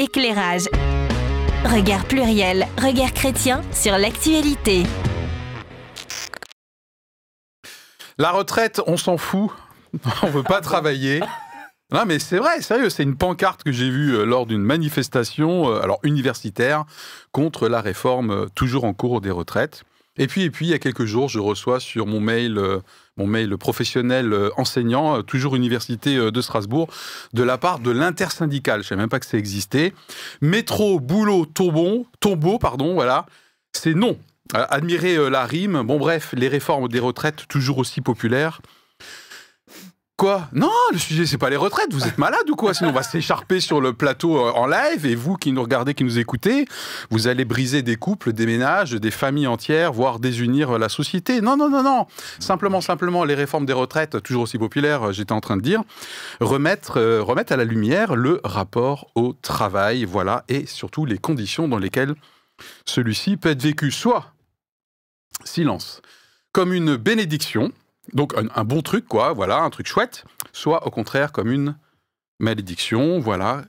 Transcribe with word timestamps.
Éclairage. 0.00 0.62
Regard 1.62 2.06
pluriel, 2.06 2.66
regard 2.80 3.12
chrétien 3.12 3.60
sur 3.70 3.98
l'actualité. 3.98 4.84
La 8.16 8.30
retraite, 8.30 8.80
on 8.86 8.96
s'en 8.96 9.18
fout. 9.18 9.50
On 10.22 10.28
veut 10.28 10.42
pas 10.42 10.62
travailler. 10.62 11.20
Non, 11.92 12.06
mais 12.06 12.18
c'est 12.18 12.38
vrai, 12.38 12.62
sérieux, 12.62 12.88
c'est 12.88 13.02
une 13.02 13.18
pancarte 13.18 13.62
que 13.62 13.72
j'ai 13.72 13.90
vue 13.90 14.14
euh, 14.14 14.24
lors 14.24 14.46
d'une 14.46 14.62
manifestation, 14.62 15.68
euh, 15.68 15.82
alors 15.82 15.98
universitaire, 16.02 16.86
contre 17.30 17.68
la 17.68 17.82
réforme 17.82 18.30
euh, 18.30 18.46
toujours 18.54 18.84
en 18.84 18.94
cours 18.94 19.20
des 19.20 19.30
retraites. 19.30 19.84
Et 20.20 20.26
puis, 20.26 20.42
et 20.42 20.50
puis, 20.50 20.66
il 20.66 20.68
y 20.68 20.74
a 20.74 20.78
quelques 20.78 21.06
jours, 21.06 21.30
je 21.30 21.38
reçois 21.38 21.80
sur 21.80 22.04
mon 22.04 22.20
mail, 22.20 22.58
euh, 22.58 22.80
mon 23.16 23.26
mail 23.26 23.56
professionnel 23.56 24.34
euh, 24.34 24.50
enseignant, 24.58 25.16
euh, 25.16 25.22
toujours 25.22 25.56
université 25.56 26.30
de 26.30 26.40
Strasbourg, 26.42 26.88
de 27.32 27.42
la 27.42 27.56
part 27.56 27.78
de 27.78 27.90
l'intersyndicale. 27.90 28.82
Je 28.82 28.88
savais 28.88 29.00
même 29.00 29.08
pas 29.08 29.18
que 29.18 29.24
ça 29.24 29.38
existait. 29.38 29.94
Métro, 30.42 31.00
boulot, 31.00 31.46
tombeau, 31.46 32.06
tombeau, 32.20 32.58
pardon, 32.58 32.92
voilà. 32.92 33.24
C'est 33.72 33.94
non. 33.94 34.18
Admirer 34.52 35.30
la 35.30 35.46
rime. 35.46 35.82
Bon, 35.84 35.98
bref, 35.98 36.34
les 36.36 36.48
réformes 36.48 36.88
des 36.88 37.00
retraites, 37.00 37.48
toujours 37.48 37.78
aussi 37.78 38.02
populaires. 38.02 38.60
Quoi? 40.20 40.50
Non, 40.52 40.70
le 40.92 40.98
sujet, 40.98 41.24
c'est 41.24 41.38
pas 41.38 41.48
les 41.48 41.56
retraites. 41.56 41.94
Vous 41.94 42.06
êtes 42.06 42.18
malade 42.18 42.44
ou 42.50 42.54
quoi? 42.54 42.74
Sinon, 42.74 42.90
on 42.90 42.92
va 42.92 43.02
s'écharper 43.02 43.58
sur 43.58 43.80
le 43.80 43.94
plateau 43.94 44.36
euh, 44.36 44.52
en 44.52 44.66
live. 44.66 45.06
Et 45.06 45.14
vous 45.14 45.36
qui 45.36 45.50
nous 45.50 45.62
regardez, 45.62 45.94
qui 45.94 46.04
nous 46.04 46.18
écoutez, 46.18 46.66
vous 47.08 47.26
allez 47.26 47.46
briser 47.46 47.80
des 47.80 47.96
couples, 47.96 48.34
des 48.34 48.44
ménages, 48.44 48.90
des 48.90 49.10
familles 49.10 49.46
entières, 49.46 49.94
voire 49.94 50.18
désunir 50.18 50.72
euh, 50.72 50.78
la 50.78 50.90
société. 50.90 51.40
Non, 51.40 51.56
non, 51.56 51.70
non, 51.70 51.82
non. 51.82 52.06
Simplement, 52.38 52.82
simplement, 52.82 53.24
les 53.24 53.34
réformes 53.34 53.64
des 53.64 53.72
retraites, 53.72 54.22
toujours 54.22 54.42
aussi 54.42 54.58
populaires, 54.58 55.04
euh, 55.04 55.12
j'étais 55.12 55.32
en 55.32 55.40
train 55.40 55.56
de 55.56 55.62
dire, 55.62 55.80
remettre, 56.42 57.00
remettre 57.00 57.54
à 57.54 57.56
la 57.56 57.64
lumière 57.64 58.14
le 58.14 58.42
rapport 58.44 59.10
au 59.14 59.32
travail, 59.32 60.04
voilà, 60.04 60.44
et 60.48 60.66
surtout 60.66 61.06
les 61.06 61.16
conditions 61.16 61.66
dans 61.66 61.78
lesquelles 61.78 62.14
celui-ci 62.84 63.38
peut 63.38 63.48
être 63.48 63.62
vécu. 63.62 63.90
Soit, 63.90 64.34
silence, 65.44 66.02
comme 66.52 66.74
une 66.74 66.96
bénédiction, 66.96 67.72
donc 68.12 68.34
un, 68.36 68.64
bon 68.64 68.82
truc, 68.82 69.06
quoi, 69.06 69.32
voilà, 69.32 69.62
un 69.62 69.70
truc 69.70 69.86
chouette, 69.86 70.24
soit 70.52 70.86
au 70.86 70.90
contraire 70.90 71.32
comme 71.32 71.50
une 71.50 71.76
malédiction, 72.38 73.20
voilà. 73.20 73.64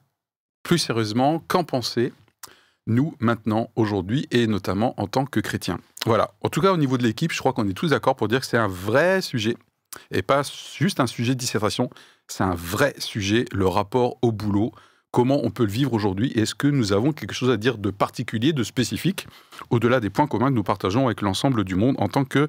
Plus 0.63 0.77
sérieusement, 0.77 1.39
qu'en 1.47 1.63
penser 1.63 2.13
nous 2.87 3.15
maintenant, 3.19 3.69
aujourd'hui, 3.75 4.27
et 4.31 4.47
notamment 4.47 4.99
en 4.99 5.07
tant 5.07 5.25
que 5.25 5.39
chrétiens 5.39 5.79
Voilà. 6.05 6.31
En 6.41 6.49
tout 6.49 6.61
cas, 6.61 6.73
au 6.73 6.77
niveau 6.77 6.97
de 6.97 7.03
l'équipe, 7.03 7.31
je 7.31 7.37
crois 7.37 7.53
qu'on 7.53 7.67
est 7.69 7.73
tous 7.73 7.91
d'accord 7.91 8.15
pour 8.15 8.27
dire 8.27 8.39
que 8.39 8.45
c'est 8.45 8.57
un 8.57 8.67
vrai 8.67 9.21
sujet, 9.21 9.55
et 10.09 10.21
pas 10.21 10.41
juste 10.77 10.99
un 10.99 11.07
sujet 11.07 11.35
de 11.35 11.39
dissertation, 11.39 11.89
c'est 12.27 12.43
un 12.43 12.55
vrai 12.55 12.93
sujet, 12.97 13.45
le 13.51 13.67
rapport 13.67 14.17
au 14.21 14.31
boulot, 14.31 14.71
comment 15.11 15.41
on 15.43 15.51
peut 15.51 15.65
le 15.65 15.71
vivre 15.71 15.93
aujourd'hui, 15.93 16.31
est-ce 16.35 16.55
que 16.55 16.67
nous 16.67 16.93
avons 16.93 17.11
quelque 17.11 17.33
chose 17.33 17.49
à 17.49 17.57
dire 17.57 17.77
de 17.77 17.89
particulier, 17.91 18.53
de 18.53 18.63
spécifique, 18.63 19.27
au-delà 19.69 19.99
des 19.99 20.09
points 20.09 20.27
communs 20.27 20.47
que 20.47 20.55
nous 20.55 20.63
partageons 20.63 21.05
avec 21.05 21.21
l'ensemble 21.21 21.63
du 21.63 21.75
monde 21.75 21.95
en 21.99 22.07
tant 22.07 22.23
que 22.25 22.47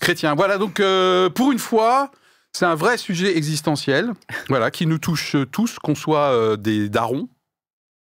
chrétiens. 0.00 0.34
Voilà, 0.34 0.58
donc 0.58 0.80
euh, 0.80 1.30
pour 1.30 1.52
une 1.52 1.58
fois, 1.58 2.10
c'est 2.52 2.66
un 2.66 2.74
vrai 2.74 2.98
sujet 2.98 3.36
existentiel, 3.36 4.12
voilà, 4.48 4.70
qui 4.70 4.86
nous 4.86 4.98
touche 4.98 5.36
tous, 5.52 5.78
qu'on 5.78 5.94
soit 5.94 6.32
euh, 6.32 6.56
des 6.56 6.88
darons, 6.88 7.28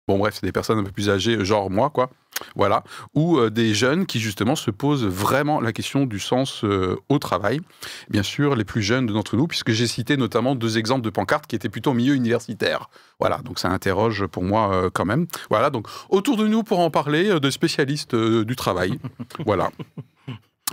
bon 0.07 0.17
bref, 0.17 0.35
c'est 0.39 0.45
des 0.45 0.51
personnes 0.51 0.79
un 0.79 0.83
peu 0.83 0.91
plus 0.91 1.09
âgées, 1.09 1.43
genre 1.43 1.69
moi, 1.69 1.89
quoi, 1.89 2.09
voilà, 2.55 2.83
ou 3.13 3.37
euh, 3.37 3.49
des 3.49 3.73
jeunes 3.73 4.05
qui 4.05 4.19
justement 4.19 4.55
se 4.55 4.71
posent 4.71 5.05
vraiment 5.05 5.59
la 5.59 5.73
question 5.73 6.05
du 6.05 6.19
sens 6.19 6.63
euh, 6.63 6.95
au 7.09 7.19
travail. 7.19 7.61
Bien 8.09 8.23
sûr, 8.23 8.55
les 8.55 8.63
plus 8.63 8.81
jeunes 8.81 9.07
d'entre 9.07 9.35
nous, 9.35 9.47
puisque 9.47 9.71
j'ai 9.71 9.87
cité 9.87 10.17
notamment 10.17 10.55
deux 10.55 10.77
exemples 10.77 11.01
de 11.01 11.09
pancartes 11.09 11.47
qui 11.47 11.55
étaient 11.55 11.69
plutôt 11.69 11.91
au 11.91 11.95
milieu 11.95 12.15
universitaire. 12.15 12.89
Voilà, 13.19 13.39
donc 13.39 13.59
ça 13.59 13.69
interroge 13.69 14.25
pour 14.27 14.43
moi 14.43 14.73
euh, 14.73 14.89
quand 14.91 15.05
même. 15.05 15.27
Voilà, 15.49 15.69
donc 15.69 15.87
autour 16.09 16.37
de 16.37 16.47
nous 16.47 16.63
pour 16.63 16.79
en 16.79 16.89
parler, 16.89 17.39
de 17.39 17.49
spécialistes 17.49 18.15
du 18.15 18.55
travail. 18.55 18.99
voilà. 19.45 19.71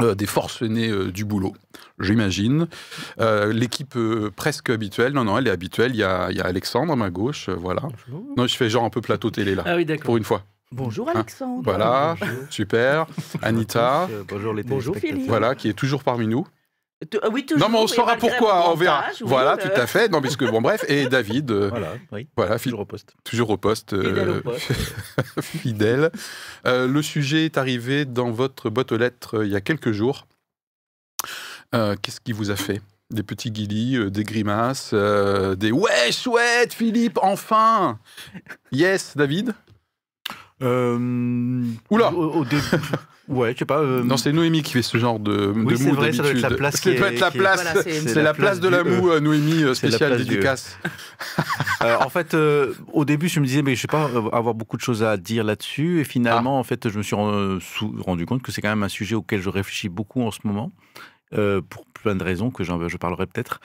Euh, 0.00 0.16
des 0.16 0.26
forcenés 0.26 0.88
euh, 0.90 1.12
du 1.12 1.24
boulot, 1.24 1.52
j'imagine. 2.00 2.66
Euh, 3.20 3.52
L'équipe 3.52 3.94
euh, 3.96 4.28
presque 4.34 4.70
habituelle, 4.70 5.12
non, 5.12 5.22
non, 5.22 5.38
elle 5.38 5.46
est 5.46 5.50
habituelle. 5.50 5.92
Il 5.94 5.98
y 5.98 6.02
a, 6.02 6.32
il 6.32 6.36
y 6.36 6.40
a 6.40 6.46
Alexandre 6.46 6.92
à 6.92 6.96
ma 6.96 7.10
gauche, 7.10 7.48
euh, 7.48 7.54
voilà. 7.54 7.82
Non, 8.36 8.48
je 8.48 8.56
fais 8.56 8.68
genre 8.68 8.82
un 8.84 8.90
peu 8.90 9.00
plateau 9.00 9.30
télé 9.30 9.54
là, 9.54 9.62
Ah 9.64 9.76
oui, 9.76 9.84
d'accord. 9.84 10.06
pour 10.06 10.16
une 10.16 10.24
fois. 10.24 10.42
Bonjour 10.72 11.08
Hein, 11.08 11.12
Alexandre. 11.14 11.60
Voilà, 11.62 12.16
super. 12.50 13.06
Anita, 13.42 14.08
bonjour 14.26 14.52
les 14.52 14.64
Bonjour. 14.64 14.96
Philippe. 14.96 15.28
voilà, 15.28 15.54
qui 15.54 15.68
est 15.68 15.74
toujours 15.74 16.02
parmi 16.02 16.26
nous. 16.26 16.44
Ah 17.22 17.28
oui, 17.32 17.44
toujours, 17.46 17.68
Non, 17.68 17.72
mais 17.72 17.82
on 17.82 17.86
saura 17.86 18.16
pourquoi, 18.16 18.70
on 18.70 18.74
verra. 18.74 19.04
oui, 19.10 19.16
Voilà, 19.26 19.52
euh, 19.52 19.56
tout 19.56 19.80
à 19.80 19.86
fait. 19.86 20.08
Non, 20.08 20.20
puisque 20.20 20.44
bon, 20.44 20.60
bref, 20.60 20.84
et 20.88 21.06
David, 21.08 21.50
euh, 21.50 21.68
Voilà, 21.68 21.92
oui. 22.12 22.28
voilà, 22.36 22.58
fi- 22.58 22.64
Toujours 22.70 22.80
au 22.80 22.84
poste. 22.86 23.14
toujours 23.24 23.50
au 23.50 23.56
poste, 23.56 23.92
euh, 23.92 24.02
Fidèle 24.04 24.30
au 24.30 24.40
poste. 24.42 24.72
fidèle. 25.40 26.10
Euh, 26.66 26.86
le 26.86 27.02
sujet 27.02 27.44
est 27.44 27.58
arrivé 27.58 28.04
dans 28.04 28.30
votre 28.30 28.70
boîte 28.70 28.92
aux 28.92 28.96
lettres 28.98 29.38
euh, 29.38 29.46
il 29.46 29.52
y 29.52 29.56
a 29.56 29.60
quelques 29.60 29.92
jours. 29.92 30.26
Euh, 31.74 31.96
Qu'est-ce 32.00 32.20
qui 32.20 32.32
vous 32.32 32.50
a 32.50 32.56
fait? 32.56 32.80
Des 33.10 33.22
petits 33.22 33.50
guilis, 33.50 33.96
euh, 33.96 34.10
des 34.10 34.24
grimaces, 34.24 34.90
euh, 34.92 35.54
des 35.56 35.72
ouais 35.72 36.10
chouette 36.12 36.72
Philippe, 36.72 37.18
enfin 37.22 37.98
Yes, 38.72 39.16
David? 39.16 39.54
Euh, 40.62 41.64
Oula 41.90 42.12
Au, 42.12 42.40
au 42.40 42.44
début. 42.44 42.62
ouais, 43.28 43.52
je 43.54 43.58
sais 43.58 43.64
pas. 43.64 43.80
euh, 43.80 44.02
Non, 44.04 44.16
c'est 44.16 44.32
Noémie 44.32 44.62
qui 44.62 44.72
fait 44.72 44.82
ce 44.82 44.98
genre 44.98 45.18
de, 45.18 45.52
Oui, 45.54 45.72
de 45.74 45.76
c'est 45.78 45.88
mots 45.88 45.94
vrai, 45.94 46.12
ça 46.12 46.22
doit 46.22 46.30
être 46.32 46.40
la 46.40 46.50
place 46.50 46.74
Ça 46.76 46.80
qui 46.90 46.96
doit 46.96 47.08
est- 47.10 47.14
être 47.14 47.20
la 47.20 47.30
place. 47.32 47.62
Voilà, 47.62 47.82
c'est- 47.82 48.08
c'est 48.08 48.22
la 48.22 48.34
place 48.34 48.60
de 48.60 48.68
du- 48.68 48.74
l'amour, 48.74 49.10
euh, 49.10 49.20
Noémie, 49.20 49.62
euh, 49.64 49.74
c'est 49.74 49.88
la 49.88 49.96
spéciale 49.96 50.16
dédicace. 50.18 50.78
Euh, 51.82 51.96
en 52.00 52.08
fait, 52.08 52.32
euh, 52.32 52.72
au 52.94 53.04
début, 53.04 53.28
je 53.28 53.40
me 53.40 53.46
disais, 53.46 53.60
mais 53.60 53.74
je 53.74 53.82
sais 53.82 53.86
pas 53.88 54.04
avoir 54.32 54.54
beaucoup 54.54 54.76
de 54.78 54.82
choses 54.82 55.02
à 55.02 55.18
dire 55.18 55.44
là-dessus. 55.44 56.00
Et 56.00 56.04
finalement, 56.04 56.58
en 56.58 56.64
fait, 56.64 56.88
je 56.88 56.96
me 56.96 57.02
suis 57.02 57.14
rendu 57.14 58.24
compte 58.24 58.40
que 58.42 58.52
c'est 58.52 58.62
quand 58.62 58.70
même 58.70 58.82
un 58.82 58.88
sujet 58.88 59.14
auquel 59.16 59.42
je 59.42 59.50
réfléchis 59.50 59.90
beaucoup 59.90 60.22
en 60.22 60.30
ce 60.30 60.38
moment. 60.44 60.72
euh, 61.34 61.60
pour 61.68 61.84
plein 62.04 62.14
de 62.14 62.22
raisons 62.22 62.50
que 62.52 62.62
j'en- 62.62 62.88
je 62.88 62.96
parlerai 62.96 63.26
peut-être. 63.26 63.60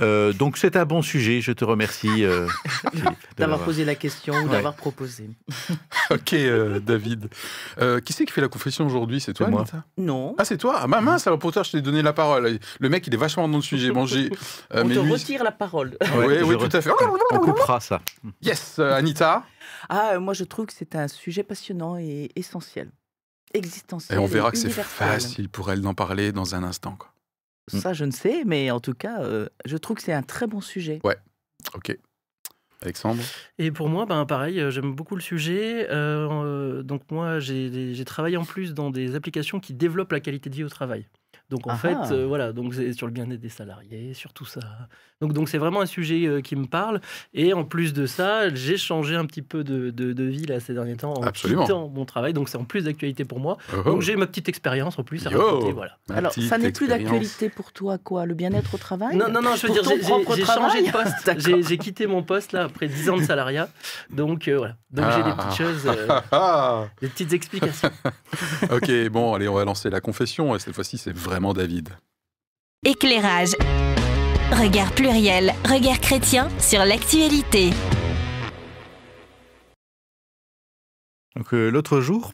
Euh, 0.00 0.32
donc 0.32 0.56
c'est 0.58 0.74
un 0.76 0.84
bon 0.84 1.02
sujet, 1.02 1.40
je 1.40 1.52
te 1.52 1.64
remercie. 1.64 2.24
euh, 2.24 2.48
D'avoir 3.36 3.60
posé 3.60 3.84
la 3.84 3.94
question 3.94 4.34
ou 4.34 4.46
Ouais. 4.46 4.50
d'avoir 4.52 4.74
proposé. 4.74 5.30
Ok, 6.10 6.32
euh, 6.34 6.80
David. 6.80 7.28
Euh, 7.80 8.00
qui 8.00 8.12
c'est 8.12 8.24
qui 8.26 8.32
fait 8.32 8.40
la 8.40 8.48
confession 8.48 8.84
aujourd'hui? 8.86 9.20
C'est 9.20 9.32
toi, 9.32 9.46
moi. 9.48 9.60
Anita? 9.60 9.84
Non. 9.96 10.34
Ah, 10.38 10.44
c'est 10.44 10.58
toi? 10.58 10.80
Ah, 10.82 10.86
bah 10.86 11.00
mince, 11.00 11.26
alors 11.26 11.38
pour 11.38 11.52
toi, 11.52 11.62
je 11.62 11.70
t'ai 11.70 11.80
donné 11.80 12.02
la 12.02 12.12
parole. 12.12 12.58
Le 12.80 12.88
mec, 12.88 13.06
il 13.06 13.14
est 13.14 13.16
vachement 13.16 13.48
dans 13.48 13.56
le 13.58 13.62
sujet. 13.62 13.90
Bon, 13.92 14.04
j'ai. 14.04 14.26
euh, 14.74 14.82
on 14.82 14.84
mais 14.84 14.94
te 14.96 15.00
lui- 15.00 15.12
retire 15.12 15.44
la 15.44 15.52
parole. 15.52 15.96
Oui, 16.16 16.34
oui, 16.44 16.56
tout 16.58 16.76
à 16.76 16.80
fait. 16.80 16.90
On 17.30 17.38
coupera 17.38 17.80
ça. 17.80 18.00
Yes, 18.42 18.76
euh, 18.78 18.94
Anita. 18.94 19.44
Ah, 19.88 20.12
euh, 20.14 20.20
moi 20.20 20.34
je 20.34 20.44
trouve 20.44 20.66
que 20.66 20.72
c'est 20.72 20.94
un 20.96 21.08
sujet 21.08 21.42
passionnant 21.44 21.96
et 21.98 22.30
essentiel. 22.36 22.90
Existentiel. 23.54 24.18
Et 24.18 24.20
on 24.22 24.26
verra 24.26 24.50
que 24.50 24.56
c'est 24.58 24.70
facile 24.70 25.48
pour 25.48 25.70
elle 25.70 25.80
d'en 25.82 25.94
parler 25.94 26.32
dans 26.32 26.54
un 26.54 26.62
instant. 26.64 26.96
Quoi. 26.98 27.11
Ça, 27.68 27.92
je 27.92 28.04
ne 28.04 28.10
sais, 28.10 28.42
mais 28.44 28.70
en 28.70 28.80
tout 28.80 28.94
cas, 28.94 29.22
euh, 29.22 29.48
je 29.64 29.76
trouve 29.76 29.96
que 29.96 30.02
c'est 30.02 30.12
un 30.12 30.22
très 30.22 30.46
bon 30.46 30.60
sujet. 30.60 31.00
Ok. 31.74 31.96
Alexandre? 32.82 33.22
Et 33.58 33.70
pour 33.70 33.88
moi, 33.88 34.06
ben 34.06 34.26
pareil, 34.26 34.60
euh, 34.60 34.70
j'aime 34.70 34.92
beaucoup 34.94 35.14
le 35.14 35.20
sujet. 35.20 35.86
Euh, 35.90 36.82
donc 36.82 37.02
moi, 37.10 37.38
j'ai 37.38 37.94
j'ai 37.94 38.04
travaillé 38.04 38.36
en 38.36 38.44
plus 38.44 38.74
dans 38.74 38.90
des 38.90 39.14
applications 39.14 39.60
qui 39.60 39.72
développent 39.72 40.10
la 40.10 40.20
qualité 40.20 40.50
de 40.50 40.56
vie 40.56 40.64
au 40.64 40.68
travail. 40.68 41.06
Donc 41.52 41.66
en 41.66 41.70
Ah 41.72 41.76
fait, 41.76 41.94
ah. 42.00 42.10
euh, 42.12 42.24
voilà, 42.26 42.52
donc 42.54 42.72
c'est 42.72 42.94
sur 42.94 43.06
le 43.06 43.12
bien-être 43.12 43.38
des 43.40 43.50
salariés, 43.50 44.14
sur 44.14 44.32
tout 44.32 44.46
ça. 44.46 44.60
Donc 45.20 45.34
donc 45.34 45.50
c'est 45.50 45.58
vraiment 45.58 45.82
un 45.82 45.86
sujet 45.86 46.26
euh, 46.26 46.40
qui 46.40 46.56
me 46.56 46.64
parle. 46.66 47.00
Et 47.34 47.52
en 47.52 47.64
plus 47.64 47.92
de 47.92 48.06
ça, 48.06 48.52
j'ai 48.54 48.78
changé 48.78 49.14
un 49.16 49.26
petit 49.26 49.42
peu 49.42 49.62
de, 49.62 49.90
de, 49.90 50.14
de 50.14 50.24
vie 50.24 50.46
là 50.46 50.60
ces 50.60 50.72
derniers 50.72 50.96
temps 50.96 51.12
en 51.12 51.22
Absolument. 51.22 51.62
quittant 51.64 51.88
mon 51.88 52.06
travail. 52.06 52.32
Donc 52.32 52.48
c'est 52.48 52.56
en 52.56 52.64
plus 52.64 52.84
d'actualité 52.84 53.26
pour 53.26 53.38
moi. 53.38 53.58
Oh, 53.76 53.82
Donc 53.82 54.00
j'ai 54.00 54.16
ma 54.16 54.26
petite 54.26 54.48
expérience 54.48 54.98
en 54.98 55.04
plus 55.04 55.26
à 55.26 55.30
Yo. 55.30 55.38
raconter. 55.44 55.72
Voilà. 55.72 55.98
ma 56.08 56.16
Alors, 56.16 56.32
ça 56.32 56.56
n'est 56.56 56.72
plus 56.72 56.88
d'actualité 56.88 57.50
pour 57.50 57.72
toi, 57.72 57.98
quoi 57.98 58.24
Le 58.24 58.32
bien-être 58.34 58.72
au 58.74 58.78
travail? 58.78 59.14
Non, 59.16 59.28
non, 59.28 59.42
non, 59.42 59.54
je 59.56 59.66
veux 59.66 59.74
Pour 59.74 59.82
dire, 59.82 60.36
j'ai- 60.36 60.44
changé 60.46 60.82
de 60.86 60.90
poste. 60.90 61.68
J'ai 61.68 61.78
quitté 61.78 62.06
mon 62.06 62.22
poste 62.22 62.52
là 62.52 62.64
après 62.64 62.88
10 62.88 63.10
ans 63.10 63.18
de 63.18 63.22
salariat. 63.22 63.68
Donc 64.10 64.48
euh, 64.48 64.56
voilà. 64.56 64.76
Donc 64.90 65.06
j'ai 65.16 65.22
des 65.22 65.32
petites 65.36 65.56
choses, 65.56 65.86
euh, 65.86 66.20
Ah, 66.32 66.86
des 67.00 67.08
petites 67.08 67.32
explications. 67.32 67.90
ok, 68.70 69.08
bon, 69.10 69.34
allez, 69.34 69.48
on 69.48 69.54
va 69.54 69.64
lancer 69.64 69.90
la 69.90 70.00
confession. 70.00 70.54
Et 70.54 70.58
cette 70.58 70.74
fois-ci, 70.74 70.98
c'est 70.98 71.14
vraiment 71.16 71.41
David. 71.52 71.88
Éclairage. 72.84 73.50
Regard 74.52 74.92
pluriel, 74.92 75.52
regard 75.64 75.98
chrétien 76.00 76.48
sur 76.60 76.84
l'actualité. 76.84 77.70
Donc 81.36 81.54
euh, 81.54 81.70
l'autre 81.70 82.00
jour, 82.00 82.32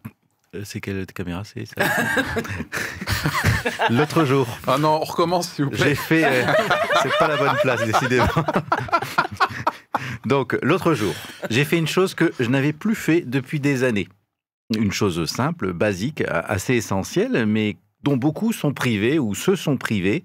euh, 0.55 0.63
c'est 0.65 0.81
quelle 0.81 1.07
caméra 1.07 1.45
c'est 1.45 1.67
ça 1.67 1.75
L'autre 3.91 4.25
jour, 4.25 4.47
Ah 4.67 4.79
non, 4.79 4.99
on 5.01 5.05
recommence, 5.05 5.51
s'il 5.51 5.67
vous 5.67 5.71
plaît. 5.71 5.91
j'ai 5.91 5.95
fait. 5.95 6.25
euh, 6.25 6.45
c'est 7.03 7.17
pas 7.19 7.29
la 7.29 7.37
bonne 7.37 7.57
place, 7.63 7.85
décidément. 7.85 8.27
Donc 10.27 10.59
l'autre 10.63 10.95
jour, 10.95 11.15
j'ai 11.51 11.65
fait 11.65 11.79
une 11.79 11.87
chose 11.87 12.15
que 12.15 12.33
je 12.41 12.49
n'avais 12.49 12.73
plus 12.73 12.95
fait 12.95 13.21
depuis 13.21 13.61
des 13.61 13.85
années. 13.85 14.09
Une 14.77 14.93
chose 14.93 15.25
simple, 15.31 15.73
basique, 15.73 16.23
a- 16.23 16.41
assez 16.41 16.75
essentielle, 16.75 17.47
mais 17.47 17.77
dont 18.09 18.17
beaucoup 18.17 18.53
sont 18.55 18.73
privés 18.73 19.19
ou 19.19 19.35
se 19.35 19.55
sont 19.55 19.77
privés 19.77 20.25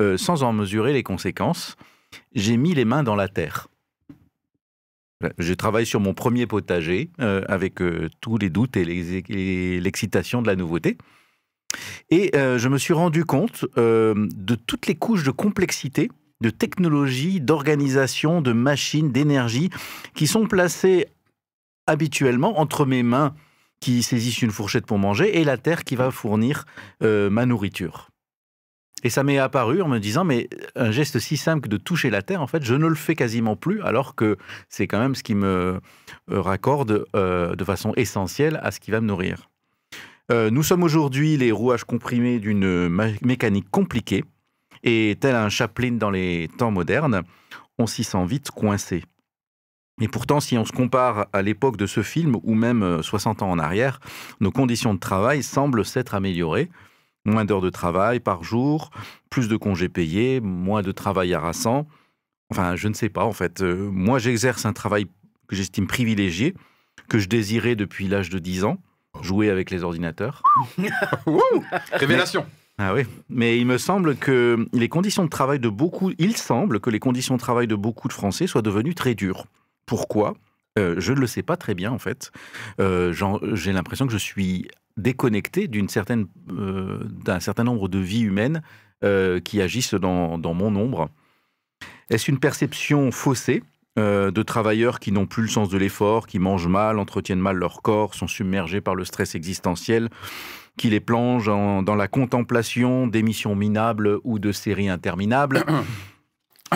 euh, 0.00 0.16
sans 0.16 0.42
en 0.42 0.52
mesurer 0.54 0.94
les 0.94 1.02
conséquences. 1.02 1.76
J'ai 2.34 2.56
mis 2.56 2.74
les 2.74 2.86
mains 2.86 3.02
dans 3.02 3.14
la 3.14 3.28
terre. 3.28 3.68
Je 5.36 5.52
travaille 5.52 5.84
sur 5.84 6.00
mon 6.00 6.14
premier 6.14 6.46
potager 6.46 7.10
euh, 7.20 7.42
avec 7.46 7.82
euh, 7.82 8.08
tous 8.22 8.38
les 8.38 8.48
doutes 8.48 8.78
et 8.78 9.80
l'excitation 9.80 10.40
de 10.40 10.46
la 10.46 10.56
nouveauté. 10.56 10.96
Et 12.10 12.32
je 12.34 12.68
me 12.68 12.78
suis 12.78 12.94
rendu 12.94 13.24
compte 13.24 13.64
de 13.76 14.54
toutes 14.66 14.88
les 14.88 14.96
couches 14.96 15.22
de 15.22 15.30
complexité, 15.30 16.10
de 16.40 16.50
technologie, 16.50 17.40
d'organisation, 17.40 18.42
de 18.42 18.52
machines, 18.52 19.12
d'énergie 19.12 19.70
qui 20.16 20.26
sont 20.26 20.48
placées 20.48 21.06
habituellement 21.86 22.58
entre 22.58 22.86
mes 22.86 23.04
mains 23.04 23.34
qui 23.80 24.02
saisissent 24.02 24.42
une 24.42 24.50
fourchette 24.50 24.86
pour 24.86 24.98
manger 24.98 25.40
et 25.40 25.44
la 25.44 25.56
terre 25.56 25.84
qui 25.84 25.96
va 25.96 26.10
fournir 26.10 26.64
euh, 27.02 27.30
ma 27.30 27.46
nourriture. 27.46 28.10
Et 29.02 29.10
ça 29.10 29.22
m'est 29.22 29.38
apparu 29.38 29.80
en 29.80 29.88
me 29.88 29.98
disant, 29.98 30.24
mais 30.24 30.48
un 30.76 30.90
geste 30.90 31.18
si 31.18 31.36
simple 31.36 31.62
que 31.62 31.68
de 31.68 31.78
toucher 31.78 32.10
la 32.10 32.22
terre, 32.22 32.42
en 32.42 32.46
fait, 32.46 32.62
je 32.62 32.74
ne 32.74 32.86
le 32.86 32.94
fais 32.94 33.14
quasiment 33.14 33.56
plus, 33.56 33.82
alors 33.82 34.14
que 34.14 34.36
c'est 34.68 34.86
quand 34.86 34.98
même 34.98 35.14
ce 35.14 35.22
qui 35.22 35.34
me 35.34 35.80
euh, 36.30 36.40
raccorde 36.40 37.06
euh, 37.16 37.54
de 37.54 37.64
façon 37.64 37.92
essentielle 37.96 38.60
à 38.62 38.70
ce 38.70 38.80
qui 38.80 38.90
va 38.90 39.00
me 39.00 39.06
nourrir. 39.06 39.48
Euh, 40.30 40.50
nous 40.50 40.62
sommes 40.62 40.82
aujourd'hui 40.82 41.36
les 41.36 41.50
rouages 41.50 41.84
comprimés 41.84 42.38
d'une 42.38 42.88
mécanique 43.22 43.70
compliquée, 43.70 44.24
et 44.82 45.16
tel 45.18 45.34
un 45.34 45.48
Chaplin 45.48 45.92
dans 45.92 46.10
les 46.10 46.48
temps 46.58 46.70
modernes, 46.70 47.22
on 47.78 47.86
s'y 47.86 48.04
sent 48.04 48.26
vite 48.26 48.50
coincé. 48.50 49.02
Et 50.00 50.08
pourtant, 50.08 50.40
si 50.40 50.56
on 50.56 50.64
se 50.64 50.72
compare 50.72 51.26
à 51.32 51.42
l'époque 51.42 51.76
de 51.76 51.86
ce 51.86 52.02
film, 52.02 52.36
ou 52.42 52.54
même 52.54 52.82
euh, 52.82 53.02
60 53.02 53.42
ans 53.42 53.50
en 53.50 53.58
arrière, 53.58 54.00
nos 54.40 54.50
conditions 54.50 54.94
de 54.94 54.98
travail 54.98 55.42
semblent 55.42 55.84
s'être 55.84 56.14
améliorées. 56.14 56.70
Moins 57.26 57.44
d'heures 57.44 57.60
de 57.60 57.70
travail 57.70 58.18
par 58.18 58.42
jour, 58.42 58.90
plus 59.28 59.48
de 59.48 59.56
congés 59.56 59.90
payés, 59.90 60.40
moins 60.40 60.80
de 60.80 60.90
travail 60.90 61.34
harassant. 61.34 61.86
Enfin, 62.50 62.76
je 62.76 62.88
ne 62.88 62.94
sais 62.94 63.10
pas, 63.10 63.24
en 63.24 63.32
fait. 63.32 63.60
Euh, 63.60 63.90
moi, 63.92 64.18
j'exerce 64.18 64.64
un 64.64 64.72
travail 64.72 65.06
que 65.46 65.54
j'estime 65.54 65.86
privilégié, 65.86 66.54
que 67.08 67.18
je 67.18 67.28
désirais 67.28 67.76
depuis 67.76 68.08
l'âge 68.08 68.30
de 68.30 68.38
10 68.38 68.64
ans, 68.64 68.78
jouer 69.20 69.50
avec 69.50 69.70
les 69.70 69.84
ordinateurs. 69.84 70.42
Révélation. 71.92 72.46
Ah 72.78 72.94
oui, 72.94 73.02
mais 73.28 73.58
il 73.58 73.66
me 73.66 73.76
semble 73.76 74.16
que 74.16 74.66
les 74.72 74.88
conditions 74.88 75.24
de 75.24 75.28
travail 75.28 75.60
de 75.60 75.68
beaucoup, 75.68 76.12
il 76.18 76.34
semble 76.38 76.80
que 76.80 76.88
les 76.88 76.98
conditions 76.98 77.34
de 77.34 77.40
travail 77.40 77.66
de 77.66 77.74
beaucoup 77.74 78.08
de 78.08 78.14
Français 78.14 78.46
soient 78.46 78.62
devenues 78.62 78.94
très 78.94 79.14
dures. 79.14 79.44
Pourquoi 79.90 80.34
Euh, 80.78 80.94
Je 80.98 81.12
ne 81.12 81.18
le 81.18 81.26
sais 81.26 81.42
pas 81.42 81.56
très 81.56 81.74
bien 81.74 81.90
en 81.90 81.98
fait. 81.98 82.30
Euh, 82.80 83.12
J'ai 83.54 83.72
l'impression 83.72 84.06
que 84.06 84.12
je 84.12 84.18
suis 84.18 84.68
déconnecté 84.96 85.68
euh, 85.68 86.98
d'un 87.24 87.40
certain 87.40 87.64
nombre 87.64 87.88
de 87.88 87.98
vies 87.98 88.22
humaines 88.22 88.62
qui 89.44 89.60
agissent 89.60 89.94
dans, 89.94 90.38
mon 90.54 90.76
ombre. 90.76 91.08
Est-ce 92.10 92.30
une 92.30 92.38
perception 92.38 93.10
faussée 93.10 93.64
de 93.96 94.42
travailleurs 94.42 95.00
qui 95.00 95.10
n'ont 95.10 95.26
plus 95.26 95.42
le 95.42 95.48
sens 95.48 95.68
de 95.70 95.76
l'effort, 95.78 96.26
qui 96.28 96.38
mangent 96.38 96.68
mal, 96.68 96.98
entretiennent 97.00 97.40
mal 97.40 97.56
leur 97.56 97.82
corps, 97.82 98.14
sont 98.14 98.28
submergés 98.28 98.80
par 98.80 98.94
le 98.94 99.04
stress 99.04 99.34
existentiel, 99.34 100.08
qui 100.76 100.88
les 100.90 101.00
plonge 101.00 101.48
en- 101.48 101.82
dans 101.82 101.96
la 101.96 102.08
contemplation 102.08 103.06
d'émissions 103.08 103.56
minables 103.56 104.18
ou 104.22 104.38
de 104.38 104.52
séries 104.52 104.88
interminables? 104.90 105.64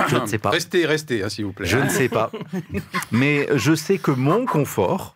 Je 0.09 0.17
ne 0.17 0.27
sais 0.27 0.39
pas. 0.39 0.51
Restez, 0.51 0.87
restez, 0.87 1.23
hein, 1.23 1.29
s'il 1.29 1.45
vous 1.45 1.53
plaît. 1.53 1.67
Je 1.67 1.79
ne 1.79 1.89
sais 1.89 2.09
pas. 2.09 2.31
Mais 3.13 3.49
je 3.55 3.75
sais 3.75 3.99
que 3.99 4.11
mon 4.11 4.45
confort 4.47 5.15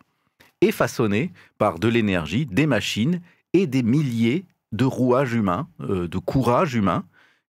est 0.61 0.71
façonné 0.71 1.31
par 1.57 1.79
de 1.79 1.87
l'énergie, 1.87 2.45
des 2.45 2.65
machines 2.65 3.21
et 3.53 3.67
des 3.67 3.83
milliers 3.83 4.45
de 4.71 4.85
rouages 4.85 5.33
humains, 5.33 5.67
euh, 5.81 6.07
de 6.07 6.17
courage 6.17 6.75
humain, 6.75 7.03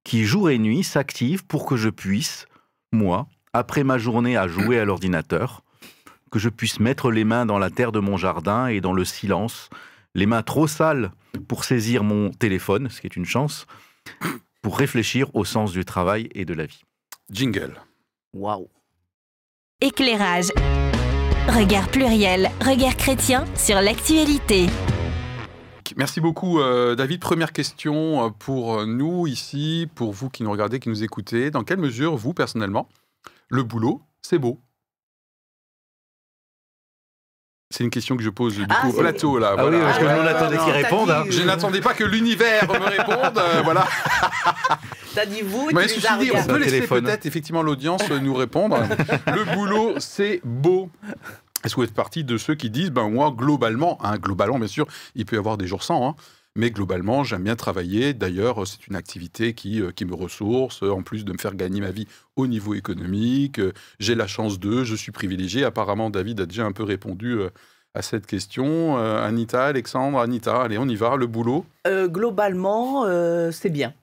qui 0.05 0.25
jour 0.25 0.51
et 0.51 0.59
nuit 0.59 0.83
s'activent 0.83 1.45
pour 1.45 1.67
que 1.67 1.77
je 1.77 1.91
puisse, 1.91 2.47
moi, 2.93 3.29
après 3.53 3.85
ma 3.85 3.99
journée 3.99 4.37
à 4.37 4.49
jouer 4.49 4.79
à 4.79 4.85
l'ordinateur, 4.85 5.63
que 6.31 6.39
je 6.39 6.49
puisse 6.49 6.81
mettre 6.81 7.11
les 7.11 7.25
mains 7.25 7.45
dans 7.45 7.59
la 7.59 7.71
terre 7.71 7.93
de 7.93 7.99
mon 7.99 8.17
jardin 8.17 8.69
et 8.69 8.81
dans 8.81 8.93
le 8.93 9.05
silence, 9.05 9.69
les 10.15 10.27
mains 10.27 10.43
trop 10.43 10.67
sales 10.67 11.13
pour 11.49 11.65
saisir 11.65 12.05
mon 12.05 12.31
téléphone, 12.31 12.89
ce 12.89 13.01
qui 13.01 13.07
est 13.07 13.17
une 13.17 13.27
chance, 13.27 13.67
pour 14.63 14.79
réfléchir 14.79 15.35
au 15.35 15.45
sens 15.45 15.73
du 15.73 15.85
travail 15.85 16.29
et 16.35 16.45
de 16.45 16.55
la 16.55 16.67
vie. 16.67 16.85
Jingle. 17.31 17.75
Waouh. 18.35 18.69
Éclairage. 19.81 20.49
Regard 21.47 21.89
pluriel, 21.89 22.51
regard 22.61 22.97
chrétien 22.97 23.45
sur 23.55 23.81
l'actualité. 23.81 24.67
Merci 25.97 26.21
beaucoup, 26.21 26.61
euh, 26.61 26.97
David. 26.97 27.21
Première 27.21 27.53
question 27.53 28.27
euh, 28.27 28.31
pour 28.31 28.75
euh, 28.75 28.87
nous 28.87 29.29
ici, 29.29 29.89
pour 29.95 30.13
vous 30.13 30.29
qui 30.29 30.43
nous 30.43 30.51
regardez, 30.51 30.81
qui 30.81 30.89
nous 30.89 31.05
écoutez. 31.05 31.51
Dans 31.53 31.63
quelle 31.63 31.79
mesure, 31.79 32.17
vous, 32.17 32.35
personnellement, 32.35 32.89
le 33.49 33.63
boulot, 33.63 34.03
c'est 34.23 34.39
beau? 34.39 34.61
C'est 37.73 37.85
une 37.85 37.91
question 37.91 38.17
que 38.17 38.23
je 38.25 38.31
pose 38.31 38.57
du 38.57 38.65
Ah, 38.69 38.81
coup 38.81 38.89
au 38.89 38.93
plateau, 39.01 39.39
là. 39.39 39.55
Ah 39.57 39.65
oui, 39.65 39.71
voilà. 39.71 39.85
parce 39.87 39.99
que 40.01 40.05
Ouais, 40.05 40.15
nous, 40.17 40.23
on 40.23 40.27
attendait 40.27 40.57
non. 40.57 40.65
qu'il 40.65 40.73
réponde. 40.73 41.11
hein. 41.11 41.25
Je 41.31 41.43
n'attendais 41.43 41.81
pas 41.81 41.95
que 41.95 42.03
l'univers 42.03 42.67
me 42.69 42.85
réponde. 42.85 43.39
euh, 43.39 43.61
voilà. 43.65 43.87
T'as 45.15 45.25
dit 45.27 45.43
vous 45.43 45.71
Mais 45.73 45.87
tu 45.87 46.01
ceci 46.01 46.19
dit, 46.19 46.33
on 46.35 46.43
peut 46.45 46.59
laisser 46.59 46.83
peut-être 46.87 47.27
effectivement 47.27 47.63
l'audience 47.63 48.03
nous 48.11 48.35
répondre. 48.35 48.77
Le 49.29 49.45
boulot, 49.55 49.95
c'est 49.99 50.41
beau. 50.45 50.91
Est-ce 51.65 51.75
que 51.77 51.81
vous 51.81 51.87
êtes 51.87 51.95
partie 51.95 52.25
de 52.25 52.37
ceux 52.39 52.57
qui 52.57 52.71
disent, 52.71 52.91
ben 52.91 53.09
moi, 53.09 53.33
globalement, 53.37 53.99
hein, 54.03 54.17
globalement, 54.19 54.59
bien 54.59 54.67
sûr, 54.67 54.87
il 55.15 55.25
peut 55.25 55.37
y 55.37 55.39
avoir 55.39 55.57
des 55.57 55.69
jours 55.69 55.85
sans, 55.85 56.09
hein, 56.09 56.15
mais 56.57 56.71
globalement, 56.71 57.23
j'aime 57.25 57.45
bien 57.45 57.57
travailler. 57.57 58.13
D'ailleurs, 58.13 58.67
c'est 58.67 58.87
une 58.89 58.97
activité 58.97 59.55
qui, 59.55 59.81
euh, 59.81 59.93
qui 59.93 60.05
me 60.05 60.15
ressource, 60.15 60.83
euh, 60.83 60.91
en 60.91 61.03
plus 61.03 61.25
de 61.25 61.33
me 61.33 61.39
faire 61.39 61.55
gagner 61.55 61.81
ma 61.81 61.91
vie 61.91 62.07
au 62.37 62.47
niveau 62.47 62.75
économique. 62.75 63.59
Euh, 63.61 63.73
J'ai 64.01 64.15
la 64.15 64.27
chance 64.27 64.59
de, 64.59 64.83
je 64.85 64.95
suis 64.97 65.13
privilégié. 65.13 65.65
Apparemment, 65.65 66.11
David 66.11 66.41
a 66.41 66.47
déjà 66.47 66.65
un 66.67 66.73
peu 66.73 66.83
répondu 66.83 67.33
euh, 67.39 67.51
à 67.95 68.03
cette 68.03 68.27
question. 68.27 68.99
Euh, 68.99 69.25
Anita, 69.25 69.65
Alexandre, 69.67 70.19
Anita, 70.19 70.63
allez, 70.63 70.79
on 70.79 70.89
y 70.89 70.97
va. 70.97 71.17
Le 71.17 71.27
boulot, 71.27 71.65
Euh, 71.87 72.09
globalement, 72.09 73.05
euh, 73.07 73.51
c'est 73.53 73.71
bien. 73.71 73.95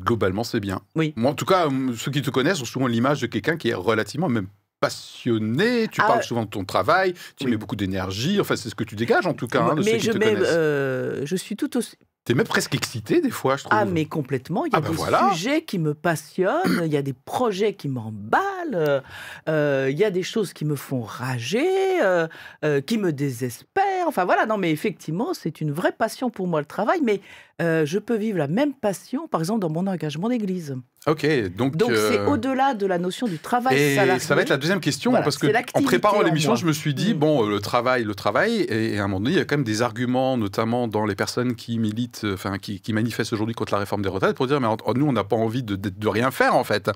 globalement, 0.00 0.44
c'est 0.44 0.60
bien. 0.60 0.80
Oui. 0.96 1.12
Moi, 1.16 1.30
en 1.30 1.34
tout 1.34 1.44
cas, 1.44 1.68
ceux 1.96 2.10
qui 2.10 2.22
te 2.22 2.30
connaissent 2.30 2.62
ont 2.62 2.66
souvent 2.66 2.86
l'image 2.86 3.20
de 3.20 3.26
quelqu'un 3.26 3.56
qui 3.56 3.68
est 3.68 3.74
relativement 3.74 4.28
même 4.28 4.46
passionné. 4.82 5.88
Tu 5.88 6.00
Ah, 6.02 6.06
parles 6.08 6.22
souvent 6.24 6.42
de 6.44 6.50
ton 6.50 6.64
travail, 6.64 7.14
tu 7.36 7.44
Oui. 7.46 7.52
mets 7.52 7.56
beaucoup 7.56 7.76
d'énergie. 7.76 8.40
Enfin, 8.40 8.56
c'est 8.56 8.68
ce 8.68 8.74
que 8.74 8.84
tu 8.84 8.96
dégages 8.96 9.26
en 9.26 9.34
tout 9.34 9.46
cas. 9.46 9.62
hein, 9.62 9.74
de 9.76 9.82
ceux 9.82 9.92
mais 9.92 9.98
qui 9.98 10.06
je, 10.06 10.12
te 10.12 10.18
mets, 10.18 10.32
connaissent. 10.34 10.48
euh, 10.50 11.22
je 11.24 11.36
suis 11.36 11.56
tout 11.56 11.76
aussi. 11.76 11.96
T'es 12.24 12.34
même 12.34 12.46
presque 12.46 12.72
excité 12.76 13.20
des 13.20 13.30
fois, 13.30 13.56
je 13.56 13.64
trouve. 13.64 13.76
Ah, 13.76 13.84
mais 13.84 14.04
complètement. 14.04 14.64
Il 14.64 14.72
y 14.72 14.76
a 14.76 14.78
Ah, 14.78 14.80
bah 14.80 14.90
des 14.90 14.94
voilà. 14.94 15.30
sujets 15.32 15.64
qui 15.64 15.80
me 15.80 15.92
passionnent, 15.92 16.82
il 16.84 16.92
y 16.92 16.96
a 16.96 17.02
des 17.02 17.14
projets 17.14 17.74
qui 17.74 17.88
m'emballent, 17.88 19.02
euh, 19.48 19.88
il 19.90 19.98
y 19.98 20.04
a 20.04 20.10
des 20.12 20.22
choses 20.22 20.52
qui 20.52 20.64
me 20.64 20.76
font 20.76 21.02
rager, 21.02 22.00
euh, 22.00 22.28
euh, 22.64 22.80
qui 22.80 22.96
me 22.98 23.12
désespèrent. 23.12 23.82
Enfin 24.06 24.24
voilà, 24.24 24.46
non, 24.46 24.58
mais 24.58 24.70
effectivement, 24.70 25.34
c'est 25.34 25.60
une 25.60 25.72
vraie 25.72 25.92
passion 25.92 26.30
pour 26.30 26.46
moi 26.46 26.60
le 26.60 26.66
travail, 26.66 27.00
mais 27.02 27.20
euh, 27.60 27.84
je 27.86 27.98
peux 27.98 28.16
vivre 28.16 28.38
la 28.38 28.48
même 28.48 28.72
passion, 28.74 29.28
par 29.28 29.40
exemple, 29.40 29.60
dans 29.60 29.70
mon 29.70 29.86
engagement 29.86 30.28
d'église. 30.28 30.76
Ok, 31.06 31.26
donc. 31.56 31.76
Donc 31.76 31.90
c'est 31.94 32.18
euh, 32.18 32.28
au-delà 32.28 32.74
de 32.74 32.86
la 32.86 32.96
notion 32.98 33.26
du 33.26 33.38
travail 33.38 33.76
Et 33.76 33.94
salarié. 33.96 34.20
ça 34.20 34.36
va 34.36 34.42
être 34.42 34.50
la 34.50 34.56
deuxième 34.56 34.78
question, 34.80 35.10
Voilà, 35.10 35.24
parce 35.24 35.36
que 35.36 35.48
en 35.74 35.82
préparant 35.82 36.22
l'émission, 36.22 36.54
je 36.54 36.64
me 36.64 36.72
suis 36.72 36.94
dit, 36.94 37.12
Mm. 37.14 37.18
bon, 37.18 37.42
le 37.46 37.58
travail, 37.58 38.04
le 38.04 38.14
travail, 38.14 38.60
et, 38.68 38.98
à 38.98 39.04
un 39.04 39.08
moment 39.08 39.18
donné, 39.20 39.32
il 39.32 39.38
y 39.38 39.40
a 39.40 39.44
quand 39.44 39.56
même 39.56 39.64
des 39.64 39.82
arguments, 39.82 40.36
notamment 40.36 40.86
dans 40.86 41.04
les 41.04 41.16
personnes 41.16 41.56
qui 41.56 41.78
militent, 41.80 42.22
euh, 42.24 42.34
enfin, 42.34 42.56
qui, 42.58 42.80
qui 42.80 42.92
manifestent 42.92 43.32
aujourd'hui 43.32 43.54
contre 43.54 43.72
la 43.74 43.80
réforme 43.80 44.02
des 44.02 44.08
retraites, 44.08 44.36
pour 44.36 44.46
dire, 44.46 44.60
mais 44.60 44.68
nous, 44.94 45.06
on 45.06 45.12
n'a 45.12 45.24
pas 45.24 45.34
envie 45.36 45.64
de, 45.64 45.74
de- 45.74 45.88
de 45.88 46.08
rien 46.08 46.30
faire, 46.30 46.54
en 46.54 46.62
fait. 46.64 46.88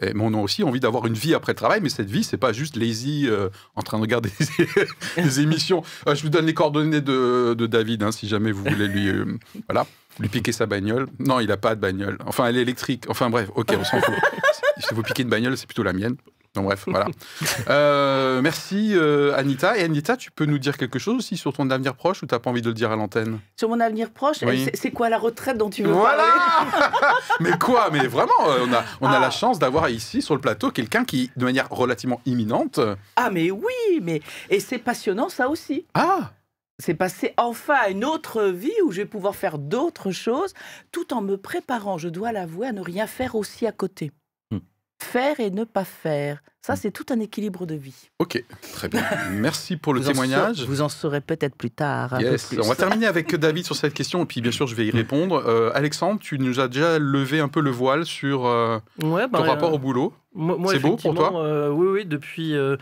Et- 0.00 0.14
mais 0.14 0.22
on 0.24 0.34
a 0.34 0.38
aussi 0.38 0.62
envie 0.62 0.80
d'avoir 0.80 1.06
une 1.06 1.14
vie 1.14 1.34
après 1.34 1.52
le 1.52 1.56
travail, 1.56 1.80
mais 1.82 1.88
cette 1.88 2.10
vie, 2.10 2.22
c'est 2.22 2.36
pas 2.36 2.52
juste 2.52 2.76
lazy, 2.76 3.26
euh, 3.28 3.48
en 3.74 3.82
train 3.82 3.96
de 3.98 4.02
regarder 4.02 4.30
des 5.16 5.40
émissions. 5.40 5.82
Euh, 6.06 6.14
je 6.14 6.22
vous 6.22 6.28
donne 6.28 6.46
les 6.48 6.54
coordonnées 6.54 7.00
de, 7.00 7.54
de 7.54 7.66
David, 7.66 8.02
hein, 8.02 8.10
si 8.12 8.26
jamais 8.26 8.50
vous 8.50 8.64
voulez 8.64 8.88
lui, 8.88 9.08
euh, 9.08 9.24
voilà, 9.68 9.86
lui 10.18 10.28
piquer 10.28 10.50
sa 10.52 10.66
bagnole. 10.66 11.06
Non, 11.20 11.38
il 11.40 11.46
n'a 11.48 11.56
pas 11.56 11.74
de 11.76 11.80
bagnole. 11.80 12.18
Enfin, 12.26 12.46
elle 12.46 12.56
est 12.56 12.62
électrique. 12.62 13.04
Enfin, 13.08 13.30
bref, 13.30 13.50
ok, 13.54 13.68
on 13.78 13.84
s'en 13.84 14.00
fout. 14.00 14.14
si 14.78 14.94
vous 14.94 15.02
piquez 15.02 15.22
une 15.22 15.28
bagnole, 15.28 15.56
c'est 15.56 15.66
plutôt 15.66 15.82
la 15.84 15.92
mienne. 15.92 16.16
Donc, 16.54 16.64
bref, 16.64 16.84
voilà. 16.86 17.06
Euh, 17.68 18.40
merci 18.40 18.92
euh, 18.94 19.36
Anita. 19.36 19.76
Et 19.76 19.82
Anita, 19.82 20.16
tu 20.16 20.30
peux 20.30 20.46
nous 20.46 20.58
dire 20.58 20.78
quelque 20.78 20.98
chose 20.98 21.16
aussi 21.18 21.36
sur 21.36 21.52
ton 21.52 21.68
avenir 21.70 21.94
proche 21.94 22.22
ou 22.22 22.26
t'as 22.26 22.38
pas 22.38 22.48
envie 22.48 22.62
de 22.62 22.68
le 22.68 22.74
dire 22.74 22.90
à 22.90 22.96
l'antenne? 22.96 23.38
Sur 23.56 23.68
mon 23.68 23.78
avenir 23.78 24.10
proche, 24.10 24.38
Oui. 24.42 24.66
c'est- 24.72 24.90
quoi 24.90 25.10
la 25.10 25.18
retraite 25.18 25.58
dont 25.58 25.68
tu 25.68 25.82
veux 25.82 25.92
Voilà 25.92 26.24
parler? 26.24 27.14
Mais 27.40 27.58
quoi? 27.58 27.90
Mais 27.92 28.06
vraiment, 28.06 28.32
on 28.40 28.72
a, 28.72 28.84
on 29.02 29.06
a 29.08 29.16
Ah. 29.16 29.20
la 29.20 29.30
chance 29.30 29.58
d'avoir 29.58 29.90
ici 29.90 30.22
sur 30.22 30.34
le 30.34 30.40
plateau 30.40 30.70
quelqu'un 30.70 31.04
qui, 31.04 31.30
de 31.36 31.44
manière 31.44 31.68
relativement 31.68 32.20
imminente. 32.24 32.80
Ah 33.16 33.28
mais 33.30 33.50
oui, 33.50 34.00
mais 34.02 34.22
et 34.48 34.60
c'est 34.60 34.78
passionnant 34.78 35.28
ça 35.28 35.48
aussi. 35.50 35.84
Ah 35.94 36.30
C'est 36.80 36.94
passer 36.94 37.34
enfin 37.36 37.74
à 37.74 37.88
une 37.90 38.04
autre 38.04 38.42
vie 38.44 38.72
où 38.84 38.90
je 38.92 39.02
vais 39.02 39.06
pouvoir 39.06 39.36
faire 39.36 39.58
d'autres 39.58 40.10
choses 40.10 40.54
tout 40.92 41.12
en 41.12 41.20
me 41.22 41.36
préparant, 41.36 41.98
je 41.98 42.08
dois 42.08 42.32
l'avouer, 42.32 42.68
à 42.68 42.72
ne 42.72 42.80
rien 42.80 43.06
faire 43.06 43.34
aussi 43.36 43.66
à 43.66 43.72
côté. 43.72 44.12
Faire 45.00 45.38
et 45.40 45.50
ne 45.50 45.64
pas 45.64 45.84
faire, 45.84 46.42
Ça, 46.60 46.74
c'est 46.76 46.90
tout 46.90 47.06
un 47.10 47.20
équilibre 47.20 47.64
de 47.66 47.74
vie. 47.76 48.10
Ok, 48.18 48.44
très 48.74 48.88
bien. 48.88 49.02
Merci 49.30 49.76
pour 49.76 49.94
le 49.94 50.00
Vous 50.00 50.08
témoignage. 50.08 50.64
vous 50.64 50.82
en 50.82 50.88
saurez 50.90 51.20
peut-être 51.22 51.54
plus 51.54 51.70
tard. 51.70 52.12
un 52.14 52.18
peu 52.18 52.24
Yes. 52.24 52.46
plus. 52.48 52.58
On 52.60 52.68
va 52.68 52.74
terminer 52.74 53.06
avec 53.06 53.34
David 53.36 53.64
sur 53.64 53.76
cette 53.76 53.94
question 53.94 54.22
et 54.24 54.26
puis 54.26 54.42
bien 54.42 54.50
sûr 54.50 54.66
je 54.66 54.74
vais 54.74 54.84
y 54.86 54.90
répondre. 54.90 55.42
Euh, 55.46 55.70
Alexandre, 55.74 56.20
tu 56.20 56.38
nous 56.38 56.58
as 56.60 56.68
déjà 56.68 56.98
levé 56.98 57.38
un 57.40 57.48
peu 57.48 57.60
le 57.60 57.70
voile 57.70 58.04
sur 58.04 58.44
euh, 58.46 58.80
Ouais, 59.02 59.22
ton 59.22 59.28
bah, 59.30 59.40
rapport 59.42 59.70
euh, 59.70 59.76
au 59.76 59.78
boulot. 59.78 60.12
Moi, 60.34 60.56
moi, 60.58 60.72
C'est 60.72 60.78
beau 60.78 60.96
pour 60.96 61.14
toi 61.14 61.42
euh, 61.42 61.70
Oui, 61.70 61.86
oui, 61.88 62.04
depuis, 62.04 62.54
euh, 62.54 62.76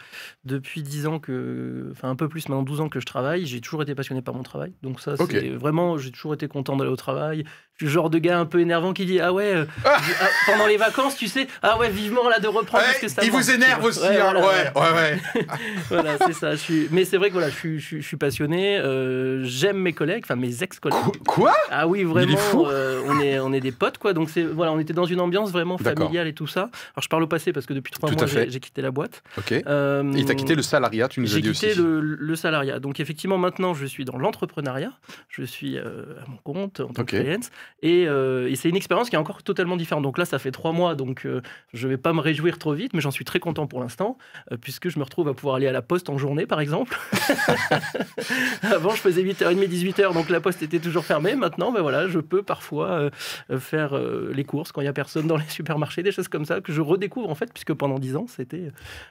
depuis 0.45 0.83
10 0.83 1.07
ans 1.07 1.19
que. 1.21 1.89
Enfin, 1.93 2.11
un 2.11 2.17
peu 2.17 2.29
plus, 2.29 2.49
maintenant 2.49 2.63
12 2.65 2.81
ans 2.81 2.89
que 2.89 2.99
je 2.99 3.07
travaille, 3.07 3.47
j'ai 3.47 3.61
toujours 3.61 3.83
été 3.83 3.95
passionné 3.95 4.21
par 4.21 4.35
mon 4.35 4.43
travail. 4.43 4.73
Donc, 4.83 5.01
ça, 5.01 5.17
c'est 5.17 5.51
vraiment. 5.51 5.97
J'ai 5.97 6.11
toujours 6.11 6.35
été 6.35 6.49
content 6.49 6.77
d'aller 6.77 6.91
au 6.91 6.97
travail. 6.97 7.45
Je 7.79 7.85
suis 7.85 7.87
le 7.89 7.93
genre 7.93 8.09
de 8.09 8.19
gars 8.19 8.39
un 8.39 8.47
peu 8.47 8.61
énervant 8.61 8.95
qui 8.95 9.05
dit 9.05 9.21
Ah 9.21 9.35
ouais, 9.35 9.55
euh, 9.55 9.65
Ah 9.85 9.99
ah, 9.99 10.27
pendant 10.47 10.67
les 10.67 10.79
vacances, 10.79 11.15
tu 11.15 11.27
sais, 11.29 11.47
ah 11.63 11.77
ouais, 11.79 11.91
vivement 11.91 12.27
là 12.31 12.39
de 12.39 12.47
reprendre 12.49 12.83
parce 12.85 12.99
que 12.99 13.09
ça 13.09 13.23
il 13.23 13.31
vous 13.31 13.51
énerve 13.51 13.85
aussi, 13.85 14.01
Ouais, 14.01 14.17
hein, 14.19 14.33
voilà, 14.33 14.41
ouais, 14.41 14.73
ouais, 14.75 15.21
ouais. 15.35 15.47
voilà, 15.91 16.17
c'est 16.25 16.33
ça. 16.33 16.53
Je 16.53 16.57
suis... 16.57 16.89
Mais 16.91 17.05
c'est 17.05 17.19
vrai 17.19 17.29
que 17.29 17.35
voilà, 17.35 17.51
je 17.51 17.55
suis, 17.55 17.79
je 17.79 17.99
suis, 18.01 18.17
passionné. 18.17 18.79
euh, 18.79 19.45
J'aime 19.45 19.77
mes 19.77 19.93
collègues, 19.93 20.23
enfin 20.25 20.37
mes 20.37 20.63
ex-collègues. 20.63 20.99
Qu- 21.13 21.19
Quoi? 21.27 21.53
Ah 21.71 21.87
oui, 21.87 22.01
est 22.01 22.05
vraiment. 22.05 22.37
fou. 22.39 22.65
euh, 22.67 23.03
on 23.09 23.21
est 23.21 23.39
on 23.41 23.53
est 23.53 23.61
des 23.61 23.73
potes 23.73 23.99
quoi. 23.99 24.15
Donc 24.15 24.31
c'est 24.31 24.43
voilà, 24.45 24.73
on 24.73 24.79
était 24.79 24.95
dans 24.95 25.05
une 25.05 25.21
ambiance 25.21 25.53
vraiment 25.53 25.77
familiale 25.77 26.29
et 26.29 26.33
tout 26.33 26.47
ça. 26.47 26.63
Alors 26.63 27.03
je 27.03 27.09
parle 27.11 27.25
au 27.25 27.27
passé 27.27 27.53
parce 27.53 27.67
que 27.67 27.75
depuis 27.75 27.93
trois 27.93 28.09
Tout 28.09 28.17
mois 28.17 28.27
j'ai 28.27 28.49
j'ai 28.51 28.61
quitté 28.61 28.81
la 28.81 28.91
boîte. 28.91 29.23
Ok. 29.37 29.53
Et 29.53 29.63
Euh, 29.67 30.03
il 30.15 30.25
t'a 30.25 30.35
quitté 30.35 30.55
le 30.55 30.63
salariat, 30.63 31.09
tu 31.09 31.21
nous 31.21 31.27
as 31.31 31.35
J'ai 31.35 31.43
dit 31.43 31.53
quitté 31.53 31.73
aussi. 31.73 31.79
le, 31.81 32.01
le 32.01 32.37
salariat. 32.37 32.79
Donc 32.79 33.01
effectivement 33.01 33.37
maintenant 33.37 33.75
je 33.75 33.85
suis 33.85 34.07
dans 34.07 34.17
l'entrepreneuriat. 34.17 34.93
Je 35.29 35.43
suis 35.45 35.77
à 35.79 35.83
mon 36.29 36.39
compte 36.39 36.81
en 36.81 36.89
tant 36.89 37.05
que 37.05 37.17
freelance 37.19 37.51
et, 37.83 38.07
euh, 38.09 38.49
et 38.51 38.57
c'est 38.57 38.69
une 38.69 38.77
expérience 38.77 39.11
qui 39.11 39.17
est 39.17 39.19
encore 39.19 39.43
totalement 39.43 39.77
différente. 39.77 40.03
Donc 40.03 40.19
là 40.19 40.25
ça 40.25 40.39
fait 40.39 40.51
trois 40.51 40.73
mois 40.73 40.95
donc 40.95 41.27
euh, 41.27 41.43
je 41.73 41.87
vais 41.89 41.97
pas 41.99 42.13
me 42.13 42.21
réjouir 42.21 42.59
trop 42.59 42.73
vite, 42.73 42.95
mais 42.95 43.01
j'en 43.01 43.11
suis 43.11 43.25
très 43.25 43.39
content 43.39 43.67
pour 43.67 43.81
l'instant 43.81 44.19
euh, 44.53 44.57
puisque 44.57 44.89
je 44.89 44.99
me 44.99 45.05
retrouve 45.05 45.29
à 45.29 45.35
pouvoir 45.35 45.57
aller 45.57 45.67
à 45.67 45.73
la 45.73 45.83
poste 45.83 46.09
en 46.11 46.19
journée 46.19 46.47
par 46.47 46.61
exemple. 46.61 46.99
Avant, 48.63 48.91
je 48.91 49.01
faisais 49.01 49.23
8h30, 49.23 49.69
18h, 49.69 50.13
donc 50.15 50.29
la 50.31 50.41
poste 50.41 50.63
était 50.63 50.79
toujours 50.79 51.05
fermée. 51.05 51.35
Maintenant, 51.35 51.73
ben 51.73 51.83
voilà, 51.83 52.09
je 52.09 52.19
peux 52.21 52.43
parfois 52.43 53.11
faire 53.59 53.97
les 53.99 54.45
courses 54.45 54.73
quand 54.73 54.81
il 54.81 54.85
n'y 54.85 54.89
a 54.89 54.93
personne 54.93 55.27
dans 55.27 55.37
les 55.37 55.49
supermarchés, 55.49 56.03
des 56.03 56.13
choses 56.13 56.29
comme 56.29 56.45
ça, 56.45 56.61
que 56.61 56.73
je 56.73 56.81
redécouvre 56.81 57.29
en 57.31 57.35
fait, 57.35 57.53
puisque 57.53 57.75
pendant 57.75 57.99
10 57.99 58.17
ans, 58.17 58.27
c'était 58.29 58.71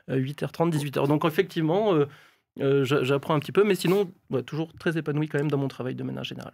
euh, 0.09 0.17
8h30, 0.19 0.71
18h. 0.71 1.07
Donc 1.07 1.25
effectivement, 1.25 1.93
j'a- 2.59 3.03
j'apprends 3.03 3.35
un 3.35 3.39
petit 3.39 3.51
peu, 3.51 3.63
mais 3.63 3.75
sinon, 3.75 4.11
toujours 4.45 4.73
très 4.73 4.97
épanoui 4.97 5.27
quand 5.27 5.37
même 5.37 5.51
dans 5.51 5.57
mon 5.57 5.67
travail 5.67 5.95
de 5.95 6.03
manière 6.03 6.23
générale. 6.23 6.53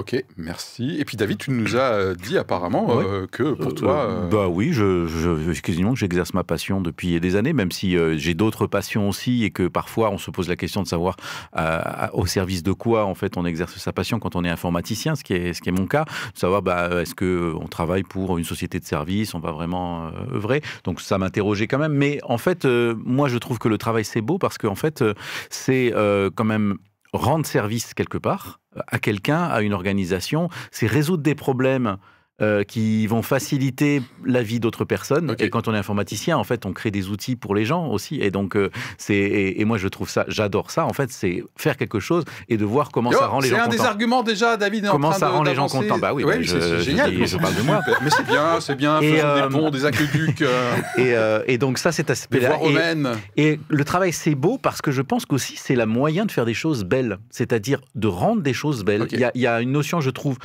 Ok, 0.00 0.16
merci. 0.38 0.96
Et 0.98 1.04
puis 1.04 1.18
David, 1.18 1.36
tu 1.36 1.50
nous 1.50 1.76
as 1.76 1.92
euh, 1.92 2.14
dit 2.14 2.38
apparemment 2.38 2.96
Ouais. 2.96 3.04
euh, 3.06 3.26
que 3.30 3.52
pour 3.52 3.72
Euh, 3.72 3.74
toi. 3.74 4.06
euh, 4.08 4.28
Bah 4.30 4.48
oui, 4.48 4.72
je, 4.72 5.06
je, 5.06 5.60
quasiment 5.60 5.92
que 5.92 5.98
j'exerce 5.98 6.32
ma 6.32 6.42
passion 6.42 6.80
depuis 6.80 7.20
des 7.20 7.36
années, 7.36 7.52
même 7.52 7.70
si 7.70 7.98
euh, 7.98 8.16
j'ai 8.16 8.32
d'autres 8.32 8.66
passions 8.66 9.10
aussi 9.10 9.44
et 9.44 9.50
que 9.50 9.68
parfois 9.68 10.08
on 10.10 10.16
se 10.16 10.30
pose 10.30 10.48
la 10.48 10.56
question 10.56 10.82
de 10.82 10.86
savoir 10.88 11.16
au 12.14 12.24
service 12.24 12.62
de 12.62 12.72
quoi 12.72 13.04
en 13.04 13.14
fait 13.14 13.36
on 13.36 13.44
exerce 13.44 13.76
sa 13.76 13.92
passion 13.92 14.18
quand 14.18 14.36
on 14.36 14.44
est 14.44 14.48
informaticien, 14.48 15.16
ce 15.16 15.22
qui 15.22 15.34
est, 15.34 15.52
ce 15.52 15.60
qui 15.60 15.68
est 15.68 15.72
mon 15.72 15.86
cas, 15.86 16.04
de 16.34 16.38
savoir 16.38 16.62
bah, 16.62 17.02
est-ce 17.02 17.14
que 17.14 17.52
on 17.60 17.66
travaille 17.68 18.02
pour 18.02 18.38
une 18.38 18.44
société 18.44 18.80
de 18.80 18.84
service, 18.86 19.34
on 19.34 19.40
va 19.40 19.52
vraiment 19.52 20.10
œuvrer. 20.32 20.62
Donc 20.84 21.02
ça 21.02 21.18
m'interrogeait 21.18 21.66
quand 21.66 21.78
même. 21.78 21.92
Mais 21.92 22.20
en 22.24 22.38
fait, 22.38 22.64
moi 22.64 23.28
je 23.28 23.36
trouve 23.36 23.58
que 23.58 23.68
le 23.68 23.76
travail 23.76 24.06
c'est 24.06 24.22
beau 24.22 24.38
parce 24.38 24.56
qu'en 24.56 24.74
fait 24.76 25.04
c'est 25.50 25.92
quand 26.34 26.44
même 26.44 26.78
rendre 27.12 27.46
service 27.46 27.94
quelque 27.94 28.18
part 28.18 28.60
euh, 28.76 28.80
à 28.86 28.98
quelqu'un, 28.98 29.44
à 29.44 29.62
une 29.62 29.72
organisation, 29.72 30.48
c'est 30.70 30.86
résoudre 30.86 31.22
des 31.22 31.34
problèmes 31.34 31.96
euh, 32.42 32.62
qui 32.64 33.06
vont 33.06 33.22
faciliter 33.22 34.02
la 34.24 34.42
vie 34.42 34.60
d'autres 34.60 34.84
personnes. 34.84 35.34
Et 35.38 35.50
quand 35.50 35.68
on 35.68 35.74
est 35.74 35.78
informaticien, 35.78 36.36
en 36.38 36.44
fait, 36.44 36.66
on 36.66 36.72
crée 36.72 36.90
des 36.90 37.08
outils 37.08 37.36
pour 37.36 37.54
les 37.54 37.64
gens 37.64 37.88
aussi. 37.88 38.20
Et 38.20 38.30
donc, 38.30 38.56
euh, 38.56 38.70
c'est 38.98 39.14
et, 39.14 39.60
et 39.60 39.64
moi, 39.64 39.78
je 39.78 39.88
trouve 39.88 40.08
ça, 40.08 40.24
j'adore 40.28 40.70
ça. 40.70 40.84
En 40.86 40.92
fait, 40.92 41.10
c'est 41.10 41.42
faire 41.56 41.76
quelque 41.76 42.00
chose 42.00 42.24
et 42.48 42.56
de 42.56 42.64
voir 42.64 42.90
comment 42.90 43.12
Yo, 43.12 43.18
ça 43.18 43.26
rend 43.26 43.40
les 43.40 43.48
C'est 43.48 43.56
gens 43.56 43.62
un 43.62 43.68
des 43.68 43.76
contents. 43.76 43.88
arguments 43.88 44.22
déjà, 44.22 44.56
David. 44.56 44.84
est 44.84 44.88
en 44.88 44.92
Comment 44.92 45.10
train 45.10 45.18
ça 45.18 45.28
rend 45.28 45.42
les 45.42 45.54
gens 45.54 45.68
contents 45.68 45.98
Bah 45.98 46.12
oui, 46.14 46.24
bah, 46.24 46.32
c'est- 46.36 46.42
je- 46.44 46.58
c'est 46.60 46.76
je 46.78 46.80
génial. 46.82 47.10
dis- 47.14 47.26
je 47.26 47.36
parle 47.36 47.54
de 47.54 47.62
moi. 47.62 47.80
Mais 48.02 48.10
c'est 48.10 48.26
bien, 48.26 48.60
c'est 48.60 48.76
bien. 48.76 49.00
Et, 49.00 49.20
euh, 49.22 49.42
des 49.48 49.48
ponts, 49.54 49.70
des 49.70 49.84
aqueducs, 49.84 50.42
euh, 50.42 50.76
Et, 51.46 51.52
et 51.54 51.58
donc 51.58 51.78
ça, 51.78 51.92
cet 51.92 52.10
aspect-là. 52.10 52.58
Et-. 53.36 53.42
Et 53.52 53.60
le 53.68 53.84
travail, 53.84 54.12
c'est 54.12 54.34
beau 54.34 54.58
parce 54.58 54.80
que 54.82 54.90
je 54.90 55.02
pense 55.02 55.26
qu'aussi, 55.26 55.54
c'est 55.56 55.74
la 55.74 55.86
moyen 55.86 56.24
de 56.26 56.30
faire 56.32 56.44
des 56.46 56.54
choses 56.54 56.84
belles, 56.84 57.18
c'est-à-dire 57.30 57.80
de 57.94 58.06
rendre 58.08 58.42
des 58.42 58.52
choses 58.54 58.84
belles. 58.84 59.06
Il, 59.12 59.18
y 59.34 59.40
y 59.40 59.46
a 59.46 59.60
une 59.60 59.72
notion, 59.72 60.00
je 60.00 60.10
trouve, 60.10 60.38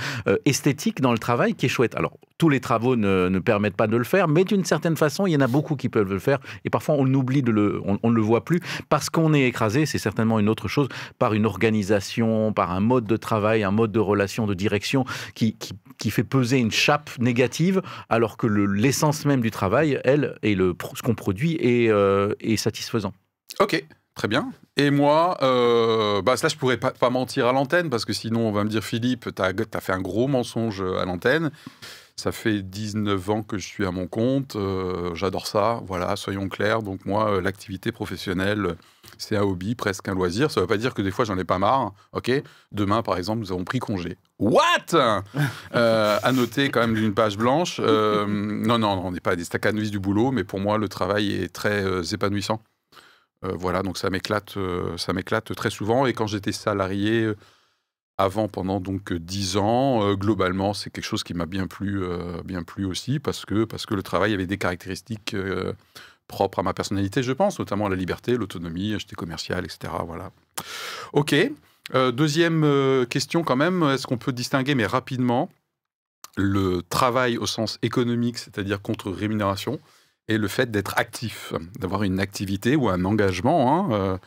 esthétique 0.46 1.02
dans 1.02 1.12
le 1.12 1.18
travail 1.20 1.54
qui 1.56 1.66
est 1.66 1.70
chouette. 1.70 1.85
Alors, 1.96 2.18
tous 2.38 2.50
les 2.50 2.60
travaux 2.60 2.96
ne, 2.96 3.40
permettent 3.40 3.78
pas 3.78 3.88
de 3.88 3.98
le 3.98 4.04
faire, 4.04 4.28
mais 4.28 4.44
d'une 4.44 4.66
certaine 4.66 4.96
façon, 4.96 5.28
il 5.28 5.34
y 5.34 5.36
en 5.36 5.42
a 5.42 5.48
beaucoup 5.48 5.76
qui 5.76 5.90
peuvent 5.90 6.12
le 6.12 6.20
faire. 6.20 6.40
Et 6.64 6.70
parfois, 6.70 6.96
on 6.98 7.06
oublie 7.14 7.44
de 7.44 7.52
le, 7.52 7.82
on, 7.86 8.10
ne 8.10 8.16
le 8.16 8.22
voit 8.22 8.44
plus 8.44 8.62
parce 8.90 9.10
qu'on 9.10 9.34
est 9.34 9.44
écrasé, 9.44 9.86
c'est 9.86 9.98
certainement 9.98 10.40
une 10.40 10.50
autre 10.50 10.68
chose, 10.68 10.88
par 11.20 11.34
une 11.34 11.46
organisation, 11.46 12.54
par 12.54 12.72
un 12.72 12.80
mode 12.80 13.06
de 13.06 13.18
travail, 13.18 13.64
un 13.64 13.72
mode 13.72 13.92
de 13.92 14.00
relation, 14.00 14.48
de 14.48 14.54
direction 14.54 15.06
qui, 15.36 15.58
qui, 15.98 16.12
fait 16.12 16.24
peser 16.24 16.58
une 16.60 16.72
chape 16.72 17.10
négative, 17.20 17.82
alors 18.10 18.38
que 18.38 18.48
le- 18.48 18.66
l'essence 18.66 19.26
même 19.26 19.42
du 19.42 19.52
travail, 19.52 20.00
elle, 20.04 20.38
et 20.44 20.56
le, 20.56 20.76
ce 20.96 21.02
qu'on 21.02 21.16
produit 21.16 21.58
est, 21.60 21.90
euh, 21.90 22.34
est 22.40 22.58
satisfaisant. 22.58 23.14
Ok, 23.60 23.84
très 24.16 24.28
bien. 24.28 24.52
Et 24.78 24.90
moi, 24.92 25.38
euh, 25.42 26.22
bah, 26.22 26.36
là, 26.42 26.50
je 26.50 26.56
pourrais 26.56 26.78
pas, 26.78 27.10
mentir 27.10 27.48
à 27.48 27.54
l'antenne 27.54 27.90
parce 27.90 28.06
que 28.06 28.14
sinon, 28.14 28.48
on 28.48 28.52
va 28.52 28.64
me 28.64 28.70
dire 28.70 28.84
Philippe, 28.84 29.30
tu 29.36 29.42
as, 29.42 29.82
fait 29.82 29.94
un 29.94 30.02
gros 30.02 30.28
mensonge 30.28 30.82
à 30.82 31.06
l'antenne. 31.06 31.52
Ça 32.18 32.32
fait 32.32 32.62
19 32.62 33.30
ans 33.30 33.44
que 33.44 33.58
je 33.58 33.68
suis 33.68 33.86
à 33.86 33.92
mon 33.92 34.08
compte. 34.08 34.56
euh, 34.56 35.14
J'adore 35.16 35.48
ça. 35.48 35.82
Voilà, 35.86 36.16
soyons 36.16 36.48
clairs. 36.48 36.82
Donc, 36.82 37.06
moi, 37.06 37.30
euh, 37.30 37.42
l'activité 37.42 37.92
professionnelle, 37.92 38.66
euh, 38.68 38.76
c'est 39.18 39.36
un 39.36 39.42
hobby, 39.44 39.76
presque 39.76 40.08
un 40.08 40.14
loisir. 40.14 40.50
Ça 40.50 40.62
ne 40.62 40.64
veut 40.64 40.68
pas 40.70 40.78
dire 40.78 40.94
que 40.94 41.02
des 41.02 41.12
fois, 41.12 41.26
j'en 41.26 41.38
ai 41.38 41.44
pas 41.44 41.60
marre. 41.60 41.92
Ok? 42.14 42.32
Demain, 42.72 43.02
par 43.02 43.18
exemple, 43.18 43.42
nous 43.42 43.52
avons 43.52 43.66
pris 43.66 43.80
congé. 43.80 44.18
What? 44.40 44.94
Euh, 45.76 46.18
À 46.24 46.32
noter 46.32 46.70
quand 46.70 46.80
même 46.80 46.94
d'une 46.96 47.14
page 47.14 47.38
blanche. 47.38 47.82
euh, 47.84 48.26
non, 48.28 48.78
non, 48.80 49.02
on 49.06 49.12
n'est 49.12 49.20
pas 49.20 49.36
des 49.36 49.44
staccanoviste 49.44 49.92
du 49.92 50.00
boulot, 50.00 50.32
mais 50.32 50.46
pour 50.46 50.62
moi, 50.62 50.78
le 50.78 50.88
travail 50.88 51.34
est 51.34 51.54
très 51.54 51.84
euh, 51.84 52.02
épanouissant. 52.02 52.62
Euh, 53.44 53.54
voilà, 53.56 53.84
donc 53.84 53.98
ça 53.98 54.10
m'éclate, 54.10 54.58
euh, 54.58 54.98
ça 54.98 55.14
m'éclate 55.14 55.54
très 55.56 55.70
souvent. 55.70 56.06
Et 56.06 56.14
quand 56.14 56.28
j'étais 56.28 56.52
salarié 56.52 57.24
euh, 57.24 57.36
avant, 58.18 58.48
pendant 58.48 58.80
donc 58.80 59.14
10 59.14 59.58
ans, 59.58 60.14
globalement, 60.14 60.74
c'est 60.74 60.90
quelque 60.90 61.06
chose 61.06 61.24
qui 61.24 61.34
m'a 61.34 61.46
bien 61.46 61.68
plu, 61.68 62.02
bien 62.46 62.64
plu 62.64 62.86
aussi, 62.86 63.20
parce 63.20 63.44
que, 63.44 63.66
parce 63.66 63.86
que 63.86 63.94
le 63.94 64.04
travail 64.04 64.34
avait 64.34 64.48
des 64.48 64.58
caractéristiques 64.58 65.36
propres 66.30 66.60
à 66.60 66.64
ma 66.64 66.74
personnalité, 66.74 67.24
je 67.24 67.34
pense, 67.34 67.60
notamment 67.60 67.90
la 67.90 67.98
liberté, 67.98 68.38
l'autonomie, 68.38 68.98
j'étais 68.98 69.18
commercial, 69.18 69.66
etc. 69.66 69.92
Voilà. 70.08 70.32
Ok. 71.12 71.36
Deuxième 71.94 73.06
question 73.10 73.44
quand 73.44 73.58
même, 73.58 73.84
est-ce 73.84 74.08
qu'on 74.08 74.18
peut 74.18 74.32
distinguer, 74.32 74.76
mais 74.76 74.86
rapidement, 74.86 75.50
le 76.38 76.84
travail 76.84 77.38
au 77.38 77.46
sens 77.46 77.80
économique, 77.82 78.38
c'est-à-dire 78.38 78.82
contre 78.82 79.12
rémunération, 79.12 79.82
et 80.28 80.38
le 80.38 80.48
fait 80.48 80.72
d'être 80.72 80.98
actif, 80.98 81.54
d'avoir 81.80 82.04
une 82.04 82.20
activité 82.20 82.76
ou 82.76 82.90
un 82.90 83.06
engagement. 83.06 83.90
hein, 83.90 83.94
euh, 83.94 84.18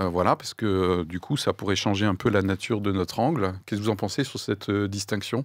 euh, 0.00 0.08
voilà, 0.08 0.36
parce 0.36 0.54
que 0.54 0.66
euh, 0.66 1.04
du 1.04 1.20
coup, 1.20 1.36
ça 1.36 1.52
pourrait 1.52 1.76
changer 1.76 2.06
un 2.06 2.14
peu 2.14 2.30
la 2.30 2.42
nature 2.42 2.80
de 2.80 2.92
notre 2.92 3.18
angle. 3.20 3.54
Qu'est-ce 3.66 3.80
que 3.80 3.84
vous 3.84 3.90
en 3.90 3.96
pensez 3.96 4.24
sur 4.24 4.38
cette 4.38 4.70
distinction? 4.70 5.44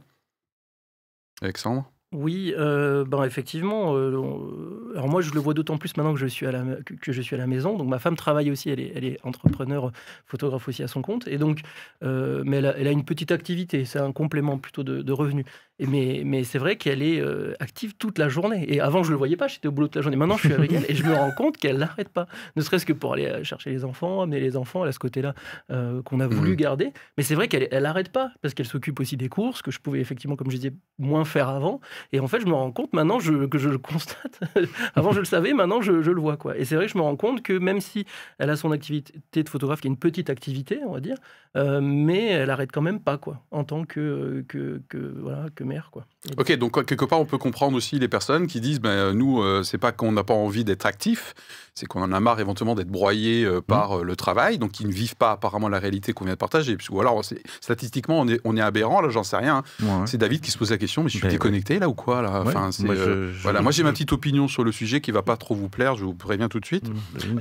Alexandre? 1.42 1.92
Oui, 2.14 2.54
ben 2.56 3.24
effectivement. 3.26 3.94
alors 3.94 5.10
moi, 5.10 5.22
je 5.22 5.32
le 5.32 5.40
vois 5.42 5.54
d'autant 5.54 5.78
plus 5.78 5.98
maintenant 5.98 6.14
que 6.14 6.20
je 6.20 6.28
suis 6.28 6.46
à 6.46 6.52
la 6.52 6.64
que, 6.86 7.12
je 7.12 7.22
suis 7.22 7.36
à 7.36 7.38
la 7.38 7.48
maison. 7.48 7.78
Donc 7.78 7.90
ma 7.90 8.00
femme 8.00 8.16
travaille 8.16 8.52
aussi, 8.52 8.70
elle 8.70 8.80
est, 8.80 8.94
elle 8.96 9.04
est 9.04 9.20
entrepreneur, 9.26 9.92
photographe 10.26 10.66
aussi 10.70 10.82
à 10.82 10.88
son 10.88 11.02
compte. 11.02 11.28
Et 11.28 11.38
donc, 11.38 11.60
mais 12.02 12.58
elle 12.58 12.68
a, 12.68 12.78
elle 12.78 12.88
a 12.88 12.92
une 12.92 13.04
petite 13.04 13.34
activité. 13.34 13.84
C'est 13.84 14.00
un 14.00 14.14
complément 14.14 14.58
plutôt 14.58 14.84
de 14.84 15.12
revenus. 15.12 15.46
Mais 15.80 16.22
mais 16.26 16.44
c'est 16.46 16.58
vrai 16.58 16.78
qu'elle 16.78 17.02
est 17.04 17.20
euh, 17.20 17.54
active 17.60 17.96
toute 17.98 18.18
la 18.18 18.30
journée. 18.30 18.66
Et 18.74 18.80
avant, 18.80 19.04
je 19.04 19.12
le 19.12 19.18
voyais 19.18 19.36
pas. 19.36 19.48
J'étais 19.48 19.68
au 19.68 19.72
boulot 19.72 19.88
toute 19.88 19.98
la 19.98 20.02
journée. 20.02 20.16
Maintenant, 20.16 20.38
je 20.38 20.46
suis 20.48 20.54
avec 20.54 20.72
elle 20.72 20.86
et 20.88 20.96
je 20.96 21.04
me 21.04 21.14
rends 21.14 21.32
compte 21.32 21.58
qu'elle 21.58 21.78
n'arrête 21.78 22.10
pas. 22.10 22.28
Ne 22.56 22.62
serait-ce 22.62 22.86
que 22.86 22.94
pour 22.94 23.14
aller 23.14 23.26
euh, 23.26 23.44
chercher 23.44 23.72
les 23.72 23.84
enfants, 23.84 24.22
amener 24.22 24.40
les 24.40 24.56
enfants. 24.56 24.84
Elle 24.84 24.90
a 24.90 24.94
ce 24.94 25.00
côté-là 25.00 25.34
euh, 25.72 26.02
qu'on 26.04 26.22
a 26.22 26.28
voulu 26.28 26.52
Mhm. 26.52 26.56
garder. 26.56 26.94
Mais 27.18 27.24
c'est 27.24 27.36
vrai 27.36 27.48
qu'elle 27.50 27.68
elle 27.72 27.84
n'arrête 27.84 28.10
pas 28.10 28.32
parce 28.42 28.54
qu'elle 28.54 28.66
s'occupe 28.68 29.00
aussi 29.02 29.18
des 29.18 29.28
courses 29.28 29.62
que 29.62 29.72
je 29.72 29.80
pouvais 29.82 30.00
effectivement, 30.00 30.36
comme 30.38 30.50
je 30.50 30.56
disais, 30.56 30.74
moins 30.98 31.26
faire 31.26 31.50
avant. 31.50 31.82
Et 32.14 32.20
en 32.22 32.28
fait, 32.28 32.40
je 32.40 32.46
me 32.46 32.54
rends 32.54 32.72
compte 32.72 32.94
maintenant 32.94 33.20
je- 33.20 33.46
que 33.46 33.58
je 33.58 33.68
le 33.70 33.78
constate. 33.78 34.40
Avant, 34.96 35.12
je 35.12 35.20
le 35.20 35.26
savais, 35.26 35.54
maintenant, 35.54 35.82
je, 35.82 36.02
je 36.02 36.12
le 36.12 36.22
vois. 36.22 36.38
Quoi. 36.38 36.58
Et 36.58 36.64
c'est 36.64 36.76
vrai 36.76 36.86
que 36.86 36.92
je 36.94 36.98
me 36.98 37.04
rends 37.04 37.18
compte 37.18 37.42
que 37.42 37.52
même 37.58 37.82
si 37.82 38.06
elle 38.40 38.50
a 38.50 38.56
son 38.56 38.72
activité 38.72 39.44
de 39.44 39.50
photographe, 39.50 39.82
qui 39.82 39.88
est 39.88 39.92
une 39.92 39.98
petite 39.98 40.30
activité, 40.30 40.80
on 40.88 40.94
va 40.94 41.00
dire, 41.02 41.18
euh, 41.58 41.82
mais 41.82 42.28
elle 42.28 42.50
arrête 42.50 42.72
quand 42.72 42.82
même 42.82 43.00
pas, 43.02 43.18
quoi, 43.18 43.44
en 43.52 43.64
tant 43.66 43.84
que, 43.84 44.44
que, 44.48 44.82
que, 44.88 44.98
voilà, 45.20 45.48
que 45.56 45.64
Quoi. 45.92 46.06
Ok, 46.38 46.52
donc 46.54 46.86
quelque 46.86 47.06
part, 47.06 47.20
on 47.20 47.26
peut 47.26 47.38
comprendre 47.38 47.76
aussi 47.76 48.00
les 48.00 48.08
personnes 48.08 48.48
qui 48.48 48.62
disent, 48.62 48.80
ben, 48.80 49.14
nous, 49.14 49.42
euh, 49.42 49.64
c'est 49.64 49.78
pas 49.78 49.92
qu'on 49.92 50.12
n'a 50.12 50.24
pas 50.24 50.34
envie 50.34 50.64
d'être 50.64 50.86
actif, 50.86 51.34
c'est 51.74 51.86
qu'on 51.88 52.02
en 52.02 52.12
a 52.14 52.20
marre 52.20 52.40
éventuellement 52.40 52.76
d'être 52.76 52.90
broyé 52.90 53.44
euh, 53.44 53.62
par 53.62 54.00
euh, 54.00 54.04
le 54.04 54.16
travail, 54.16 54.58
donc 54.58 54.80
ils 54.80 54.88
ne 54.88 54.92
vivent 54.94 55.16
pas 55.16 55.32
apparemment 55.32 55.68
la 55.70 55.80
réalité 55.80 56.14
qu'on 56.14 56.26
vient 56.26 56.34
de 56.34 56.38
partager. 56.40 56.78
Ou 56.90 57.02
alors, 57.02 57.22
statistiquement, 57.62 58.20
on 58.22 58.28
est, 58.28 58.40
on 58.46 58.56
est 58.56 58.62
aberrant, 58.62 59.02
là, 59.02 59.10
j'en 59.10 59.24
sais 59.24 59.38
rien. 59.38 59.58
hein. 59.58 59.64
Ouais. 60.02 60.08
C'est 60.08 60.18
David 60.18 60.42
qui 60.42 60.52
se 60.52 60.58
pose 60.58 60.72
la 60.72 60.78
question, 60.78 61.04
mais 61.04 61.10
je 61.10 61.18
suis 61.18 61.24
Ben, 61.28 61.32
déconnecté, 61.32 61.74
là, 61.76 61.82
là 61.82 61.90
ou 61.90 61.94
quoi 61.94 62.22
là? 62.22 62.42
Ouais, 62.42 62.48
enfin, 62.48 62.72
c'est, 62.72 62.84
moi, 62.84 62.96
je- 62.96 63.02
euh, 63.02 63.34
je- 63.34 63.42
Voilà, 63.44 63.62
moi 63.62 63.72
j'ai 63.72 63.84
ma 63.84 63.92
petite 63.92 64.14
opinion 64.14 64.48
sur 64.48 64.64
le 64.64 64.72
sujet 64.72 65.02
qui 65.02 65.12
va 65.12 65.22
pas 65.24 65.38
trop 65.38 65.56
vous 65.56 65.70
plaire, 65.70 65.96
je 65.96 66.06
vous 66.06 66.14
préviens 66.14 66.48
tout 66.48 66.60
de 66.60 66.66
suite. 66.66 66.88
Mmh. 66.88 67.40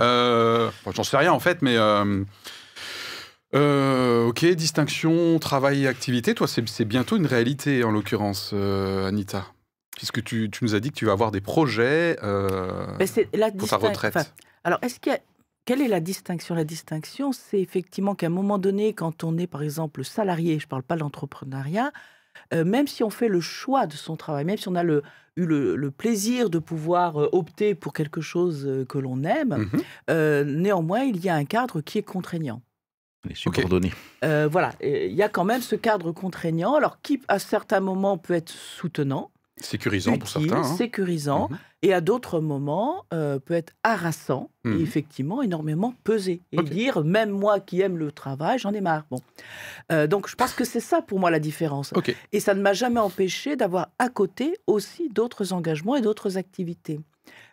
Bon, 0.85 0.93
J'en 0.93 1.04
sais 1.04 1.16
rien 1.16 1.33
en 1.33 1.40
fait, 1.40 1.62
mais 1.62 1.76
euh, 3.55 4.27
ok, 4.27 4.45
distinction, 4.55 5.39
travail 5.39 5.85
et 5.85 5.89
activité. 5.89 6.35
Toi, 6.35 6.47
c'est 6.49 6.85
bientôt 6.85 7.17
une 7.17 7.27
réalité 7.27 7.85
en 7.85 7.91
l'occurrence, 7.91 8.51
euh, 8.53 9.07
Anita. 9.07 9.47
Puisque 9.97 10.25
tu, 10.25 10.51
tu 10.51 10.65
nous 10.65 10.75
as 10.75 10.81
dit 10.81 10.91
que 10.91 10.97
tu 10.97 11.07
vas 11.07 11.13
avoir 11.13 11.31
des 11.31 11.41
projets 11.41 12.19
euh, 12.25 12.87
la 13.33 13.51
pour 13.53 13.69
ta 13.69 13.77
retraite. 13.77 14.17
enfin, 14.17 14.27
alors, 14.65 14.79
est-ce 14.83 14.99
qu'il 14.99 15.13
y 15.13 15.15
a- 15.15 15.21
Quelle 15.67 15.81
est 15.81 15.89
la 15.89 16.01
distinction? 16.01 16.55
La 16.57 16.65
distinction, 16.65 17.33
c'est 17.33 17.61
effectivement 17.61 18.15
qu'à 18.15 18.27
un 18.27 18.31
moment 18.31 18.59
donné, 18.59 18.93
quand 18.93 19.23
on 19.25 19.39
est 19.39 19.47
par 19.47 19.63
exemple 19.63 20.05
salarié, 20.05 20.59
je 20.59 20.67
ne 20.67 20.69
parle 20.69 20.83
pas 20.83 20.97
de 20.97 21.01
l'entrepreneuriat, 21.01 21.93
euh, 22.53 22.65
même 22.65 22.87
si 22.89 23.03
on 23.05 23.09
fait 23.11 23.29
le 23.29 23.41
choix 23.41 23.87
de 23.87 23.95
son 23.95 24.17
travail, 24.17 24.45
même 24.45 24.59
si 24.59 24.69
on 24.69 24.75
a 24.75 24.83
le, 24.83 25.03
eu 25.37 25.47
le, 25.47 25.77
le 25.77 25.91
plaisir 25.93 26.51
de 26.51 26.59
pouvoir 26.59 27.17
opter 27.33 27.75
pour 27.77 27.93
quelque 27.93 28.21
chose 28.21 28.85
que 28.89 28.99
l'on 28.99 29.23
aime, 29.23 29.57
Mhm. 29.73 29.81
euh, 30.11 30.45
néanmoins, 30.45 31.03
il 31.05 31.25
y 31.25 31.29
a 31.29 31.35
un 31.37 31.45
cadre 31.47 31.81
qui 31.81 31.99
est 31.99 32.03
contraignant. 32.03 32.61
Les 33.28 33.35
subordonnés. 33.35 33.93
Euh, 34.25 34.49
voilà, 34.50 34.73
il 34.83 35.12
y 35.14 35.23
a 35.23 35.28
quand 35.28 35.45
même 35.45 35.62
ce 35.62 35.76
cadre 35.76 36.12
contraignant, 36.12 36.75
alors 36.75 37.00
qui 37.02 37.21
à 37.28 37.38
certains 37.38 37.81
moments 37.81 38.19
peut 38.19 38.35
être 38.35 38.50
soutenant, 38.50 39.31
Sécurisant 39.57 40.19
pour 40.19 40.28
certains. 40.28 40.59
hein. 40.59 40.64
sécurisant, 40.64 41.49
Mhm. 41.50 41.59
et 41.83 41.95
à 41.95 42.00
d'autres 42.00 42.40
moments 42.40 43.04
euh, 43.14 43.38
peut 43.38 43.54
être 43.54 43.73
harassant 43.85 44.50
Mhm. 44.64 44.78
et 44.78 44.83
effectivement 44.83 45.43
énormément 45.43 45.95
pesé. 46.04 46.40
Et 46.52 46.61
dire, 46.62 47.04
même 47.04 47.31
moi 47.31 47.61
qui 47.61 47.81
aime 47.81 47.97
le 47.97 48.11
travail, 48.11 48.59
j'en 48.59 48.73
ai 48.73 48.81
marre. 48.81 49.04
Bon. 49.11 49.21
Euh, 49.93 50.07
donc 50.07 50.28
je 50.28 50.35
pense 50.35 50.52
que 50.54 50.64
c'est 50.64 50.81
ça 50.81 51.02
pour 51.02 51.19
moi 51.21 51.31
la 51.31 51.38
différence. 51.38 51.93
Et 52.33 52.40
ça 52.40 52.54
ne 52.54 52.61
m'a 52.62 52.73
jamais 52.73 53.00
empêché 53.00 53.54
d'avoir 53.57 53.88
à 53.99 54.09
côté 54.09 54.57
aussi 54.66 55.09
d'autres 55.09 55.52
engagements 55.52 55.95
et 55.97 56.00
d'autres 56.02 56.37
activités. 56.37 57.00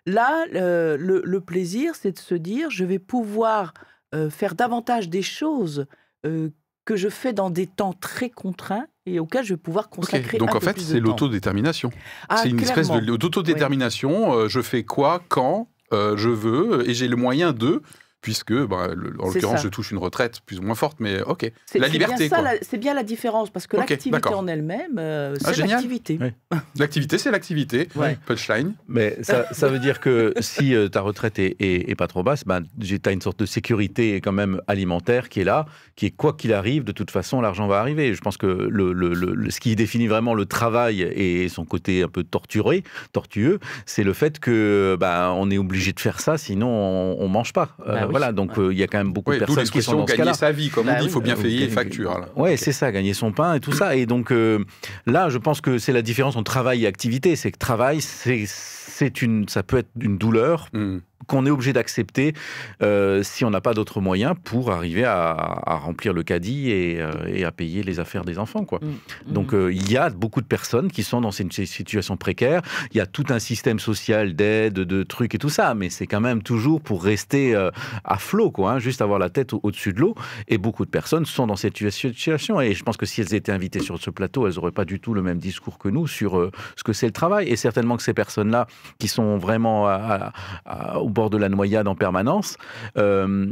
Là, 0.08 0.46
le, 0.52 0.98
le- 0.98 1.22
le 1.24 1.40
plaisir, 1.42 1.94
c'est 1.96 2.12
de 2.14 2.20
se 2.20 2.34
dire, 2.36 2.72
je 2.72 2.84
vais 2.84 2.98
pouvoir 3.00 3.74
euh, 4.14 4.30
faire 4.30 4.56
davantage 4.56 5.10
des 5.10 5.22
choses 5.22 5.86
euh, 6.26 6.50
que 6.86 6.96
je 6.96 7.10
fais 7.10 7.34
dans 7.34 7.50
des 7.50 7.68
temps 7.68 7.94
très 7.94 8.30
contraints 8.30 8.86
et 9.06 9.20
auxquels 9.20 9.46
je 9.46 9.54
vais 9.54 9.60
pouvoir 9.60 9.90
consacrer 9.90 10.38
Donc 10.38 10.50
un 10.50 10.58
en 10.58 10.60
peu 10.60 10.66
fait, 10.68 10.80
c'est 10.80 11.00
l'autodétermination. 11.00 11.92
Ah, 12.30 12.38
c'est 12.38 12.50
une 12.50 12.60
espèce 12.60 12.88
clairement. 12.90 13.18
d'autodétermination. 13.18 14.34
euh, 14.34 14.48
je 14.48 14.62
fais 14.62 14.84
quoi, 14.84 15.22
quand 15.28 15.70
euh, 15.94 16.16
je 16.18 16.30
veux, 16.30 16.90
et 16.90 16.94
j'ai 16.94 17.08
le 17.08 17.16
moyen 17.16 17.52
de, 17.54 17.82
puisque, 18.22 18.54
bah, 18.54 18.88
le- 18.96 19.14
en 19.20 19.28
l'occurrence, 19.28 19.64
je 19.64 19.68
touche 19.68 19.92
une 19.92 19.98
retraite 19.98 20.42
plus 20.46 20.60
ou 20.60 20.62
moins 20.62 20.76
forte, 20.76 20.98
mais 21.00 21.22
ok. 21.24 21.52
C'est 21.66 21.80
La 21.80 21.88
liberté, 21.88 22.30
C'est 22.62 22.78
bien 22.78 22.94
la 22.94 23.04
différence, 23.04 23.50
parce 23.50 23.68
que 23.68 23.78
l'activité 23.78 24.30
en 24.34 24.48
elle-même, 24.48 24.98
euh, 25.00 25.36
Ah, 25.44 25.54
c'est 25.54 25.62
l'activité. 25.66 26.20
L'activité, 26.80 27.18
c'est 27.18 27.32
l'activité. 27.32 27.88
Ouais. 27.96 28.18
Punchline. 28.26 28.74
Mais 28.88 29.18
ça, 29.24 29.46
ça 29.52 29.68
veut 29.68 29.80
dire 29.80 30.00
que 30.00 30.34
si 30.40 30.76
euh, 30.76 30.88
ta 30.88 31.02
retraite 31.02 31.40
est, 31.40 31.56
est- 31.60 31.90
est 31.90 31.96
pas 31.96 32.08
trop 32.08 32.24
basse, 32.24 32.44
ben, 32.46 32.62
tu 32.80 33.00
as 33.06 33.12
une 33.12 33.22
sorte 33.22 33.40
de 33.40 33.46
sécurité 33.46 34.16
quand 34.22 34.32
même 34.32 34.62
alimentaire 34.68 35.30
qui 35.30 35.42
est 35.42 35.44
là, 35.44 35.66
qui 35.96 36.06
est 36.06 36.12
quoi 36.12 36.34
qu'il 36.34 36.54
arrive, 36.54 36.84
de 36.84 36.92
toute 36.92 37.12
façon, 37.12 37.42
l'argent 37.42 37.68
va 37.68 37.80
arriver. 37.80 38.14
Je 38.14 38.22
pense 38.22 38.38
que 38.38 38.46
le, 38.46 38.94
le- 38.94 39.14
le- 39.14 39.34
le- 39.34 39.50
ce 39.52 39.60
qui 39.60 39.76
définit 39.76 40.08
vraiment 40.08 40.34
le 40.34 40.46
travail 40.46 41.02
et 41.02 41.50
son 41.50 41.66
côté 41.66 42.04
un 42.04 42.08
peu 42.08 42.24
torturé, 42.24 42.84
tortueux, 43.14 43.60
c'est 43.86 44.04
le 44.04 44.14
fait 44.14 44.40
que 44.40 44.96
ben, 45.00 45.32
on 45.36 45.50
est 45.52 45.58
obligé 45.58 45.92
de 45.94 46.00
faire 46.00 46.20
ça, 46.20 46.38
sinon 46.38 46.68
on, 46.70 47.18
on 47.20 47.28
mange 47.28 47.54
pas. 47.54 47.76
Euh, 47.88 48.06
Bah 48.08 48.11
oui. 48.12 48.18
Voilà, 48.20 48.32
donc 48.32 48.58
euh, 48.58 48.72
il 48.72 48.78
y 48.80 48.84
a 48.84 48.88
quand 48.88 48.98
même 48.98 49.12
beaucoup 49.14 49.32
Ouais, 49.32 49.40
de 49.40 49.46
personnes 49.46 49.64
qui 49.70 49.82
sont 49.82 49.98
dans 49.98 50.08
ce 50.08 50.16
gagner 50.16 50.34
sa 50.34 50.52
vie, 50.52 50.70
comme 50.70 50.86
Bah 50.86 50.94
on 50.96 51.00
dit, 51.00 51.04
il 51.04 51.08
oui. 51.08 51.14
faut 51.14 51.22
bien 51.22 51.36
Euh, 51.38 51.42
payer 51.42 51.60
les 51.62 51.68
factures. 51.70 52.28
Ouais, 52.36 52.58
c'est 52.58 52.72
ça, 52.72 52.92
gagner 52.92 53.14
son 53.14 53.32
pain 53.32 53.56
et 53.56 53.60
tout 53.60 53.72
ça. 53.72 53.96
Et 53.96 54.06
donc 54.06 54.32
euh, 54.32 54.64
là, 55.06 55.30
je 55.30 55.38
pense 55.38 55.62
que 55.62 55.78
c'est 55.78 55.94
la 55.94 56.02
différence 56.02 56.36
entre 56.36 56.52
travail 56.52 56.84
et 56.84 56.88
activité. 56.88 57.36
C'est 57.36 57.52
que 57.52 57.58
travail, 57.58 58.02
c'est 58.02 58.44
c'est 58.48 59.22
une, 59.22 59.48
ça 59.48 59.64
peut 59.64 59.78
être 59.78 59.90
une 60.00 60.18
douleur 60.18 60.68
Hmm. 60.74 61.00
Qu'on 61.28 61.46
est 61.46 61.50
obligé 61.50 61.74
d'accepter 61.74 62.34
euh, 62.82 63.24
si 63.24 63.46
on 63.46 63.50
n'a 63.50 63.62
pas 63.62 63.74
d'autres 63.74 64.02
moyens 64.02 64.36
pour 64.44 64.72
arriver 64.72 65.04
à, 65.04 65.32
à 65.32 65.76
remplir 65.76 66.14
le 66.14 66.24
caddie 66.24 66.72
et, 66.72 67.02
euh, 67.02 67.12
et 67.28 67.44
à 67.46 67.52
payer 67.52 67.84
les 67.84 68.00
affaires 68.00 68.24
des 68.26 68.38
enfants. 68.40 68.66
Quoi. 68.66 68.80
Mm. 68.82 69.34
Donc 69.34 69.54
Mm. 69.54 69.56
euh, 69.56 69.74
il 69.74 69.92
y 69.92 69.98
a 69.98 70.10
beaucoup 70.10 70.42
de 70.42 70.46
personnes 70.48 70.92
qui 70.92 71.04
sont 71.04 71.22
dans 71.22 71.32
une 71.32 71.52
si- 71.52 71.68
situation 71.68 72.18
précaire. 72.18 72.62
Il 72.92 72.98
y 72.98 73.02
a 73.02 73.06
tout 73.06 73.26
un 73.30 73.40
système 73.40 73.80
social 73.80 74.34
d'aide, 74.36 74.74
de 74.74 75.04
trucs 75.04 75.36
et 75.36 75.38
tout 75.38 75.50
ça, 75.50 75.74
mais 75.74 75.90
c'est 75.90 76.08
quand 76.08 76.22
même 76.22 76.42
toujours 76.44 76.82
pour 76.82 77.04
rester 77.04 77.56
à 78.04 78.18
flot, 78.18 78.52
quoi, 78.52 78.74
hein, 78.74 78.80
juste 78.80 79.02
avoir 79.02 79.20
la 79.20 79.30
tête 79.30 79.54
au- 79.54 79.60
au-dessus 79.64 79.94
de 79.94 80.00
l'eau. 80.00 80.16
Et 80.48 80.58
beaucoup 80.58 80.86
de 80.86 80.90
personnes 80.90 81.26
sont 81.26 81.48
dans 81.48 81.56
cette 81.56 81.78
situation. 81.90 82.62
Et 82.62 82.74
je 82.74 82.84
pense 82.84 82.98
que 82.98 83.06
si 83.06 83.22
elles 83.22 83.34
étaient 83.34 83.52
invitées 83.52 83.80
sur 83.80 84.00
ce 84.02 84.10
plateau, 84.10 84.48
elles 84.48 84.56
n'auraient 84.56 84.72
pas 84.72 84.86
du 84.86 85.00
tout 85.00 85.14
le 85.14 85.22
même 85.22 85.38
discours 85.40 85.78
que 85.78 85.90
nous 85.90 86.08
sur 86.08 86.50
ce 86.76 86.84
que 86.84 86.94
c'est 86.94 87.06
le 87.08 87.12
travail. 87.14 87.48
Et 87.50 87.56
certainement 87.56 87.98
que 87.98 88.04
ces 88.04 88.14
personnes-là, 88.14 88.68
qui 89.00 89.08
sont 89.08 89.38
vraiment 89.38 89.88
à- 89.88 90.32
à- 90.66 91.00
bord 91.12 91.30
de 91.30 91.38
la 91.38 91.50
noyade 91.50 91.88
en 91.88 91.96
permanence, 91.96 92.58
euh, 92.98 93.48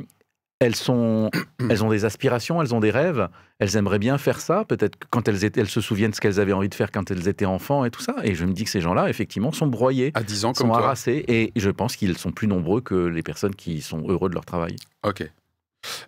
elles, 0.59 0.75
sont, 0.75 1.29
elles 1.69 1.83
ont 1.83 1.89
des 1.89 2.05
aspirations, 2.05 2.61
elles 2.61 2.73
ont 2.75 2.79
des 2.79 2.91
rêves, 2.91 3.27
elles 3.59 3.75
aimeraient 3.77 3.99
bien 3.99 4.17
faire 4.17 4.39
ça. 4.41 4.65
Peut-être 4.65 4.97
quand 5.09 5.27
elles, 5.27 5.43
étaient, 5.45 5.61
elles 5.61 5.69
se 5.69 5.81
souviennent 5.81 6.13
ce 6.13 6.21
qu'elles 6.21 6.39
avaient 6.39 6.53
envie 6.53 6.69
de 6.69 6.75
faire 6.75 6.91
quand 6.91 7.11
elles 7.11 7.27
étaient 7.27 7.45
enfants 7.45 7.85
et 7.85 7.91
tout 7.91 8.01
ça. 8.01 8.15
Et 8.23 8.35
je 8.35 8.45
me 8.45 8.53
dis 8.53 8.63
que 8.63 8.69
ces 8.69 8.81
gens-là, 8.81 9.09
effectivement, 9.09 9.51
sont 9.51 9.67
broyés, 9.67 10.11
À 10.15 10.23
10 10.23 10.45
ans 10.45 10.53
comme 10.53 10.67
sont 10.67 10.73
toi. 10.73 10.83
harassés. 10.83 11.23
Et 11.27 11.51
je 11.55 11.69
pense 11.69 11.95
qu'ils 11.95 12.17
sont 12.17 12.31
plus 12.31 12.47
nombreux 12.47 12.81
que 12.81 12.95
les 12.95 13.23
personnes 13.23 13.55
qui 13.55 13.81
sont 13.81 14.03
heureux 14.09 14.29
de 14.29 14.33
leur 14.35 14.45
travail. 14.45 14.75
Ok. 15.07 15.29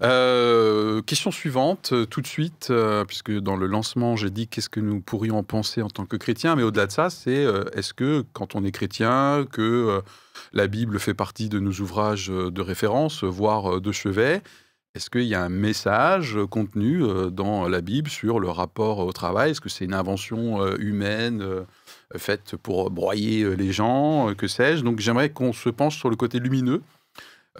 Euh, 0.01 1.01
question 1.01 1.31
suivante, 1.31 1.91
euh, 1.93 2.05
tout 2.05 2.21
de 2.21 2.27
suite, 2.27 2.67
euh, 2.71 3.05
puisque 3.05 3.31
dans 3.31 3.55
le 3.55 3.67
lancement, 3.67 4.15
j'ai 4.15 4.29
dit 4.29 4.47
qu'est-ce 4.47 4.69
que 4.69 4.79
nous 4.79 4.99
pourrions 4.99 5.37
en 5.37 5.43
penser 5.43 5.81
en 5.81 5.89
tant 5.89 6.05
que 6.05 6.15
chrétiens, 6.17 6.55
mais 6.55 6.63
au-delà 6.63 6.87
de 6.87 6.91
ça, 6.91 7.09
c'est 7.09 7.45
est-ce 7.75 7.93
que 7.93 8.23
quand 8.33 8.55
on 8.55 8.63
est 8.63 8.71
chrétien, 8.71 9.45
que 9.51 10.01
la 10.53 10.67
Bible 10.67 10.99
fait 10.99 11.13
partie 11.13 11.49
de 11.49 11.59
nos 11.59 11.71
ouvrages 11.71 12.27
de 12.27 12.61
référence, 12.61 13.23
voire 13.23 13.81
de 13.81 13.91
chevet, 13.91 14.41
est-ce 14.93 15.09
qu'il 15.09 15.23
y 15.23 15.35
a 15.35 15.41
un 15.41 15.49
message 15.49 16.37
contenu 16.49 17.03
dans 17.31 17.67
la 17.67 17.81
Bible 17.81 18.09
sur 18.09 18.39
le 18.39 18.49
rapport 18.49 18.99
au 18.99 19.11
travail? 19.13 19.51
Est-ce 19.51 19.61
que 19.61 19.69
c'est 19.69 19.85
une 19.85 19.93
invention 19.93 20.65
humaine 20.77 21.65
faite 22.17 22.55
pour 22.57 22.91
broyer 22.91 23.55
les 23.55 23.71
gens, 23.71 24.33
que 24.35 24.47
sais-je? 24.47 24.83
Donc 24.83 24.99
j'aimerais 24.99 25.29
qu'on 25.29 25.53
se 25.53 25.69
penche 25.69 25.97
sur 25.97 26.09
le 26.09 26.15
côté 26.15 26.39
lumineux 26.39 26.81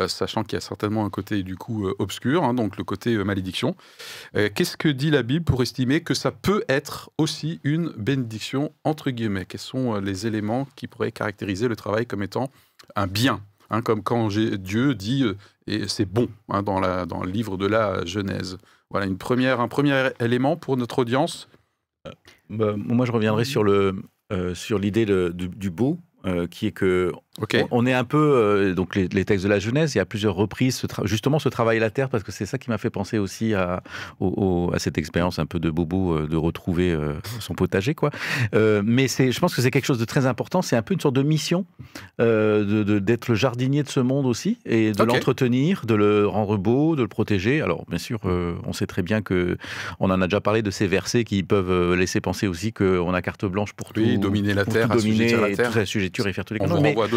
sachant 0.08 0.44
qu'il 0.44 0.54
y 0.54 0.58
a 0.58 0.62
certainement 0.62 1.06
un 1.06 1.10
côté 1.10 1.44
du 1.44 1.56
coup 1.56 1.88
euh, 1.88 1.96
obscur, 2.00 2.44
hein, 2.44 2.54
donc 2.54 2.78
le 2.78 2.84
côté 2.84 3.16
euh, 3.16 3.24
malédiction. 3.24 3.76
Euh, 4.36 4.50
Qu'est-ce 4.54 4.78
que 4.78 4.88
dit 4.88 5.12
la 5.12 5.24
Bible 5.24 5.44
pour 5.44 5.62
estimer 5.62 6.02
que 6.02 6.14
ça 6.14 6.32
peut 6.32 6.64
être 6.70 7.12
aussi 7.18 7.60
une 7.64 7.90
bénédiction 7.98 8.72
entre 8.84 9.12
guillemets? 9.12 9.46
Quels 9.46 9.60
sont 9.60 9.96
euh, 9.96 10.02
les 10.02 10.28
éléments 10.28 10.68
qui 10.76 10.88
pourraient 10.88 11.12
caractériser 11.12 11.68
le 11.68 11.76
travail 11.76 12.06
comme 12.06 12.24
étant 12.24 12.50
un 12.96 13.08
bien 13.08 13.42
hein, 13.70 13.82
Comme 13.82 14.02
quand 14.02 14.30
Dieu 14.30 14.96
dit 14.96 15.24
euh, 15.24 15.38
et 15.68 15.88
c'est 15.88 16.06
bon 16.06 16.30
hein, 16.50 16.64
dans, 16.64 16.80
le 16.80 17.30
livre 17.32 17.58
de 17.58 17.68
la 17.68 18.06
Genèse? 18.06 18.58
Voilà 18.90 19.06
une 19.06 19.18
première, 19.18 19.60
un 19.60 19.68
premier 19.68 20.10
élément 20.20 20.58
pour 20.58 20.78
notre 20.78 21.00
audience. 21.00 21.48
Bah, 22.50 22.74
moi, 22.76 23.06
je 23.06 23.12
reviendrai 23.12 23.46
sur 23.46 23.64
euh, 23.64 23.94
l'idée 24.80 25.06
du, 25.06 25.48
du 25.48 25.70
beau. 25.70 25.98
euh, 26.26 26.48
qui 26.48 26.68
est 26.68 26.72
que 26.72 27.12
On, 27.72 27.86
est 27.86 27.94
un 27.94 28.04
peu 28.04 28.18
euh, 28.18 28.74
donc 28.74 28.94
les, 28.96 29.08
les 29.08 29.24
textes 29.24 29.46
de 29.46 29.50
la 29.50 29.58
Genèse. 29.60 29.96
Il 29.96 30.00
y 30.00 30.02
a 30.02 30.06
plusieurs 30.06 30.36
reprises 30.36 30.76
ce 30.76 30.88
justement 31.06 31.40
ce 31.40 31.48
travail 31.48 31.80
la 31.80 31.90
terre 31.90 32.10
parce 32.10 32.24
que 32.24 32.32
c'est 32.32 32.46
ça 32.46 32.58
qui 32.58 32.70
m'a 32.70 32.78
fait 32.78 32.90
penser 32.90 33.18
aussi 33.20 33.54
à, 33.54 33.82
au- 34.20 34.68
au- 34.70 34.74
à 34.76 34.80
cette 34.80 34.98
expérience 34.98 35.40
un 35.40 35.46
peu 35.46 35.58
de 35.60 35.70
bobo 35.70 36.14
euh, 36.18 36.28
de 36.28 36.36
retrouver 36.36 36.92
euh, 36.92 37.14
son 37.40 37.54
potager 37.54 37.96
quoi. 37.96 38.10
Mais 38.84 39.08
c'est 39.08 39.32
je 39.32 39.40
pense 39.40 39.56
que 39.56 39.62
c'est 39.62 39.72
quelque 39.72 39.86
chose 39.86 39.98
de 40.00 40.06
très 40.06 40.26
important. 40.26 40.62
C'est 40.62 40.76
un 40.76 40.82
peu 40.82 40.94
une 40.94 41.00
sorte 41.00 41.16
de 41.16 41.24
mission 41.24 41.66
de- 42.20 42.84
de- 42.84 43.00
d'être 43.00 43.30
le 43.30 43.36
jardinier 43.36 43.84
de 43.84 43.90
ce 43.90 44.00
monde 44.02 44.26
aussi 44.26 44.58
et 44.66 44.92
de 44.92 44.98
l'entretenir, 45.14 45.86
de 45.86 45.96
le 45.96 46.28
rendre 46.28 46.58
beau, 46.58 46.96
de 46.98 47.02
le 47.02 47.08
protéger. 47.08 47.62
Alors 47.62 47.86
bien 47.88 47.98
sûr, 48.00 48.20
on 48.26 48.74
sait 48.74 48.88
très 48.88 49.04
bien 49.04 49.22
que 49.22 49.58
on 50.02 50.10
en 50.12 50.22
a 50.22 50.28
déjà 50.28 50.42
parlé 50.42 50.62
de 50.62 50.72
ces 50.72 50.86
versets 50.88 51.24
qui 51.24 51.44
peuvent 51.44 51.94
laisser 51.94 52.20
penser 52.22 52.48
aussi 52.48 52.74
qu'on 52.74 53.14
a 53.14 53.22
carte 53.22 53.46
blanche 53.46 53.74
pour 53.74 53.94
tout, 53.94 54.02
Oui, 54.02 54.18
dominer 54.18 54.54
la 54.54 54.66
pour 54.66 54.74
terre, 54.74 54.90
tout 54.90 54.98
dominer, 54.98 55.26
assujettir 55.34 55.42
la 55.42 55.56
terre. 55.56 55.72
tout 55.72 55.80
assujettir 55.80 56.28
et 56.28 56.34
faire 56.34 56.44
tous 56.46 56.54
les 56.56 56.60
On 56.62 56.68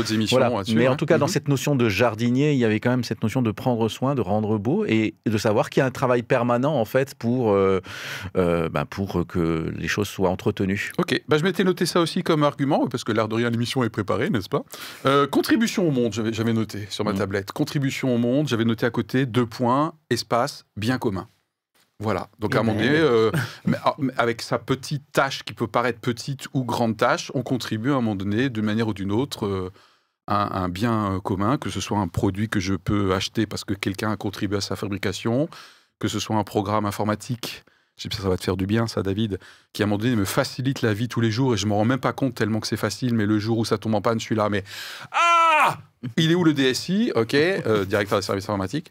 d'autres 0.05 0.15
émissions 0.15 0.37
voilà. 0.39 0.55
là-dessus. 0.55 0.75
Mais 0.77 0.89
en 0.89 0.93
hein. 0.93 0.97
tout 0.97 1.07
cas, 1.07 1.19
dans 1.19 1.27
Mhm. 1.27 1.33
cette 1.33 1.49
notion 1.49 1.77
de 1.77 1.89
jardinier, 1.89 2.53
il 2.53 2.59
y 2.59 2.65
avait 2.65 2.81
quand 2.81 2.91
même 2.91 3.05
cette 3.05 3.23
notion 3.23 3.43
de 3.43 3.51
prendre 3.51 3.89
soin, 3.89 4.15
de 4.15 4.21
rendre 4.21 4.59
beau 4.59 4.85
et 4.87 5.15
de 5.27 5.39
savoir 5.39 5.71
qu'il 5.71 5.81
y 5.81 5.83
a 5.83 5.87
un 5.87 5.91
travail 5.91 6.23
permanent 6.23 6.75
en 6.79 6.85
fait 6.85 7.15
pour, 7.15 7.53
euh, 7.53 7.81
euh, 8.37 8.69
ben, 8.69 8.85
pour 8.85 9.27
que 9.27 9.73
les 9.77 9.89
choses 9.89 10.09
soient 10.09 10.31
entretenues. 10.31 10.93
Ok, 10.99 11.21
bah, 11.29 11.39
je 11.39 11.43
m'étais 11.45 11.65
noté 11.65 11.87
ça 11.87 12.01
aussi 12.01 12.23
comme 12.23 12.43
argument, 12.45 12.87
parce 12.89 13.05
que 13.05 13.13
l'air 13.13 13.29
de 13.29 13.35
rien, 13.35 13.51
l'émission 13.51 13.83
est 13.85 13.91
préparée, 13.91 14.31
n'est-ce 14.31 14.49
pas? 14.49 14.63
Euh, 15.07 15.27
Contribution 15.27 15.89
au 15.89 15.91
monde, 15.91 16.13
j'avais 16.33 16.53
noté 16.53 16.87
sur 16.91 17.05
ma 17.05 17.13
Mm. 17.13 17.19
tablette. 17.19 17.53
Contribution 17.53 18.15
au 18.15 18.19
monde, 18.19 18.49
j'avais 18.49 18.65
noté 18.65 18.87
à 18.87 18.91
côté 18.91 19.27
deux 19.27 19.47
points, 19.47 19.95
espace, 20.11 20.65
bien 20.77 20.99
commun. 20.99 21.29
Voilà, 22.01 22.29
donc 22.41 22.51
Eh 22.55 22.57
à 22.57 22.61
un 22.61 22.63
moment 22.65 22.79
ben. 22.79 22.87
donné, 22.87 22.99
euh, 22.99 23.31
ah, 23.85 23.95
avec 24.19 24.43
sa 24.43 24.59
petite 24.59 25.05
tâche 25.13 25.45
qui 25.45 25.53
peut 25.55 25.69
paraître 25.69 26.01
petite 26.01 26.47
ou 26.53 26.65
grande 26.65 26.97
tâche, 26.97 27.31
on 27.35 27.43
contribue 27.43 27.91
à 27.91 27.95
un 27.95 27.97
moment 28.01 28.17
donné, 28.17 28.51
d'une 28.51 28.65
manière 28.65 28.89
ou 28.89 28.95
d'une 28.95 29.13
autre, 29.13 29.47
euh, 29.47 29.71
à 30.27 30.59
un 30.63 30.69
bien 30.69 31.15
euh, 31.15 31.21
commun, 31.21 31.59
que 31.59 31.71
ce 31.71 31.81
soit 31.81 31.99
un 31.99 32.09
produit 32.09 32.49
que 32.49 32.61
je 32.61 32.75
peux 32.75 33.15
acheter 33.15 33.47
parce 33.47 33.65
que 33.65 33.75
quelqu'un 33.75 34.11
a 34.11 34.17
contribué 34.17 34.59
à 34.59 34.61
sa 34.61 34.77
fabrication, 34.77 35.49
que 35.99 36.09
ce 36.09 36.19
soit 36.19 36.37
un 36.37 36.45
programme 36.45 36.87
informatique 36.87 37.65
je 37.97 38.03
sais 38.03 38.09
que 38.09 38.17
ça 38.17 38.29
va 38.29 38.37
te 38.37 38.43
faire 38.43 38.57
du 38.57 38.67
bien, 38.67 38.89
ça, 38.89 39.05
David, 39.05 39.39
qui 39.73 39.83
à 39.83 39.85
un 39.85 39.87
moment 39.87 39.99
donné 40.03 40.17
me 40.17 40.25
facilite 40.25 40.83
la 40.83 40.93
vie 40.93 41.07
tous 41.07 41.21
les 41.21 41.31
jours 41.31 41.55
et 41.55 41.57
je 41.57 41.67
me 41.67 41.75
rends 41.75 41.85
même 41.85 42.01
pas 42.01 42.13
compte 42.13 42.35
tellement 42.35 42.59
que 42.59 42.67
c'est 42.67 42.77
facile, 42.77 43.15
mais 43.15 43.25
le 43.25 43.39
jour 43.39 43.57
où 43.59 43.65
ça 43.65 43.79
tombe 43.79 43.95
en 43.95 44.01
panne, 44.01 44.19
je 44.19 44.25
suis 44.25 44.35
là, 44.35 44.49
mais 44.49 44.65
ah 45.13 45.79
Il 46.17 46.33
est 46.33 46.35
où 46.35 46.43
le 46.43 46.53
DSI 46.55 47.13
Ok, 47.15 47.35
euh, 47.35 47.85
directeur 47.85 48.19
des 48.19 48.25
services 48.25 48.49
informatiques. 48.49 48.91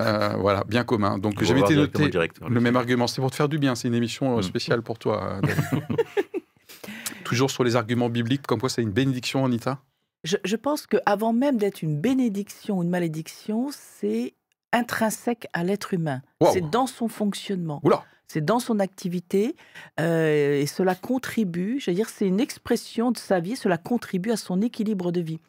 Euh, 0.00 0.34
voilà, 0.38 0.64
bien 0.64 0.82
commun. 0.82 1.18
Donc 1.18 1.34
On 1.36 1.40
va 1.40 1.46
j'avais 1.46 1.60
été 1.60 1.76
noté 1.76 2.10
le 2.48 2.60
même 2.60 2.76
argument. 2.76 3.06
C'est 3.06 3.20
pour 3.20 3.30
te 3.30 3.36
faire 3.36 3.50
du 3.50 3.58
bien. 3.58 3.74
C'est 3.74 3.88
une 3.88 3.94
émission 3.94 4.38
Mm. 4.38 4.42
spéciale 4.42 4.80
pour 4.80 4.98
toi. 4.98 5.40
David. 5.42 5.64
Toujours 7.24 7.50
sur 7.50 7.64
les 7.64 7.76
arguments 7.76 8.08
bibliques, 8.08 8.46
comme 8.46 8.60
quoi 8.60 8.70
c'est 8.70 8.82
une 8.82 8.92
bénédiction, 8.92 9.44
Anita? 9.44 9.78
Je, 10.24 10.36
je 10.44 10.56
pense 10.56 10.86
qu'avant 10.86 11.32
même 11.32 11.56
d'être 11.56 11.82
une 11.82 12.00
bénédiction 12.00 12.78
ou 12.78 12.82
une 12.82 12.90
malédiction, 12.90 13.68
c'est 13.72 14.34
intrinsèque 14.72 15.48
à 15.52 15.64
l'être 15.64 15.94
humain. 15.94 16.22
Wow. 16.40 16.50
C'est 16.52 16.70
dans 16.70 16.86
son 16.86 17.08
fonctionnement. 17.08 17.80
Oula 17.84 18.04
C'est 18.26 18.44
dans 18.44 18.58
son 18.58 18.80
activité 18.80 19.56
euh, 20.00 20.60
et 20.60 20.66
cela 20.66 20.94
contribue, 20.94 21.80
je 21.80 21.90
veux 21.90 21.94
dire, 21.94 22.08
c'est 22.08 22.26
une 22.26 22.40
expression 22.40 23.10
de 23.10 23.18
sa 23.18 23.40
vie, 23.40 23.56
cela 23.56 23.78
contribue 23.78 24.30
à 24.30 24.36
son 24.36 24.60
équilibre 24.60 25.12
de 25.12 25.20
vie. 25.20 25.40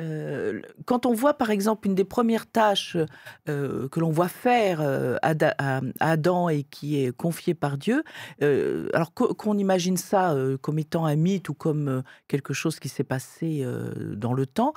Euh, 0.00 0.60
quand 0.86 1.06
on 1.06 1.12
voit 1.14 1.34
par 1.34 1.50
exemple 1.50 1.86
une 1.86 1.94
des 1.94 2.04
premières 2.04 2.50
tâches 2.50 2.96
euh, 3.48 3.88
que 3.88 4.00
l'on 4.00 4.10
voit 4.10 4.28
faire 4.28 4.80
euh, 4.80 5.16
à, 5.22 5.34
à- 5.58 5.80
Adam 6.00 6.48
et 6.48 6.64
qui 6.64 7.00
est 7.02 7.12
confiée 7.16 7.54
par 7.54 7.78
Dieu, 7.78 8.02
alors 8.40 9.14
qu'o- 9.14 9.34
qu'on 9.34 9.56
imagine 9.58 9.96
ça 9.96 10.34
comme 10.62 10.78
étant 10.78 11.06
un 11.06 11.16
mythe 11.16 11.48
ou 11.48 11.54
comme 11.54 12.02
quelque 12.28 12.52
chose 12.52 12.80
qui 12.80 12.88
s'est 12.88 13.04
passé 13.04 13.64
dans 14.16 14.32
le 14.32 14.46
temps, 14.46 14.72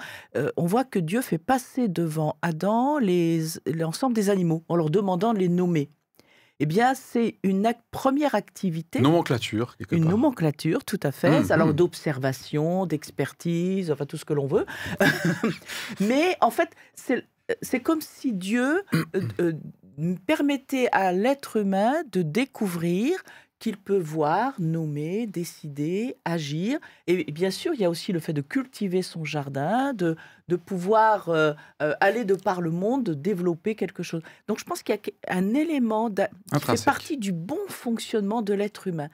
on 0.55 0.65
voit 0.65 0.83
que 0.85 0.99
Dieu 0.99 1.21
fait 1.21 1.37
passer 1.37 1.87
devant 1.87 2.37
Adam 2.41 2.99
l'ensemble 2.99 4.13
des 4.15 4.29
animaux 4.29 4.63
en 4.69 4.75
leur 4.75 4.89
demandant 4.89 5.33
de 5.33 5.39
les 5.39 5.49
nommer. 5.49 5.89
Eh 6.59 6.65
bien, 6.65 6.95
c'est 6.95 7.37
une 7.43 7.65
ac- 7.67 7.77
première 7.91 8.33
activité 8.33 8.99
Nomenclature, 8.99 9.77
quelque 9.77 9.95
une 9.95 10.01
part. 10.03 10.11
nomenclature, 10.11 10.83
tout 10.83 10.99
à 11.03 11.11
fait. 11.11 11.41
Mhm. 11.41 11.51
Alors 11.51 11.73
d'observation, 11.73 12.85
d'expertise, 12.87 13.91
enfin 13.91 14.05
tout 14.07 14.17
ce 14.17 14.25
que 14.25 14.33
l'on 14.33 14.47
veut. 14.47 14.65
Mais 15.99 16.35
en 16.41 16.49
fait, 16.51 16.69
c'est 16.95 17.25
c'est 17.61 17.79
comme 17.79 18.01
si 18.01 18.33
Dieu 18.33 18.83
euh, 18.93 19.21
euh, 19.39 19.53
permettait 20.25 20.89
à 20.91 21.11
l'être 21.13 21.57
humain 21.57 21.93
de 22.11 22.21
découvrir 22.21 23.23
qu'il 23.59 23.77
peut 23.77 23.97
voir, 23.97 24.53
nommer, 24.59 25.25
décider, 25.25 26.15
agir. 26.25 26.79
Et 27.07 27.23
bien 27.31 27.51
sûr, 27.51 27.73
il 27.73 27.79
y 27.79 27.85
a 27.85 27.89
aussi 27.89 28.11
le 28.11 28.19
fait 28.19 28.33
de 28.33 28.41
cultiver 28.41 29.01
son 29.01 29.25
jardin, 29.25 29.93
de, 29.93 30.15
de 30.47 30.55
pouvoir 30.55 31.29
euh, 31.29 31.53
euh, 31.81 31.93
aller 31.99 32.23
de 32.23 32.35
par 32.35 32.61
le 32.61 32.69
monde, 32.69 33.03
de 33.03 33.13
développer 33.13 33.75
quelque 33.75 34.03
chose. 34.03 34.21
Donc 34.47 34.59
je 34.59 34.63
pense 34.63 34.83
qu'il 34.83 34.95
y 34.95 34.97
a 34.97 35.35
un 35.35 35.53
élément 35.53 36.09
qui 36.09 36.59
fait 36.59 36.85
partie 36.85 37.17
du 37.17 37.31
bon 37.31 37.59
fonctionnement 37.67 38.41
de 38.41 38.53
l'être 38.53 38.87
humain. 38.87 39.09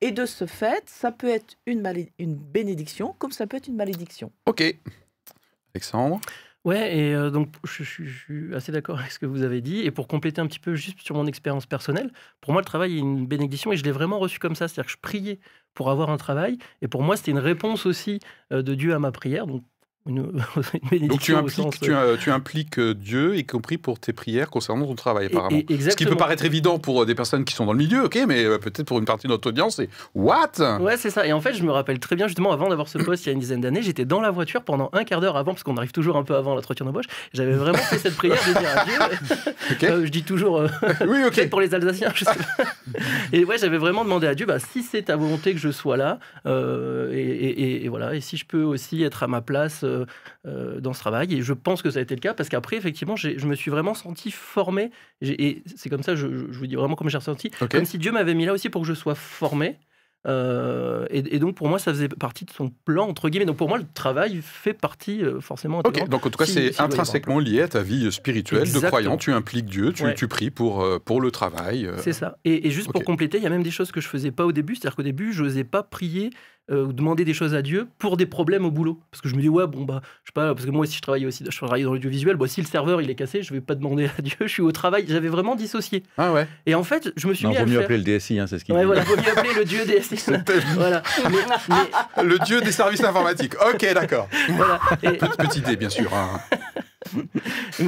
Et 0.00 0.12
de 0.12 0.26
ce 0.26 0.46
fait, 0.46 0.84
ça 0.86 1.10
peut 1.10 1.28
être 1.28 1.56
une, 1.66 1.82
une 2.18 2.36
bénédiction 2.36 3.14
comme 3.18 3.32
ça 3.32 3.46
peut 3.46 3.56
être 3.56 3.68
une 3.68 3.76
malédiction. 3.76 4.30
ok. 4.46 4.76
Alexandre? 5.74 6.20
Ouais, 6.64 6.96
et 6.98 7.14
euh, 7.14 7.30
donc 7.30 7.54
je, 7.64 7.82
je- 7.84 8.02
suis 8.04 8.54
assez 8.54 8.72
d'accord 8.72 8.98
avec 8.98 9.10
ce 9.12 9.18
que 9.18 9.26
vous 9.26 9.42
avez 9.42 9.60
dit. 9.60 9.78
Et 9.80 9.90
pour 9.90 10.06
compléter 10.08 10.40
un 10.40 10.46
petit 10.46 10.58
peu 10.58 10.74
juste 10.74 11.00
sur 11.00 11.14
mon 11.14 11.26
expérience 11.26 11.66
personnelle, 11.66 12.12
pour 12.40 12.52
moi, 12.52 12.60
le 12.60 12.66
travail 12.66 12.96
est 12.96 12.98
une 12.98 13.26
bénédiction 13.26 13.72
et 13.72 13.76
je 13.76 13.84
l'ai 13.84 13.92
vraiment 13.92 14.18
reçu 14.18 14.38
comme 14.38 14.54
ça. 14.54 14.68
C'est-à-dire 14.68 14.86
que 14.86 14.92
je 14.92 14.98
priais 15.00 15.40
pour 15.74 15.88
avoir 15.90 16.10
un 16.10 16.16
travail. 16.18 16.58
Et 16.82 16.88
pour 16.88 17.02
moi, 17.02 17.16
c'était 17.16 17.30
une 17.30 17.38
réponse 17.38 17.86
aussi 17.86 18.18
euh, 18.52 18.62
de 18.62 18.74
Dieu 18.74 18.92
à 18.94 18.98
ma 18.98 19.12
prière. 19.12 19.46
Donc, 19.46 19.64
une, 20.08 20.18
une 20.82 20.88
bénédiction 20.90 21.08
Donc 21.08 21.20
tu 21.20 21.32
au 21.32 21.36
impliques, 21.38 21.54
sens, 21.74 21.80
tu, 21.80 21.92
euh, 21.94 21.98
euh, 21.98 22.16
tu 22.18 22.30
impliques 22.30 22.80
Dieu, 22.80 23.36
y 23.36 23.44
compris 23.44 23.78
pour 23.78 23.98
tes 24.00 24.12
prières 24.12 24.50
concernant 24.50 24.86
ton 24.86 24.94
travail, 24.94 25.26
et- 25.26 25.28
apparemment. 25.28 25.58
et- 25.68 25.80
Ce 25.80 25.94
qui 25.96 26.06
peut 26.06 26.16
paraître 26.16 26.44
évident 26.44 26.78
pour 26.78 27.02
euh, 27.02 27.06
des 27.06 27.14
personnes 27.14 27.44
qui 27.44 27.54
sont 27.54 27.66
dans 27.66 27.72
le 27.72 27.78
milieu, 27.78 28.04
ok, 28.04 28.18
mais 28.26 28.44
peut-être 28.58 28.84
pour 28.84 28.98
une 28.98 29.04
partie 29.04 29.26
de 29.26 29.32
notre 29.32 29.48
audience, 29.48 29.76
c'est 29.76 29.88
What? 30.14 30.52
Ouais, 30.80 30.96
c'est 30.96 31.10
ça. 31.10 31.26
Et 31.26 31.32
en 31.32 31.40
fait, 31.40 31.54
je 31.54 31.62
me 31.62 31.70
rappelle 31.70 31.98
très 31.98 32.16
bien, 32.16 32.26
justement, 32.26 32.52
avant 32.52 32.68
d'avoir 32.68 32.88
ce 32.88 32.98
poste 33.04 33.24
il 33.26 33.28
y 33.28 33.30
a 33.30 33.32
une 33.34 33.40
dizaine 33.40 33.60
d'années, 33.60 33.82
j'étais 33.82 34.04
dans 34.04 34.20
la 34.20 34.30
voiture 34.30 34.62
pendant 34.62 34.88
un 34.92 35.04
quart 35.04 35.20
d'heure 35.20 35.36
avant, 35.36 35.52
parce 35.52 35.62
qu'on 35.62 35.76
arrive 35.76 35.92
toujours 35.92 36.16
un 36.16 36.22
peu 36.24 36.34
avant 36.36 36.54
l'entretien 36.54 36.86
d'embauche. 36.86 37.06
J'avais 37.34 37.52
vraiment 37.54 37.78
fait 37.78 37.98
cette 37.98 38.16
prière 38.16 38.38
de 38.48 38.58
dire 38.58 38.76
à 38.76 38.84
Dieu. 38.84 38.94
Ok. 39.70 39.84
euh, 39.84 40.04
je 40.06 40.10
dis 40.10 40.22
toujours. 40.22 40.58
euh, 40.58 40.68
Oui, 41.06 41.18
ok. 41.26 41.34
Peut-être 41.34 41.50
pour 41.50 41.60
les 41.60 41.74
Alsaciens, 41.74 42.10
je 42.14 42.24
sais 42.24 42.30
pas. 42.56 42.64
Et 43.32 43.44
ouais, 43.44 43.58
j'avais 43.58 43.76
vraiment 43.78 44.02
demandé 44.04 44.26
à 44.26 44.34
Dieu, 44.34 44.46
bah, 44.46 44.58
si 44.58 44.82
c'est 44.82 45.02
ta 45.02 45.16
volonté 45.16 45.52
que 45.52 45.58
je 45.60 45.70
sois 45.70 45.96
là, 45.96 46.18
euh, 46.46 47.12
et, 47.12 47.18
et- 47.20 47.60
et- 47.62 47.84
et 47.84 47.88
voilà, 47.88 48.14
et 48.14 48.20
si 48.20 48.36
je 48.36 48.46
peux 48.46 48.62
aussi 48.62 49.02
être 49.02 49.22
à 49.22 49.26
ma 49.26 49.40
place 49.40 49.84
euh, 49.98 50.04
euh, 50.46 50.80
dans 50.80 50.92
ce 50.92 51.00
travail. 51.00 51.34
Et 51.34 51.42
je 51.42 51.52
pense 51.52 51.82
que 51.82 51.90
ça 51.90 51.98
a 51.98 52.02
été 52.02 52.14
le 52.14 52.20
cas, 52.20 52.34
parce 52.34 52.48
qu'après, 52.48 52.76
effectivement, 52.76 53.16
je 53.16 53.46
me 53.46 53.54
suis 53.54 53.70
vraiment 53.70 53.94
senti 53.94 54.30
formé. 54.30 54.90
Et 55.22 55.62
c'est 55.76 55.88
comme 55.90 56.02
ça, 56.02 56.14
je, 56.16 56.26
je- 56.52 56.58
vous 56.58 56.66
dis 56.66 56.74
vraiment 56.76 56.94
comme 56.96 57.08
j'ai 57.10 57.18
ressenti, 57.18 57.50
comme 57.70 57.84
si 57.84 57.98
Dieu 57.98 58.12
m'avait 58.12 58.34
mis 58.34 58.46
là 58.46 58.52
aussi 58.52 58.68
pour 58.70 58.82
que 58.82 58.88
je 58.88 58.94
sois 58.94 59.14
formé. 59.14 59.78
Euh, 60.26 61.06
et, 61.10 61.36
et 61.36 61.38
donc 61.38 61.54
pour 61.54 61.68
moi, 61.68 61.78
ça 61.78 61.92
faisait 61.92 62.08
partie 62.08 62.44
de 62.44 62.50
son 62.50 62.70
plan 62.84 63.08
entre 63.08 63.28
guillemets. 63.28 63.46
Donc 63.46 63.56
pour 63.56 63.68
moi, 63.68 63.78
le 63.78 63.84
travail 63.94 64.40
fait 64.42 64.72
partie 64.74 65.22
euh, 65.22 65.40
forcément. 65.40 65.78
Ok, 65.84 66.08
donc 66.08 66.26
en 66.26 66.30
tout 66.30 66.38
cas, 66.38 66.44
Si- 66.44 66.54
c'est 66.54 66.80
intrinsèquement 66.80 67.38
lié 67.38 67.62
à 67.62 67.68
ta 67.68 67.82
vie 67.82 68.10
spirituelle 68.12 68.70
de 68.70 68.80
croyant. 68.80 69.16
Tu 69.16 69.32
impliques 69.32 69.66
Dieu, 69.66 69.92
tu, 69.92 70.02
Ouais. 70.04 70.14
tu 70.14 70.26
pries 70.28 70.50
pour, 70.50 70.84
pour 71.04 71.20
le 71.20 71.30
travail. 71.30 71.86
euh, 71.86 71.96
C'est 71.98 72.12
ça. 72.12 72.36
Et, 72.44 72.66
et 72.66 72.70
juste 72.70 72.90
pour 72.92 73.04
compléter, 73.04 73.38
il 73.38 73.44
y 73.44 73.46
a 73.46 73.50
même 73.50 73.62
des 73.62 73.70
choses 73.70 73.92
que 73.92 74.00
je 74.00 74.08
faisais 74.08 74.32
pas 74.32 74.44
au 74.44 74.52
début. 74.52 74.74
C'est-à-dire 74.74 74.96
qu'au 74.96 75.02
début, 75.02 75.32
je 75.32 75.44
n'osais 75.44 75.64
pas 75.64 75.82
prier 75.82 76.30
euh, 76.70 76.84
ou 76.86 76.92
demander 76.92 77.24
des 77.24 77.34
choses 77.34 77.54
à 77.54 77.62
Dieu 77.62 77.88
pour 77.98 78.16
des 78.16 78.26
problèmes 78.26 78.64
au 78.64 78.70
boulot. 78.70 79.00
Parce 79.10 79.20
que 79.20 79.28
je 79.28 79.34
me 79.36 79.40
dis, 79.40 79.48
ouais, 79.48 79.66
bon, 79.66 79.84
bah, 79.84 80.00
je 80.24 80.28
sais 80.28 80.32
pas, 80.34 80.54
parce 80.54 80.66
que 80.66 80.70
moi 80.70 80.82
aussi, 80.82 80.96
je 80.96 81.02
travaillais 81.02 81.26
aussi, 81.26 81.44
je 81.48 81.56
travaillais 81.56 81.84
dans 81.84 81.92
l'audiovisuel. 81.92 82.36
Bon, 82.36 82.46
si 82.46 82.60
le 82.60 82.66
serveur 82.66 83.00
il 83.02 83.10
est 83.10 83.14
cassé, 83.14 83.42
je 83.42 83.52
vais 83.54 83.60
pas 83.60 83.74
demander 83.74 84.06
à 84.18 84.22
Dieu, 84.22 84.36
je 84.40 84.46
suis 84.48 84.62
au 84.62 84.72
travail. 84.72 85.04
J'avais 85.08 85.28
vraiment 85.28 85.54
dissocié. 85.56 86.02
Ah 86.18 86.32
ouais. 86.32 86.46
Et 86.66 86.74
en 86.74 86.84
fait, 86.84 87.12
je 87.16 87.26
me 87.28 87.34
suis 87.34 87.44
Non, 87.44 87.50
mis 87.50 87.56
vaut 87.56 87.64
le 87.64 87.70
mieux 87.70 87.76
faire. 87.78 87.84
appeler 87.84 87.98
le 87.98 88.04
DSI, 88.04 88.38
hein, 88.38 88.46
c'est 88.46 88.58
ce 88.58 88.64
qu'il 88.64 88.74
Ouais, 88.74 88.80
dit. 88.80 88.86
voilà, 88.86 89.02
vaut 89.02 89.16
mieux 89.16 89.30
appeler 89.36 89.54
le 89.54 89.64
Dieu 89.64 89.84
des 89.86 89.98
voilà. 90.74 91.02
Mais, 91.30 91.38
mais- 92.16 92.22
Le 92.24 92.38
dieu 92.44 92.60
des 92.60 92.72
services 92.72 93.02
informatiques. 93.04 93.54
Ok, 93.72 93.80
d'accord. 93.94 94.28
voilà. 94.50 94.78
Et- 95.02 95.12
Petite 95.18 95.56
idée, 95.56 95.76
bien 95.76 95.88
sûr. 95.90 96.10
hein. 96.14 96.40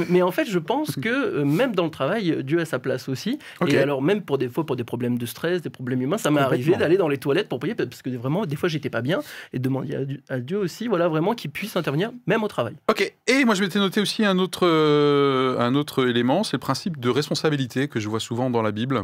Mais 0.09 0.21
en 0.21 0.31
fait, 0.31 0.45
je 0.45 0.59
pense 0.59 0.95
que 0.95 1.09
euh, 1.09 1.45
même 1.45 1.75
dans 1.75 1.85
le 1.85 1.91
travail, 1.91 2.43
Dieu 2.43 2.59
a 2.59 2.65
sa 2.65 2.79
place 2.79 3.09
aussi. 3.09 3.39
Et 3.67 3.77
alors, 3.77 4.01
même 4.01 4.21
pour 4.23 4.37
des 4.37 4.49
fois, 4.49 4.65
pour 4.65 4.75
des 4.75 4.83
problèmes 4.83 5.17
de 5.17 5.25
stress, 5.25 5.61
des 5.61 5.69
problèmes 5.69 6.01
humains, 6.01 6.17
ça 6.17 6.31
m'est 6.31 6.39
arrivé 6.39 6.75
d'aller 6.75 6.97
dans 6.97 7.07
les 7.07 7.17
toilettes 7.17 7.49
pour 7.49 7.59
prier 7.59 7.75
parce 7.75 8.01
que 8.01 8.09
vraiment, 8.11 8.45
des 8.45 8.55
fois, 8.55 8.69
j'étais 8.69 8.89
pas 8.89 9.01
bien 9.01 9.21
et 9.53 9.59
de 9.59 9.63
demander 9.63 10.21
à 10.29 10.39
Dieu, 10.39 10.57
aussi, 10.57 10.87
voilà, 10.87 11.07
vraiment 11.07 11.33
qu'il 11.33 11.51
puisse 11.51 11.75
intervenir, 11.75 12.11
même 12.27 12.43
au 12.43 12.47
travail. 12.47 12.75
Ok, 12.89 13.13
et 13.27 13.45
moi 13.45 13.55
je 13.55 13.63
m'étais 13.63 13.79
noté 13.79 14.01
aussi 14.01 14.25
un 14.25 14.37
autre, 14.39 14.67
euh, 14.67 15.57
un 15.59 15.75
autre 15.75 16.07
élément, 16.07 16.43
c'est 16.43 16.57
le 16.57 16.61
principe 16.61 16.99
de 16.99 17.09
responsabilité 17.09 17.87
que 17.87 17.99
je 17.99 18.07
vois 18.09 18.19
souvent 18.19 18.49
dans 18.49 18.61
la 18.61 18.71
Bible. 18.71 19.03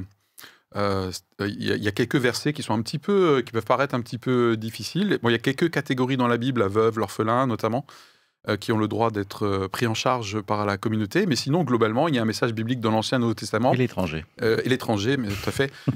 Euh, 0.76 1.12
Il 1.39 1.63
y, 1.63 1.84
y 1.84 1.88
a 1.88 1.91
quelques 1.91 2.17
versets 2.17 2.54
qui 2.54 2.63
sont 2.63 2.74
un 2.74 2.82
petit 2.82 3.00
peu, 3.00 3.41
qui 3.46 3.52
peuvent 3.52 3.65
paraître 3.65 3.96
un 3.96 4.02
petit 4.02 4.17
peu 4.17 4.58
difficiles. 4.58 5.17
Bon, 5.22 5.30
il 5.30 5.32
y 5.32 5.36
a 5.36 5.39
quelques 5.39 5.72
catégories 5.72 6.17
dans 6.17 6.28
la 6.28 6.38
Bible, 6.38 6.60
la 6.62 6.67
veuve, 6.67 7.00
l'orphelin 7.00 7.48
notamment, 7.48 7.86
qui 8.56 8.72
ont 8.72 8.78
le 8.78 8.88
droit 8.88 9.12
d'être 9.12 9.46
euh, 9.46 9.68
pris 9.68 9.88
en 9.88 9.94
charge 9.94 10.40
par 10.40 10.66
la 10.66 10.78
communauté. 10.78 11.26
Mais 11.26 11.36
sinon, 11.36 11.64
globalement, 11.64 12.08
il 12.08 12.16
y 12.16 12.20
a 12.20 12.22
un 12.22 12.26
message 12.26 12.54
biblique 12.54 12.80
dans 12.80 12.92
l'Ancien 12.92 13.18
et 13.18 13.22
Nouveau 13.22 13.34
Testament 13.34 13.74
Et 13.74 13.78
l'étranger. 13.78 14.24
euh, 14.42 14.62
et 14.64 14.70
l'étranger, 14.70 15.18
mais 15.18 15.28
tout 15.28 15.50
à 15.50 15.52
fait. 15.52 15.74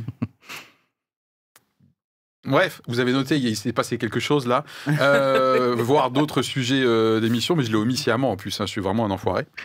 Bref, 2.43 2.81
vous 2.87 2.99
avez 2.99 3.13
noté, 3.13 3.37
il 3.37 3.55
s'est 3.55 3.71
passé 3.71 3.99
quelque 3.99 4.19
chose 4.19 4.47
là, 4.47 4.63
euh, 4.87 5.75
voire 5.77 6.09
d'autres 6.09 6.41
sujets 6.41 6.81
euh, 6.83 7.19
d'émission, 7.19 7.55
mais 7.55 7.63
je 7.63 7.69
l'ai 7.69 7.77
omis 7.77 7.95
sciemment 7.97 8.31
en 8.31 8.35
plus, 8.35 8.59
hein, 8.59 8.65
je 8.65 8.71
suis 8.71 8.81
vraiment 8.81 9.05
un 9.05 9.11
enfoiré, 9.11 9.45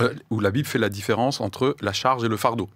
Euh, 0.00 0.12
où 0.28 0.40
la 0.40 0.50
Bible 0.50 0.66
fait 0.66 0.80
la 0.80 0.88
différence 0.88 1.40
entre 1.40 1.76
la 1.80 1.92
charge 1.92 2.24
et 2.24 2.28
le 2.28 2.36
fardeau. 2.36 2.68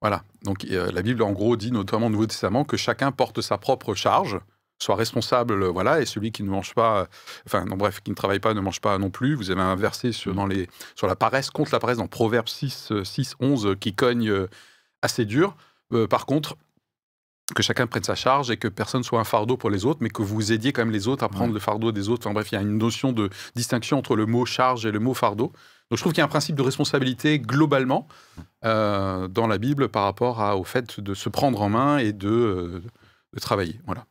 Voilà, 0.00 0.22
donc 0.44 0.64
euh, 0.70 0.90
la 0.90 1.02
Bible 1.02 1.22
en 1.22 1.32
gros 1.32 1.58
dit 1.58 1.70
notamment 1.70 2.06
au 2.06 2.08
Nouveau 2.08 2.24
Testament 2.24 2.64
que 2.64 2.78
chacun 2.78 3.12
porte 3.12 3.42
sa 3.42 3.58
propre 3.58 3.92
charge, 3.94 4.38
soit 4.78 4.94
responsable, 4.96 5.62
euh, 5.62 5.68
voilà, 5.70 6.00
et 6.00 6.06
celui 6.06 6.30
qui 6.32 6.42
ne 6.42 6.48
mange 6.50 6.74
pas, 6.74 7.00
euh, 7.00 7.06
enfin 7.46 7.64
non 7.64 7.76
bref, 7.76 8.00
qui 8.00 8.10
ne 8.10 8.14
travaille 8.16 8.38
pas 8.40 8.54
ne 8.54 8.60
mange 8.60 8.80
pas 8.80 8.96
non 8.98 9.10
plus. 9.10 9.34
Vous 9.34 9.50
avez 9.50 9.60
un 9.60 9.74
verset 9.76 10.12
sur, 10.12 10.34
dans 10.34 10.46
les, 10.46 10.68
sur 10.94 11.06
la 11.06 11.16
paresse, 11.16 11.50
contre 11.50 11.72
la 11.72 11.80
paresse 11.80 11.98
dans 11.98 12.06
Proverbe 12.06 12.48
6, 12.48 12.92
euh, 12.92 13.04
6 13.04 13.34
11, 13.40 13.66
euh, 13.66 13.74
qui 13.74 13.94
cogne 13.94 14.28
euh, 14.30 14.46
assez 15.02 15.24
dur. 15.24 15.56
Euh, 15.92 16.06
par 16.06 16.26
contre, 16.26 16.56
que 17.54 17.62
chacun 17.62 17.86
prenne 17.86 18.04
sa 18.04 18.14
charge 18.14 18.50
et 18.50 18.58
que 18.58 18.68
personne 18.68 19.02
soit 19.02 19.18
un 19.18 19.24
fardeau 19.24 19.56
pour 19.56 19.70
les 19.70 19.86
autres, 19.86 20.00
mais 20.02 20.10
que 20.10 20.20
vous 20.20 20.52
aidiez 20.52 20.72
quand 20.74 20.82
même 20.82 20.92
les 20.92 21.08
autres 21.08 21.24
à 21.24 21.28
prendre 21.30 21.46
Ouais. 21.48 21.54
le 21.54 21.60
fardeau 21.60 21.92
des 21.92 22.10
autres. 22.10 22.26
Enfin 22.26 22.34
bref, 22.34 22.52
il 22.52 22.56
y 22.56 22.58
a 22.58 22.60
une 22.60 22.76
notion 22.76 23.10
de 23.12 23.30
distinction 23.56 23.96
entre 23.98 24.16
le 24.16 24.26
mot 24.26 24.44
charge 24.44 24.84
et 24.84 24.92
le 24.92 24.98
mot 25.00 25.14
fardeau. 25.14 25.46
Donc 25.90 25.96
je 25.96 26.02
trouve 26.02 26.12
qu'il 26.12 26.18
y 26.18 26.22
a 26.22 26.26
un 26.26 26.28
principe 26.28 26.56
de 26.56 26.62
responsabilité 26.62 27.38
globalement 27.40 28.06
euh, 28.66 29.28
dans 29.28 29.46
la 29.46 29.56
Bible 29.56 29.88
par 29.88 30.04
rapport 30.04 30.42
à- 30.42 30.58
au 30.58 30.64
fait 30.64 31.00
de 31.00 31.14
se 31.14 31.30
prendre 31.30 31.62
en 31.62 31.70
main 31.70 31.96
et 31.96 32.12
de, 32.12 32.28
euh, 32.28 32.82
de 33.32 33.40
travailler. 33.40 33.80
Voilà. 33.86 34.04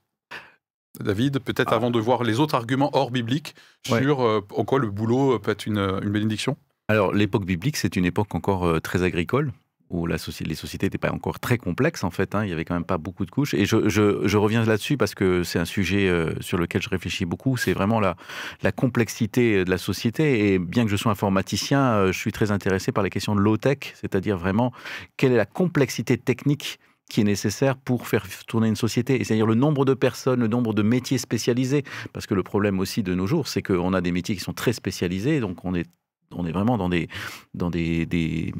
David, 1.02 1.40
peut-être 1.40 1.72
Ah. 1.74 1.76
avant 1.76 1.92
de 1.92 2.00
voir 2.00 2.24
les 2.24 2.40
autres 2.40 2.56
arguments 2.56 2.90
hors 2.94 3.12
bibliques 3.12 3.56
Ouais. 3.90 4.02
sur 4.02 4.22
euh, 4.22 4.42
en 4.56 4.64
quoi 4.66 4.80
le 4.80 4.90
boulot 4.90 5.40
peut 5.40 5.52
être 5.52 5.66
une, 5.66 5.78
une 5.80 6.10
bénédiction. 6.10 6.58
Alors, 6.90 7.14
l'époque 7.14 7.46
biblique, 7.46 7.78
c'est 7.78 7.96
une 7.96 8.06
époque 8.06 8.34
encore 8.36 8.66
euh, 8.66 8.80
très 8.80 9.04
agricole, 9.04 9.52
où 9.90 10.06
la 10.06 10.18
soci- 10.18 10.46
les 10.46 10.56
sociétés 10.56 10.86
n'étaient 10.88 10.98
pas 10.98 11.12
encore 11.12 11.40
très 11.40 11.58
complexes 11.58 12.04
en 12.04 12.12
fait. 12.12 12.36
hein. 12.36 12.44
Il 12.44 12.50
y 12.50 12.54
avait 12.54 12.66
quand 12.66 12.74
même 12.74 12.84
pas 12.84 12.98
beaucoup 12.98 13.26
de 13.26 13.32
couches. 13.32 13.54
Et 13.54 13.66
je, 13.66 13.88
je- 13.88 14.28
je 14.28 14.38
reviens 14.38 14.64
là-dessus 14.66 14.98
parce 14.98 15.16
que 15.16 15.44
c'est 15.44 15.60
un 15.60 15.66
sujet 15.66 16.10
euh, 16.10 16.34
sur 16.42 16.58
lequel 16.58 16.82
je 16.82 16.90
réfléchis 16.90 17.24
beaucoup. 17.26 17.56
C'est 17.58 17.72
vraiment 17.74 18.00
la, 18.02 18.16
la 18.64 18.72
complexité 18.74 19.64
de 19.64 19.70
la 19.70 19.78
société. 19.78 20.54
Et 20.54 20.60
bien 20.60 20.84
que 20.84 20.92
je 20.92 20.96
sois 20.98 21.12
informaticien, 21.12 21.80
euh, 21.94 22.12
je 22.12 22.18
suis 22.18 22.32
très 22.34 22.52
intéressé 22.52 22.92
par 22.92 23.04
les 23.04 23.10
questions 23.10 23.34
de 23.36 23.40
low-tech, 23.42 23.94
c'est-à-dire 23.96 24.38
vraiment 24.38 24.74
quelle 25.16 25.32
est 25.32 25.38
la 25.38 25.46
complexité 25.46 26.18
technique 26.18 26.80
qui 27.10 27.22
est 27.22 27.24
nécessaire 27.24 27.78
pour 27.78 28.08
faire 28.08 28.26
tourner 28.48 28.68
une 28.68 28.76
société. 28.76 29.24
C'est-à-dire 29.24 29.46
le 29.46 29.56
nombre 29.56 29.86
de 29.86 29.94
personnes, 29.94 30.42
le 30.42 30.48
nombre 30.48 30.74
de 30.74 30.82
métiers 30.82 31.18
spécialisés. 31.18 31.84
Parce 32.14 32.28
que 32.28 32.34
le 32.34 32.44
problème 32.44 32.80
aussi 32.80 33.04
de 33.04 33.14
nos 33.16 33.28
jours, 33.28 33.48
c'est 33.48 33.62
qu'on 33.62 33.94
a 33.94 34.02
des 34.02 34.12
métiers 34.12 34.36
qui 34.36 34.42
sont 34.42 34.54
très 34.54 34.74
spécialisés. 34.74 35.40
Donc 35.40 35.64
on 35.64 35.74
est, 35.74 35.88
on 36.32 36.46
est 36.46 36.52
vraiment 36.52 36.78
dans 36.78 36.90
des, 36.90 37.08
dans 37.54 37.70
des, 37.70 38.06
des, 38.06 38.54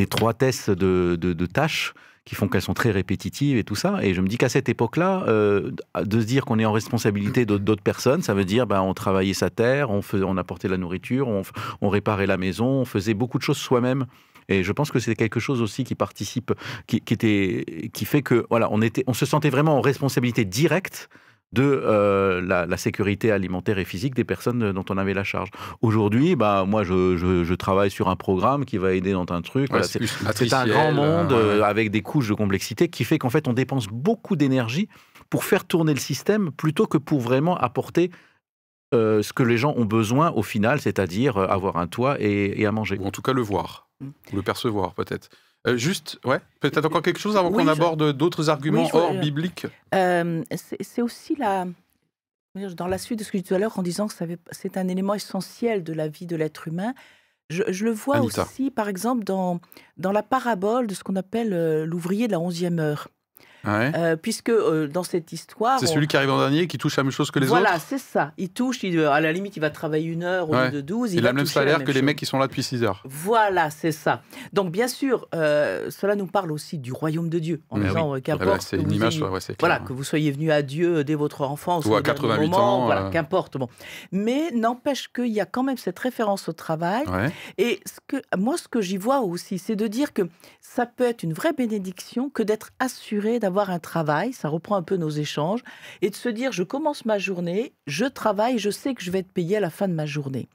étroitesses 0.00 0.70
de, 0.70 1.16
de- 1.20 1.46
tâches 1.46 1.94
qui 2.24 2.34
font 2.34 2.48
qu'elles 2.48 2.62
sont 2.62 2.74
très 2.74 2.90
répétitives 2.90 3.58
et 3.58 3.64
tout 3.64 3.74
ça. 3.74 3.98
Et 4.02 4.14
je 4.14 4.20
me 4.20 4.28
dis 4.28 4.38
qu'à 4.38 4.48
cette 4.48 4.68
époque-là, 4.68 5.24
euh, 5.26 5.72
de 6.00 6.20
se 6.20 6.24
dire 6.24 6.44
qu'on 6.44 6.58
est 6.58 6.64
en 6.64 6.72
responsabilité 6.72 7.44
d'autres 7.44 7.82
personnes, 7.82 8.22
ça 8.22 8.34
veut 8.34 8.46
dire 8.46 8.66
ben, 8.66 8.80
on 8.80 8.94
travaillait 8.94 9.34
sa 9.34 9.50
terre, 9.50 9.90
on, 9.90 10.00
faisait, 10.00 10.24
on 10.24 10.36
apportait 10.38 10.68
la 10.68 10.78
nourriture, 10.78 11.28
on 11.28 11.88
réparait 11.88 12.26
la 12.26 12.38
maison, 12.38 12.66
on 12.66 12.84
faisait 12.84 13.14
beaucoup 13.14 13.38
de 13.38 13.42
choses 13.42 13.58
soi-même. 13.58 14.06
Et 14.48 14.62
je 14.62 14.72
pense 14.72 14.90
que 14.90 14.98
c'est 14.98 15.14
quelque 15.14 15.40
chose 15.40 15.60
aussi 15.62 15.84
qui 15.84 15.94
participe, 15.94 16.52
qui, 16.86 17.00
qui 17.00 17.14
était, 17.14 17.90
qui 17.92 18.04
fait 18.04 18.22
que 18.22 18.46
voilà, 18.50 18.68
on 18.70 18.82
était, 18.82 19.04
on 19.06 19.14
se 19.14 19.26
sentait 19.26 19.50
vraiment 19.50 19.76
en 19.78 19.80
responsabilité 19.80 20.44
directe 20.44 21.08
de 21.52 21.62
euh, 21.62 22.40
la, 22.40 22.66
la 22.66 22.76
sécurité 22.76 23.30
alimentaire 23.30 23.78
et 23.78 23.84
physique 23.84 24.14
des 24.14 24.24
personnes 24.24 24.72
dont 24.72 24.84
on 24.90 24.98
avait 24.98 25.14
la 25.14 25.22
charge. 25.22 25.50
Aujourd'hui, 25.82 26.34
bah 26.34 26.64
moi, 26.66 26.82
je, 26.82 27.16
je- 27.16 27.44
je 27.44 27.54
travaille 27.54 27.92
sur 27.92 28.08
un 28.08 28.16
programme 28.16 28.64
qui 28.64 28.76
va 28.76 28.92
aider 28.92 29.12
dans 29.12 29.24
un 29.30 29.40
truc. 29.40 29.72
Ouais, 29.72 29.78
Voilà, 29.78 29.84
c'est 30.34 30.52
un 30.52 30.66
grand 30.66 30.90
monde 30.92 31.32
euh, 31.32 31.54
ouais. 31.58 31.60
euh, 31.60 31.64
avec 31.64 31.92
des 31.92 32.02
couches 32.02 32.28
de 32.28 32.34
complexité 32.34 32.88
qui 32.88 33.04
fait 33.04 33.18
qu'en 33.18 33.30
fait, 33.30 33.46
on 33.46 33.52
dépense 33.52 33.86
beaucoup 33.86 34.34
d'énergie 34.34 34.88
pour 35.30 35.44
faire 35.44 35.64
tourner 35.64 35.94
le 35.94 36.00
système 36.00 36.50
plutôt 36.50 36.86
que 36.88 36.98
pour 36.98 37.20
vraiment 37.20 37.56
apporter 37.56 38.10
euh, 38.92 39.22
ce 39.22 39.32
que 39.32 39.42
les 39.44 39.56
gens 39.56 39.74
ont 39.76 39.84
besoin 39.84 40.32
au 40.32 40.42
final, 40.42 40.80
c'est-à-dire 40.80 41.38
avoir 41.38 41.76
un 41.76 41.86
toit 41.86 42.16
et, 42.20 42.60
et 42.60 42.66
à 42.66 42.72
manger. 42.72 42.98
Ou 42.98 43.06
en 43.06 43.10
tout 43.12 43.22
cas 43.22 43.32
le 43.32 43.42
voir. 43.42 43.83
Ou 44.02 44.36
le 44.36 44.42
percevoir 44.42 44.94
peut-être. 44.94 45.28
Euh, 45.66 45.76
juste, 45.76 46.18
ouais, 46.24 46.40
peut-être 46.60 46.84
encore 46.84 47.00
quelque 47.02 47.18
chose 47.20 47.36
avant 47.36 47.50
Oui, 47.50 47.58
qu'on 47.64 47.64
je- 47.74 47.80
aborde 47.80 48.12
d'autres 48.12 48.50
arguments 48.50 48.82
Oui, 48.82 48.86
je 48.86 48.92
voulais- 48.92 49.04
hors 49.04 49.20
bibliques. 49.20 49.66
Euh, 49.94 50.42
c'est 50.82 51.00
aussi 51.02 51.36
la, 51.36 51.66
dans 52.76 52.86
la 52.86 52.98
suite 52.98 53.18
de 53.20 53.24
ce 53.24 53.32
que 53.32 53.38
je 53.38 53.42
disais 53.42 53.48
tout 53.48 53.54
à 53.54 53.58
l'heure, 53.58 53.78
en 53.78 53.82
disant 53.82 54.06
que 54.06 54.14
c'est 54.52 54.76
un 54.76 54.88
élément 54.88 55.14
essentiel 55.14 55.82
de 55.82 55.92
la 55.92 56.08
vie 56.08 56.26
de 56.26 56.36
l'être 56.36 56.68
humain. 56.68 56.94
Je, 57.50 57.62
je 57.68 57.84
le 57.84 57.90
vois 57.92 58.16
Anita. 58.16 58.42
aussi, 58.42 58.70
par 58.70 58.88
exemple, 58.88 59.24
dans, 59.24 59.60
dans 59.96 60.12
la 60.12 60.22
parabole 60.22 60.86
de 60.86 60.94
ce 60.94 61.02
qu'on 61.04 61.16
appelle 61.16 61.52
euh, 61.52 61.84
l'ouvrier 61.86 62.26
de 62.26 62.32
la 62.32 62.40
onzième 62.40 62.78
heure. 62.78 63.08
Ouais. 63.66 63.92
Euh, 63.96 64.16
puisque 64.16 64.48
euh, 64.50 64.86
dans 64.88 65.02
cette 65.02 65.32
histoire. 65.32 65.78
C'est 65.80 65.88
on- 65.88 65.94
celui 65.94 66.06
qui 66.06 66.16
arrive 66.16 66.30
en 66.30 66.38
dernier 66.38 66.66
qui 66.66 66.78
touche 66.78 66.96
la 66.96 67.02
même 67.02 67.12
chose 67.12 67.30
que 67.30 67.38
les 67.38 67.46
voilà, 67.46 67.74
autres. 67.76 67.84
c'est 67.88 67.98
ça. 67.98 68.32
Il 68.38 68.50
touche, 68.50 68.82
il, 68.82 69.00
à 69.00 69.20
la 69.20 69.32
limite, 69.32 69.56
il 69.56 69.60
va 69.60 69.70
travailler 69.70 70.06
une 70.10 70.22
heure 70.22 70.50
au 70.50 70.54
Ouais. 70.54 70.66
lieu 70.66 70.76
de 70.76 70.80
12. 70.80 71.14
Il, 71.14 71.26
a 71.26 71.30
le 71.30 71.36
même 71.36 71.46
salaire 71.46 71.78
même 71.78 71.86
que 71.86 71.92
les 71.92 72.02
mecs 72.02 72.18
qui 72.18 72.26
sont 72.26 72.38
là 72.38 72.46
depuis 72.46 72.62
6 72.62 72.82
heures. 72.84 73.02
Voilà, 73.06 73.70
c'est 73.70 73.92
ça. 73.92 74.22
Donc, 74.52 74.70
bien 74.70 74.88
sûr, 74.88 75.28
euh, 75.34 75.90
cela 75.90 76.14
nous 76.16 76.26
parle 76.26 76.52
aussi 76.52 76.78
du 76.78 76.92
royaume 76.92 77.28
de 77.28 77.38
Dieu, 77.38 77.60
en 77.70 77.80
Ah 77.80 77.84
disant 77.88 78.08
euh, 78.10 78.12
Ouais, 78.14 78.20
qu'importe. 78.20 78.48
bah, 78.48 78.58
c'est 78.60 78.76
une 78.76 78.92
image, 78.92 79.16
ayez- 79.16 79.24
ouais, 79.24 79.40
Voilà, 79.60 79.78
que 79.78 79.92
vous 79.92 80.04
soyez 80.04 80.30
venu 80.30 80.50
à 80.50 80.62
Dieu 80.62 81.04
dès 81.04 81.14
votre 81.14 81.42
enfance. 81.42 81.84
Ou 81.86 81.94
à 81.94 81.98
au 81.98 82.00
dernier 82.02 82.20
88 82.20 82.48
moment, 82.50 82.82
ans, 82.82 82.84
Voilà, 82.86 83.06
euh. 83.06 83.10
qu'importe. 83.10 83.56
Bon. 83.56 83.68
Mais 84.12 84.50
n'empêche 84.52 85.08
qu'il 85.12 85.28
y 85.28 85.40
a 85.40 85.46
quand 85.46 85.62
même 85.62 85.76
cette 85.78 85.98
référence 85.98 86.48
au 86.48 86.52
travail. 86.52 87.04
Et 87.58 87.80
ce 87.86 88.00
que, 88.06 88.16
moi, 88.36 88.56
ce 88.56 88.68
que 88.68 88.80
j'y 88.80 88.96
vois 88.96 89.20
aussi, 89.20 89.58
c'est 89.58 89.76
de 89.76 89.86
dire 89.86 90.12
que 90.12 90.22
ça 90.60 90.86
peut 90.86 91.04
être 91.04 91.22
une 91.22 91.32
vraie 91.32 91.52
bénédiction 91.52 92.30
que 92.30 92.42
d'être 92.42 92.70
assuré 92.78 93.38
d'avoir 93.38 93.53
un 93.62 93.78
travail. 93.78 94.32
Ça 94.32 94.48
reprend 94.48 94.76
un 94.76 94.82
peu 94.82 94.96
nos 94.96 95.10
échanges. 95.10 95.62
Et 96.02 96.10
de 96.10 96.14
se 96.14 96.28
dire, 96.28 96.52
je 96.52 96.62
commence 96.62 97.04
ma 97.04 97.18
journée, 97.18 97.72
je 97.86 98.04
travaille, 98.04 98.58
je 98.58 98.70
sais 98.70 98.94
que 98.94 99.02
je 99.02 99.10
vais 99.10 99.20
être 99.20 99.32
payé 99.32 99.56
à 99.56 99.60
la 99.60 99.70
fin 99.70 99.88
de 99.88 99.94
ma 99.94 100.06
journée. 100.06 100.48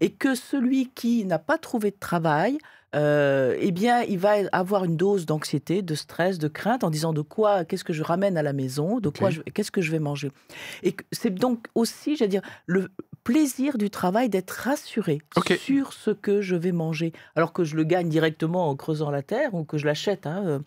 Et 0.00 0.10
que 0.10 0.34
celui 0.34 0.90
qui 0.90 1.24
n'a 1.24 1.38
pas 1.38 1.58
trouvé 1.58 1.90
de 1.90 1.96
travail, 1.98 2.58
euh, 2.94 3.56
eh 3.58 3.72
bien, 3.72 4.02
il 4.02 4.18
va 4.18 4.34
avoir 4.52 4.84
une 4.84 4.96
dose 4.96 5.26
d'anxiété, 5.26 5.82
de 5.82 5.94
stress, 5.94 6.38
de 6.38 6.48
crainte 6.48 6.84
en 6.84 6.90
disant 6.90 7.12
de 7.12 7.20
quoi, 7.20 7.64
qu'est-ce 7.64 7.84
que 7.84 7.92
je 7.92 8.02
ramène 8.02 8.38
à 8.38 8.42
la 8.42 8.52
maison, 8.52 9.00
de 9.00 9.08
quoi, 9.08 9.30
qu'est-ce 9.52 9.70
que 9.70 9.82
je 9.82 9.90
vais 9.90 9.98
manger. 9.98 10.30
Et 10.82 10.96
c'est 11.12 11.34
donc 11.34 11.66
aussi, 11.74 12.16
j'allais 12.16 12.30
dire, 12.30 12.42
le 12.66 12.90
plaisir 13.26 13.76
du 13.76 13.90
travail 13.90 14.28
d'être 14.28 14.50
rassuré 14.52 15.18
sur 15.58 15.92
ce 15.92 16.10
que 16.12 16.40
je 16.40 16.54
vais 16.54 16.72
manger, 16.72 17.12
alors 17.34 17.52
que 17.52 17.64
je 17.64 17.74
le 17.76 17.82
gagne 17.84 18.08
directement 18.08 18.68
en 18.70 18.76
creusant 18.76 19.10
la 19.10 19.22
terre 19.22 19.52
ou 19.54 19.64
que 19.64 19.78
je 19.78 19.86
l'achète. 19.86 20.26
hein, 20.26 20.42
euh. 20.46 20.58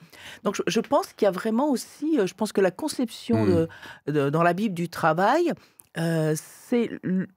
Donc, 0.43 0.55
je, 0.55 0.63
je 0.67 0.79
pense 0.81 1.13
qu'il 1.13 1.25
y 1.25 1.29
a 1.29 1.31
vraiment 1.31 1.69
aussi, 1.71 2.19
euh, 2.19 2.27
je 2.27 2.33
pense 2.33 2.51
que 2.51 2.61
la 2.61 2.71
conception 2.71 3.45
Hmm. 3.45 3.49
de- 4.07 4.11
de- 4.11 4.29
dans 4.29 4.43
la 4.43 4.53
Bible 4.53 4.75
du 4.75 4.89
travail, 4.89 5.53
euh, 5.97 6.35
c'est 6.35 6.89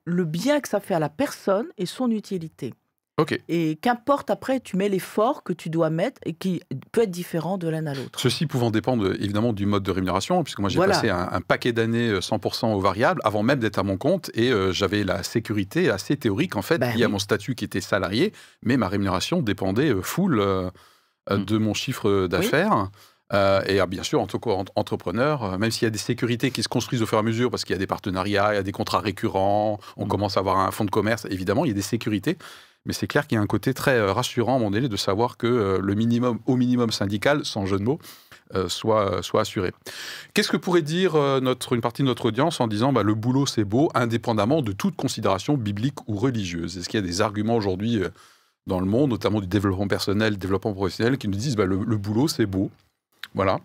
le 0.04 0.24
bien 0.24 0.60
que 0.60 0.68
ça 0.68 0.80
fait 0.80 0.94
à 0.94 0.98
la 0.98 1.08
personne 1.08 1.66
et 1.78 1.86
son 1.86 2.10
utilité. 2.10 2.74
Ok. 3.18 3.38
Et 3.48 3.76
qu'importe 3.76 4.30
après, 4.30 4.58
tu 4.60 4.76
mets 4.78 4.88
l'effort 4.88 5.42
que 5.42 5.52
tu 5.52 5.68
dois 5.68 5.90
mettre 5.90 6.18
et 6.24 6.32
qui 6.32 6.62
peut 6.92 7.02
être 7.02 7.10
différent 7.10 7.58
de 7.58 7.68
l'un 7.68 7.86
à 7.86 7.92
l'autre. 7.94 8.18
Ceci 8.18 8.46
pouvant 8.46 8.70
dépendre 8.70 9.12
évidemment 9.20 9.52
du 9.52 9.66
mode 9.66 9.82
de 9.82 9.90
rémunération, 9.90 10.42
puisque 10.42 10.60
moi 10.60 10.70
j'ai 10.70 10.76
Voilà. 10.78 10.94
passé 10.94 11.10
un, 11.10 11.28
un 11.30 11.40
paquet 11.42 11.72
d'années 11.72 12.08
euh, 12.08 12.20
100% 12.20 12.72
au 12.72 12.80
variable 12.80 13.20
avant 13.24 13.42
même 13.42 13.58
d'être 13.58 13.78
à 13.78 13.82
mon 13.82 13.98
compte 13.98 14.30
et 14.34 14.50
euh, 14.50 14.72
j'avais 14.72 15.04
la 15.04 15.22
sécurité 15.22 15.90
assez 15.90 16.16
théorique 16.16 16.56
en 16.56 16.62
fait 16.62 16.78
Ben 16.78 16.94
liée 16.96 17.02
à 17.04 17.06
oui. 17.06 17.12
mon 17.12 17.18
statut 17.18 17.54
qui 17.54 17.66
était 17.66 17.82
salarié, 17.82 18.32
mais 18.62 18.78
ma 18.78 18.88
rémunération 18.88 19.42
dépendait 19.42 19.90
euh, 19.92 20.00
full 20.02 20.40
euh, 20.40 20.70
euh, 21.30 21.36
Mm. 21.38 21.44
de 21.44 21.58
mon 21.58 21.74
chiffre 21.74 22.26
d'affaires. 22.26 22.88
Euh, 23.34 23.62
et 23.66 23.78
ah, 23.80 23.86
bien 23.86 24.02
sûr, 24.02 24.20
en 24.20 24.26
tant 24.26 24.38
qu'entrepreneur, 24.38 25.44
euh, 25.44 25.58
même 25.58 25.70
s'il 25.70 25.84
y 25.84 25.86
a 25.86 25.90
des 25.90 25.98
sécurités 25.98 26.50
qui 26.50 26.62
se 26.62 26.68
construisent 26.68 27.02
au 27.02 27.06
fur 27.06 27.16
et 27.18 27.20
à 27.20 27.22
mesure, 27.22 27.50
parce 27.50 27.64
qu'il 27.64 27.72
y 27.74 27.76
a 27.76 27.78
des 27.78 27.86
partenariats, 27.86 28.52
il 28.52 28.56
y 28.56 28.58
a 28.58 28.62
des 28.62 28.72
contrats 28.72 28.98
récurrents, 29.00 29.78
on 29.96 30.04
Mm. 30.06 30.08
commence 30.08 30.36
à 30.36 30.40
avoir 30.40 30.58
un 30.58 30.70
fonds 30.70 30.84
de 30.84 30.90
commerce, 30.90 31.26
évidemment, 31.30 31.64
il 31.64 31.68
y 31.68 31.70
a 31.70 31.74
des 31.74 31.80
sécurités. 31.82 32.36
Mais 32.84 32.92
c'est 32.92 33.06
clair 33.06 33.26
qu'il 33.26 33.36
y 33.36 33.38
a 33.38 33.42
un 33.42 33.46
côté 33.46 33.74
très 33.74 33.96
euh, 33.96 34.12
rassurant 34.12 34.56
à 34.56 34.58
mon 34.58 34.70
donné 34.70 34.88
de 34.88 34.96
savoir 34.96 35.36
que 35.36 35.46
euh, 35.46 35.78
le 35.80 35.94
minimum, 35.94 36.40
au 36.46 36.56
minimum 36.56 36.90
syndical, 36.90 37.44
sans 37.44 37.64
jeu 37.66 37.78
de 37.78 37.84
mots, 37.84 37.98
euh, 38.54 38.68
soit, 38.68 39.22
soit 39.22 39.42
assuré. 39.42 39.72
Qu'est-ce 40.34 40.50
que 40.50 40.56
pourrait 40.56 40.82
dire 40.82 41.14
une 41.16 41.80
partie 41.80 42.02
de 42.02 42.08
notre 42.08 42.26
audience 42.26 42.60
en 42.60 42.66
disant 42.66 42.92
bah, 42.92 43.02
le 43.02 43.14
boulot 43.14 43.46
c'est 43.46 43.64
beau, 43.64 43.90
indépendamment 43.94 44.62
de 44.62 44.72
toute 44.72 44.96
considération 44.96 45.56
biblique 45.56 46.06
ou 46.08 46.16
religieuse? 46.16 46.76
Est-ce 46.76 46.88
qu'il 46.88 47.00
y 47.00 47.02
a 47.02 47.06
des 47.06 47.20
arguments 47.20 47.56
aujourd'hui 47.56 48.02
dans 48.66 48.80
le 48.80 48.86
monde, 48.86 49.10
notamment 49.10 49.40
du 49.40 49.46
développement 49.46 49.88
personnel, 49.88 50.36
développement 50.36 50.72
professionnel, 50.72 51.18
qui 51.18 51.28
nous 51.28 51.38
disent 51.38 51.56
bah, 51.56 51.66
le, 51.66 51.82
le 51.84 51.96
boulot 51.96 52.28
c'est 52.28 52.46
beau? 52.46 52.70
Voilà. 53.34 53.60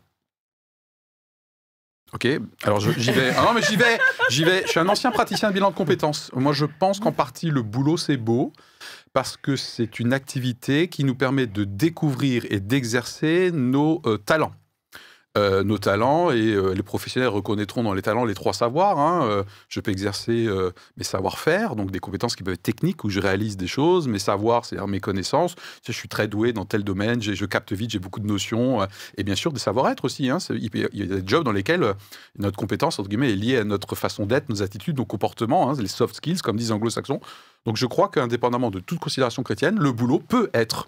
Ok, 2.14 2.26
alors 2.64 2.80
j'y 2.80 3.12
vais. 3.12 3.32
Ah 3.38 3.44
non, 3.44 3.54
mais 3.54 3.62
j'y 3.62 3.76
vais, 3.76 3.98
j'y 4.30 4.46
vais. 4.46 4.64
Je 4.64 4.70
suis 4.70 4.80
un 4.80 4.88
ancien 4.88 5.12
praticien 5.12 5.50
de 5.50 5.54
bilan 5.54 5.72
de 5.72 5.76
compétences. 5.76 6.32
Moi, 6.34 6.54
je 6.54 6.66
pense 6.66 7.00
qu'en 7.00 7.12
partie, 7.12 7.50
le 7.50 7.62
boulot, 7.62 7.98
c'est 7.98 8.18
beau 8.18 8.54
parce 9.14 9.36
que 9.36 9.56
c'est 9.56 10.00
une 10.00 10.14
activité 10.14 10.88
qui 10.88 11.04
nous 11.04 11.16
permet 11.16 11.48
de 11.48 11.64
découvrir 11.64 12.46
et 12.50 12.60
d'exercer 12.60 13.52
nos 13.52 14.02
euh, 14.06 14.18
talents. 14.18 14.54
Euh, 15.38 15.64
nos 15.64 15.78
talents, 15.78 16.32
et 16.32 16.54
euh, 16.54 16.74
les 16.74 16.82
professionnels 16.82 17.30
reconnaîtront 17.30 17.84
dans 17.84 17.94
les 17.94 18.02
talents 18.02 18.26
les 18.26 18.34
trois 18.34 18.54
savoirs. 18.54 18.98
hein. 18.98 19.28
Euh, 19.28 19.44
je 19.70 19.80
peux 19.80 19.92
exercer 19.92 20.48
mes 20.98 21.04
savoir-faire, 21.04 21.76
donc 21.76 21.92
des 21.92 22.00
compétences 22.00 22.36
qui 22.36 22.42
peuvent 22.42 22.56
être 22.56 22.64
techniques, 22.64 23.04
où 23.04 23.10
je 23.10 23.20
réalise 23.20 23.56
des 23.56 23.68
choses, 23.68 24.08
mes 24.08 24.18
savoirs, 24.18 24.66
c'est-à-dire 24.66 24.88
mes 24.88 25.00
connaissances. 25.00 25.54
Je 25.86 25.92
suis 25.92 26.08
très 26.10 26.28
doué 26.28 26.54
dans 26.54 26.66
tel 26.66 26.84
domaine, 26.84 27.22
je 27.22 27.46
capte 27.46 27.72
vite, 27.72 27.92
j'ai 27.92 28.00
beaucoup 28.00 28.20
de 28.20 28.26
notions, 28.26 28.88
et 29.18 29.24
bien 29.24 29.36
sûr 29.36 29.52
des 29.54 29.60
savoir-être 29.60 30.06
aussi. 30.06 30.30
hein. 30.30 30.40
Il 30.50 30.70
y 30.94 31.04
a 31.04 31.06
des 31.06 31.22
jobs 31.28 31.44
dans 31.44 31.52
lesquels 31.52 31.94
notre 32.40 32.58
compétence, 32.58 32.98
entre 32.98 33.10
guillemets, 33.10 33.32
est 33.32 33.36
liée 33.36 33.58
à 33.58 33.64
notre 33.64 33.94
façon 33.94 34.26
d'être, 34.26 34.50
nos 34.50 34.64
attitudes, 34.64 34.98
nos 34.98 35.06
comportements, 35.06 35.70
hein, 35.70 35.76
les 35.80 35.88
soft 35.88 36.16
skills, 36.16 36.40
comme 36.40 36.58
disent 36.58 36.72
anglo-saxons. 36.72 37.20
Donc 37.68 37.76
je 37.76 37.86
crois 37.86 38.08
qu'indépendamment 38.08 38.72
de 38.72 38.80
toute 38.80 38.98
considération 38.98 39.44
chrétienne, 39.44 39.78
le 39.78 39.92
boulot 39.92 40.20
peut 40.20 40.50
être 40.54 40.88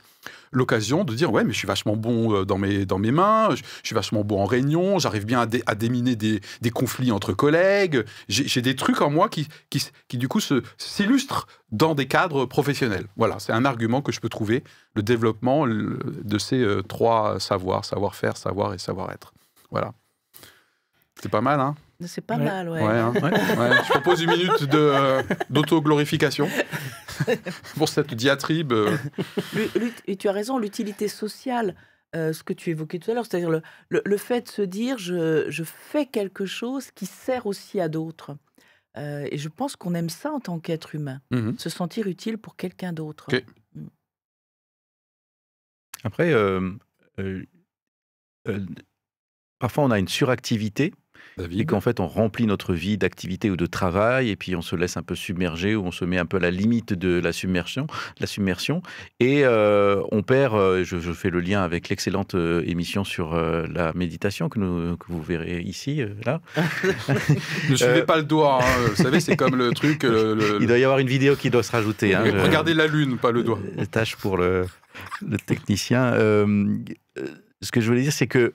l'occasion 0.52 1.04
de 1.04 1.14
dire 1.14 1.30
ouais 1.30 1.44
mais 1.44 1.52
je 1.52 1.58
suis 1.58 1.68
vachement 1.68 1.98
bon 1.98 2.34
euh, 2.34 2.46
dans 2.46 2.58
mes, 2.58 2.86
dans 2.86 2.98
mes 2.98 3.12
mains, 3.12 3.50
je, 3.54 3.62
suis 3.84 3.94
vachement 3.94 4.24
bon 4.24 4.42
en 4.42 4.46
réunion, 4.46 4.98
j'arrive 4.98 5.26
bien 5.26 5.42
à, 5.42 5.46
dé- 5.46 5.62
à 5.66 5.76
déminer 5.76 6.16
des, 6.16 6.40
des 6.62 6.70
conflits 6.72 7.12
entre 7.12 7.34
collègues, 7.34 8.06
j'ai 8.30 8.62
des 8.62 8.78
trucs 8.78 9.02
en 9.02 9.10
moi 9.10 9.28
qui, 9.28 9.50
qui, 9.70 9.86
qui 10.08 10.18
du 10.18 10.30
coup 10.30 10.40
s'illustrent 10.78 11.48
dans 11.74 11.96
des 11.96 12.08
cadres 12.08 12.46
professionnels. 12.46 13.08
Voilà, 13.18 13.40
c'est 13.40 13.52
un 13.52 13.66
argument 13.66 14.02
que 14.02 14.14
je 14.14 14.22
peux 14.22 14.30
trouver, 14.30 14.64
le 14.96 15.04
développement 15.04 15.68
de 15.68 16.38
ces 16.38 16.62
euh, 16.62 16.82
trois 16.82 17.42
savoirs, 17.42 17.84
savoir-faire, 17.84 18.38
savoir 18.38 18.74
et 18.74 18.78
savoir-être. 18.78 19.34
Voilà. 19.70 19.92
C'est 21.22 21.30
pas 21.30 21.42
mal, 21.42 21.60
hein? 21.60 21.76
C'est 22.06 22.22
pas 22.22 22.38
Ouais. 22.38 22.46
mal, 22.46 22.70
ouais. 22.70 22.82
Ouais, 22.82 22.98
hein. 22.98 23.12
Ouais, 23.14 23.32
Je 23.86 23.90
propose 23.92 24.22
une 24.22 24.32
minute 24.32 24.64
de, 24.64 24.78
euh, 24.78 25.22
d'auto-glorification 25.50 26.48
pour 27.76 27.90
cette 27.90 28.14
diatribe. 28.14 28.72
euh, 28.72 28.96
Et 30.08 30.16
tu 30.16 30.30
as 30.30 30.32
raison, 30.32 30.58
l'utilité 30.58 31.10
sociale, 31.10 31.76
euh, 32.16 32.32
ce 32.32 32.44
que 32.44 32.54
tu 32.54 32.70
évoquais 32.70 33.00
tout 33.00 33.12
à 33.12 33.14
l'heure, 33.16 33.26
c'est-à-dire 33.26 33.50
le, 33.50 33.62
le- 33.90 34.02
le 34.06 34.18
fait 34.18 34.42
de 34.44 34.48
se 34.48 34.62
dire 34.62 34.98
je, 34.98 35.46
je 35.50 35.64
fais 35.66 36.06
quelque 36.06 36.46
chose 36.46 36.90
qui 36.92 37.06
sert 37.06 37.46
aussi 37.46 37.82
à 37.82 37.90
d'autres. 37.90 38.38
Euh, 38.98 39.28
et 39.30 39.38
je 39.38 39.50
pense 39.50 39.76
qu'on 39.76 39.94
aime 39.94 40.10
ça 40.10 40.32
en 40.32 40.40
tant 40.40 40.60
qu'être 40.60 40.96
humain, 40.96 41.22
mhm. 41.32 41.60
se 41.60 41.70
sentir 41.70 42.08
utile 42.08 42.38
pour 42.38 42.56
quelqu'un 42.56 42.94
d'autre. 42.94 43.28
Ok. 43.28 43.44
Après, 46.04 46.32
euh, 46.32 46.72
euh, 47.20 47.44
euh, 48.48 48.66
parfois 49.60 49.84
on 49.84 49.92
a 49.92 50.00
une 50.00 50.08
suractivité 50.08 50.94
et 51.52 51.66
qu'en 51.66 51.80
fait 51.82 52.00
on 52.00 52.08
remplit 52.08 52.46
notre 52.46 52.74
vie 52.74 52.98
d'activité 52.98 53.50
ou 53.50 53.56
de 53.56 53.66
travail 53.66 54.30
et 54.30 54.36
puis 54.36 54.56
on 54.56 54.62
se 54.62 54.76
laisse 54.76 54.98
un 54.98 55.04
peu 55.04 55.16
submerger 55.16 55.76
ou 55.76 55.86
on 55.86 55.92
se 55.92 56.04
met 56.06 56.18
un 56.18 56.26
peu 56.26 56.38
à 56.38 56.40
la 56.42 56.52
limite 56.52 56.94
de 56.94 57.20
la 57.20 57.32
submersion, 57.32 57.88
la 58.20 58.28
submersion 58.28 58.82
et 59.20 59.46
euh, 59.46 60.02
on 60.12 60.22
perd. 60.24 60.56
euh, 60.56 60.84
je, 60.84 61.00
je 61.00 61.12
fais 61.14 61.30
le 61.30 61.40
lien 61.40 61.62
avec 61.64 61.90
l'excellente 61.90 62.36
euh, 62.36 62.62
émission 62.66 63.04
sur 63.04 63.34
euh, 63.34 63.66
la 63.74 63.94
méditation 63.94 64.50
que, 64.50 64.60
nous, 64.60 64.98
que 64.98 65.06
vous 65.10 65.22
verrez 65.22 65.62
ici 65.62 66.02
euh, 66.02 66.10
là. 66.26 66.42
Ne 67.70 67.76
suivez 67.76 68.02
Euh, 68.02 68.06
pas 68.06 68.18
le 68.18 68.24
doigt. 68.24 68.60
hein. 68.62 68.86
Vous 68.90 68.96
savez, 68.96 69.20
c'est 69.20 69.36
comme 69.36 69.56
le 69.56 69.72
truc. 69.72 70.04
le- 70.04 70.34
le- 70.34 70.58
Il 70.62 70.68
doit 70.68 70.78
y 70.78 70.84
avoir 70.84 71.00
une 71.00 71.08
vidéo 71.08 71.36
qui 71.36 71.50
doit 71.50 71.64
se 71.64 71.72
rajouter. 71.72 72.14
hein, 72.16 72.24
je- 72.26 72.32
Regardez 72.38 72.74
la 72.74 72.88
lune, 72.88 73.18
pas 73.18 73.32
le 73.32 73.44
doigt. 73.44 73.60
Tâche 73.92 74.16
pour 74.16 74.38
le, 74.38 74.66
le 75.28 75.38
technicien. 75.38 76.14
Ce 77.62 77.72
que 77.72 77.82
je 77.82 77.88
voulais 77.88 78.02
dire, 78.04 78.14
c'est 78.14 78.28
que 78.28 78.54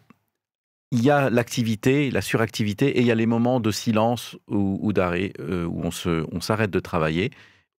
il 0.94 1.02
y 1.04 1.11
a 1.11 1.28
l'activité, 1.30 2.11
la 2.11 2.22
suractivité, 2.22 2.87
et 2.98 3.00
il 3.00 3.07
y 3.07 3.11
a 3.11 3.14
les 3.14 3.26
moments 3.26 3.59
de 3.61 3.70
silence 3.70 4.37
ou, 4.48 4.78
ou 4.80 4.92
d'arrêt 4.92 5.33
euh, 5.40 5.64
où 5.66 5.80
on 5.83 5.90
se, 5.90 6.24
on 6.33 6.40
s'arrête 6.40 6.70
de 6.70 6.80
travailler, 6.80 7.30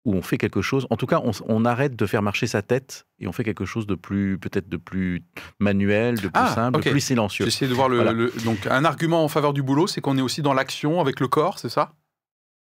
où 0.03 0.13
on 0.13 0.21
fait 0.21 0.37
quelque 0.37 0.61
chose. 0.61 0.85
En 0.89 0.97
tout 0.97 1.07
cas, 1.07 1.21
on, 1.47 1.65
arrête 1.65 1.95
de 1.95 2.05
faire 2.05 2.21
marcher 2.21 2.45
sa 2.45 2.61
tête 2.61 3.07
et 3.19 3.27
on 3.27 3.31
fait 3.31 3.43
quelque 3.43 3.65
chose 3.65 3.87
de 3.87 3.95
plus, 3.95 4.37
peut-être 4.37 4.69
de 4.69 4.77
plus 4.77 5.23
manuel, 5.59 6.15
de 6.15 6.27
plus 6.27 6.31
Ah, 6.35 6.53
simple, 6.53 6.79
de 6.83 6.89
plus 6.91 6.99
silencieux. 6.99 7.45
J'essaie 7.45 7.67
de 7.67 7.73
voir 7.73 7.89
le, 7.89 7.95
Voilà. 7.95 8.11
le- 8.11 8.31
Donc, 8.43 8.67
un 8.67 8.85
argument 8.85 9.23
en 9.23 9.27
faveur 9.29 9.53
du 9.53 9.63
boulot, 9.63 9.87
c'est 9.87 10.01
qu'on 10.01 10.17
est 10.17 10.21
aussi 10.21 10.41
dans 10.43 10.53
l'action 10.53 10.99
avec 11.01 11.19
le 11.19 11.27
corps, 11.27 11.57
c'est 11.57 11.69
ça? 11.69 11.93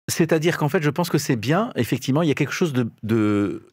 C'est-à-dire 0.09 0.59
qu'en 0.59 0.69
fait, 0.69 0.83
je 0.83 0.91
pense 0.91 1.09
que 1.09 1.19
c'est 1.19 1.37
bien. 1.37 1.73
Effectivement, 1.77 2.23
il 2.23 2.29
y 2.29 2.33
a 2.33 2.35
quelque 2.35 2.53
chose 2.53 2.73
de. 2.73 2.89
de- 3.03 3.67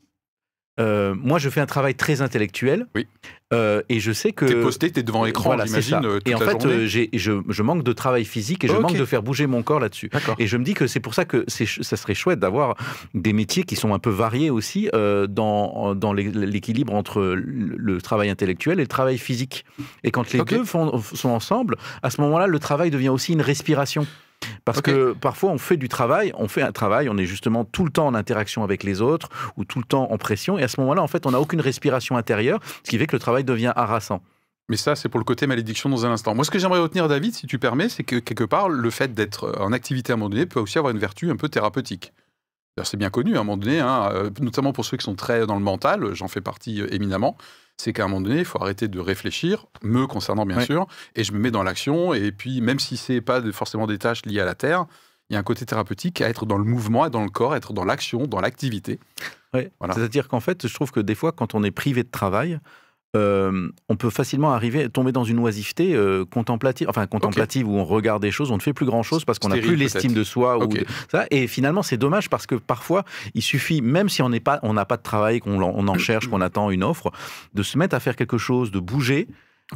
euh, 0.80 1.14
moi, 1.18 1.38
je 1.38 1.50
fais 1.50 1.60
un 1.62 1.66
travail 1.66 1.96
très 1.96 2.22
intellectuel. 2.22 2.88
Oui. 2.96 3.06
Euh, 3.54 3.82
et 3.90 4.00
je 4.00 4.14
sais 4.14 4.32
que. 4.32 4.46
T'es 4.46 4.56
posté, 4.56 4.90
t'es 4.92 5.04
devant 5.04 5.26
l'écran, 5.26 5.44
Voilà, 5.50 5.66
j'imagine, 5.66 6.00
euh, 6.06 6.20
Et 6.26 6.34
en 6.34 6.40
la 6.40 6.46
fait, 6.46 6.66
euh, 6.66 6.88
je, 6.88 7.42
je 7.48 7.62
manque 7.64 7.84
de 7.84 7.92
travail 7.92 8.24
physique 8.24 8.64
et 8.64 8.68
je 8.70 8.74
manque 8.78 8.96
de 8.98 9.04
faire 9.06 9.22
bouger 9.22 9.46
mon 9.48 9.62
corps 9.62 9.82
là-dessus. 9.82 10.08
D'accord. 10.08 10.36
Et 10.40 10.48
je 10.48 10.56
me 10.56 10.64
dis 10.64 10.74
que 10.74 10.88
c'est 10.88 11.02
pour 11.02 11.14
ça 11.14 11.26
que 11.26 11.44
ça 11.50 11.98
serait 11.98 12.14
chouette 12.16 12.40
d'avoir 12.40 12.76
des 13.14 13.34
métiers 13.34 13.64
qui 13.64 13.76
sont 13.76 13.94
un 13.94 14.00
peu 14.00 14.10
variés 14.10 14.50
aussi 14.50 14.90
dans, 15.30 15.94
dans 15.96 16.14
l'é- 16.14 16.32
l'équilibre 16.32 16.94
entre 16.94 17.22
le, 17.36 18.02
travail 18.02 18.30
intellectuel 18.30 18.80
et 18.80 18.84
le 18.84 18.88
travail 18.88 19.18
physique. 19.18 19.66
Et 20.04 20.12
quand 20.12 20.32
les 20.32 20.44
deux 20.44 20.64
font- 20.64 21.02
sont 21.02 21.30
ensemble, 21.30 21.76
à 22.04 22.10
ce 22.10 22.22
moment-là, 22.22 22.48
le 22.48 22.60
travail 22.60 22.90
devient 22.90 23.10
aussi 23.10 23.34
une 23.34 23.42
respiration. 23.42 24.08
Parce 24.66 24.82
que 24.82 25.14
parfois 25.14 25.52
on 25.52 25.58
fait 25.58 25.78
du 25.78 25.90
travail, 25.90 26.32
on 26.36 26.48
fait 26.48 26.62
un 26.62 26.72
travail, 26.72 27.10
on 27.10 27.18
est 27.18 27.26
justement 27.26 27.66
tout 27.66 27.84
le 27.84 27.92
temps 27.92 28.08
en 28.08 28.16
interaction 28.16 28.64
avec 28.64 28.84
les 28.84 29.02
autres 29.02 29.30
ou 29.58 29.66
tout 29.66 29.80
le 29.80 29.86
temps 29.86 30.12
en 30.12 30.18
pression, 30.18 30.58
et 30.58 30.64
à 30.64 30.68
ce 30.68 30.80
moment-là, 30.82 31.02
en 31.02 31.08
fait, 31.08 31.26
on 31.26 31.32
n'a 31.32 31.40
aucune 31.40 31.62
respiration 31.62 32.18
intérieure, 32.18 32.60
ce 32.84 32.90
qui 32.90 32.98
fait 32.98 33.08
que 33.08 33.16
le 33.16 33.20
travail 33.20 33.44
devient 33.44 33.74
harassant. 33.76 34.22
Mais 34.70 34.78
ça, 34.78 34.96
c'est 34.96 35.10
pour 35.10 35.20
le 35.20 35.26
côté 35.26 35.48
malédiction 35.48 35.90
dans 35.90 36.06
un 36.06 36.12
instant. 36.12 36.34
Moi, 36.34 36.46
ce 36.46 36.52
que 36.52 36.60
j'aimerais 36.60 36.80
retenir, 36.80 37.08
David, 37.08 37.34
si 37.34 37.46
tu 37.46 37.60
permets, 37.60 37.90
c'est 37.90 38.04
que 38.04 38.18
quelque 38.18 38.46
part, 38.46 38.70
le 38.70 38.90
fait 38.90 39.14
d'être 39.14 39.54
en 39.60 39.74
activité 39.74 40.14
à 40.14 40.16
un 40.16 40.18
moment 40.18 40.30
donné 40.30 40.46
peut 40.46 40.62
aussi 40.62 40.78
avoir 40.78 40.94
une 40.94 41.00
vertu 41.00 41.30
un 41.30 41.36
peu 41.36 41.50
thérapeutique. 41.50 42.14
C'est 42.84 42.98
bien 42.98 43.10
connu 43.10 43.36
à 43.36 43.42
un 43.42 43.44
moment 43.44 43.58
donné, 43.58 43.80
hein, 43.80 44.10
euh, 44.14 44.30
notamment 44.40 44.72
pour 44.72 44.86
ceux 44.86 44.98
qui 44.98 45.04
sont 45.04 45.16
très 45.16 45.46
dans 45.46 45.56
le 45.56 45.62
mental, 45.62 46.14
j'en 46.14 46.30
fais 46.30 46.42
partie 46.42 46.82
euh, 46.82 46.94
éminemment, 46.94 47.36
c'est 47.78 47.94
qu'à 47.94 48.04
un 48.06 48.08
moment 48.08 48.22
donné, 48.22 48.40
il 48.40 48.46
faut 48.46 48.62
arrêter 48.62 48.88
de 48.88 49.00
réfléchir, 49.00 49.66
me 49.82 50.06
concernant 50.08 50.46
bien 50.46 50.58
Ouais. 50.58 50.66
sûr, 50.66 50.88
et 51.16 51.24
je 51.24 51.32
me 51.32 51.40
mets 51.40 51.52
dans 51.52 51.64
l'action, 51.64 52.14
et 52.14 52.32
puis 52.32 52.62
même 52.62 52.80
si 52.80 52.98
c'est 52.98 53.22
pas 53.22 53.42
forcément 53.52 53.88
des 53.88 53.98
tâches 53.98 54.24
liées 54.26 54.40
à 54.40 54.46
la 54.46 54.56
Terre, 54.56 54.86
il 55.30 55.34
y 55.34 55.38
a 55.38 55.40
un 55.40 55.44
côté 55.44 55.66
thérapeutique 55.66 56.22
à 56.22 56.28
être 56.30 56.46
dans 56.46 56.58
le 56.58 56.64
mouvement, 56.66 57.06
être 57.06 57.12
dans 57.14 57.24
le 57.24 57.30
corps, 57.30 57.56
être 57.56 57.74
dans 57.74 57.86
l'action, 57.86 58.28
dans 58.28 58.42
l'activité. 58.42 59.00
Ouais. 59.54 59.72
Voilà. 59.80 59.94
C'est-à-dire 59.96 60.28
qu'en 60.28 60.42
fait, 60.42 60.68
je 60.68 60.74
trouve 60.74 60.92
que 60.92 61.00
des 61.00 61.16
fois, 61.16 61.32
quand 61.32 61.56
on 61.56 61.64
est 61.64 61.72
privé 61.72 62.04
de 62.04 62.10
travail, 62.12 62.60
euh, 63.18 63.70
on 63.90 63.96
peut 63.98 64.10
facilement 64.10 64.54
arriver, 64.54 64.88
tomber 64.90 65.12
dans 65.12 65.24
une 65.26 65.40
oisiveté 65.40 65.94
euh, 65.96 66.24
contemplative, 66.26 66.88
enfin 66.90 67.08
contemplative 67.08 67.68
où 67.68 67.76
on 67.78 67.84
regarde 67.84 68.22
des 68.22 68.32
choses, 68.32 68.52
on 68.52 68.56
ne 68.56 68.62
fait 68.62 68.74
plus 68.74 68.86
grand-chose 68.86 69.26
parce 69.26 69.38
qu'on 69.40 69.50
n'a 69.50 69.58
plus 69.58 69.76
l'estime 69.76 70.14
de 70.14 70.24
soi. 70.24 70.58
ou 70.58 70.62
Ok. 70.64 70.80
de- 70.80 70.86
ça. 71.12 71.26
Et 71.30 71.48
finalement, 71.48 71.84
c'est 71.84 71.98
dommage 71.98 72.30
parce 72.30 72.46
que 72.48 72.56
parfois, 72.56 73.04
il 73.34 73.42
suffit, 73.42 73.82
même 73.82 74.08
si 74.08 74.22
on 74.22 74.30
n'est 74.30 74.40
pas, 74.40 74.60
on 74.64 74.74
n'a 74.74 74.86
pas 74.86 74.98
de 74.98 75.04
travail, 75.04 75.40
qu'on 75.40 75.62
en- 75.62 75.74
on 75.76 75.88
en 75.90 75.98
cherche, 75.98 76.28
qu'on 76.30 76.42
attend 76.42 76.72
une 76.72 76.84
offre, 76.84 77.12
de 77.54 77.64
se 77.64 77.78
mettre 77.78 77.96
à 77.96 78.00
faire 78.00 78.16
quelque 78.16 78.38
chose, 78.38 78.72
de 78.72 78.80
bouger. 78.80 79.28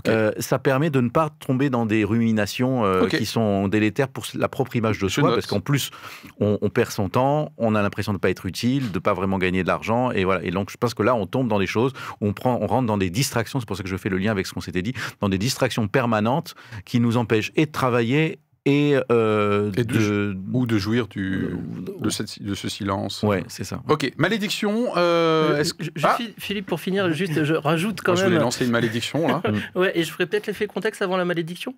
Euh, 0.08 0.32
ça 0.40 0.60
permet 0.60 0.90
de 0.90 1.02
ne 1.02 1.10
pas 1.10 1.30
tomber 1.30 1.70
dans 1.70 1.86
des 1.86 2.04
ruminations 2.04 2.86
euh, 2.86 3.08
qui 3.08 3.26
sont 3.26 3.68
délétères 3.68 4.10
pour 4.10 4.26
la 4.36 4.50
propre 4.50 4.76
image 4.76 5.00
de 5.00 5.08
Je 5.08 5.14
soi, 5.14 5.24
note. 5.24 5.36
parce 5.36 5.48
qu'en 5.48 5.62
plus, 5.62 5.92
on, 6.40 6.58
on 6.62 6.70
perd 6.70 6.92
son 6.92 7.10
temps, 7.10 7.54
on 7.58 7.76
a 7.76 7.82
l'impression 7.82 8.12
de 8.12 8.18
ne 8.18 8.20
pas 8.20 8.30
être 8.30 8.46
utile, 8.46 8.92
de 8.92 8.98
ne 8.98 9.00
pas 9.00 9.14
vraiment 9.14 9.38
gagner 9.38 9.64
de 9.64 9.68
l'argent, 9.68 10.12
et 10.12 10.26
voilà. 10.26 10.44
Et 10.44 10.52
donc, 10.52 10.70
je 10.70 10.78
pense 10.78 10.94
que 10.94 11.04
là, 11.04 11.16
on 11.16 11.26
tombe 11.26 11.48
dans 11.48 11.60
des 11.60 11.68
choses 11.68 11.94
où 12.22 12.28
on, 12.28 12.34
prend, 12.34 12.60
on 12.62 12.68
rentre 12.68 12.88
dans 12.88 12.98
des 12.98 13.10
distractions, 13.10 13.60
c'est 13.60 13.66
pour 13.66 13.78
ça 13.78 13.84
que 13.84 13.90
je 13.90 13.98
fais 13.98 14.10
le 14.10 14.18
lien 14.18 14.32
avec 14.32 14.48
ce 14.48 14.54
qu'on 14.54 14.62
s'était 14.62 14.82
dit, 14.82 14.94
dans 15.22 15.30
des 15.30 15.38
distractions 15.38 15.88
permanentes 15.88 16.56
qui 16.84 17.00
nous 17.00 17.18
empêchent 17.18 17.52
et 17.56 17.66
de 17.66 17.72
travailler 17.72 18.40
et, 18.66 18.96
euh, 19.12 19.72
Et 19.78 19.84
de- 19.84 19.98
de... 19.98 20.38
Ou 20.54 20.66
de 20.66 20.78
jouir 20.78 21.08
du, 21.08 21.46
Euh, 21.46 22.02
de, 22.02 22.10
cette- 22.10 22.42
de 22.42 22.56
ce 22.56 22.68
silence. 22.70 23.22
Ouais, 23.24 23.44
c'est 23.48 23.64
ça. 23.64 23.82
Ok, 23.90 24.12
malédiction. 24.18 24.96
euh, 24.98 25.64
je- 25.80 25.90
je- 25.96 26.06
Ah 26.06 26.18
Philippe, 26.38 26.66
pour 26.66 26.80
finir, 26.80 27.12
juste, 27.12 27.44
je 27.44 27.54
rajoute 27.54 28.02
quand 28.02 28.14
Moi, 28.14 28.16
je 28.22 28.24
voulais 28.26 28.36
même. 28.38 28.44
lancer 28.44 28.66
une 28.66 28.72
malédiction 28.72 29.28
là. 29.28 29.42
Ouais, 29.76 29.92
et 29.98 30.04
je 30.04 30.12
ferai 30.12 30.26
peut-être 30.26 30.48
l'effet 30.48 30.68
contexte 30.68 31.02
avant 31.02 31.18
la 31.18 31.26
malédiction? 31.26 31.76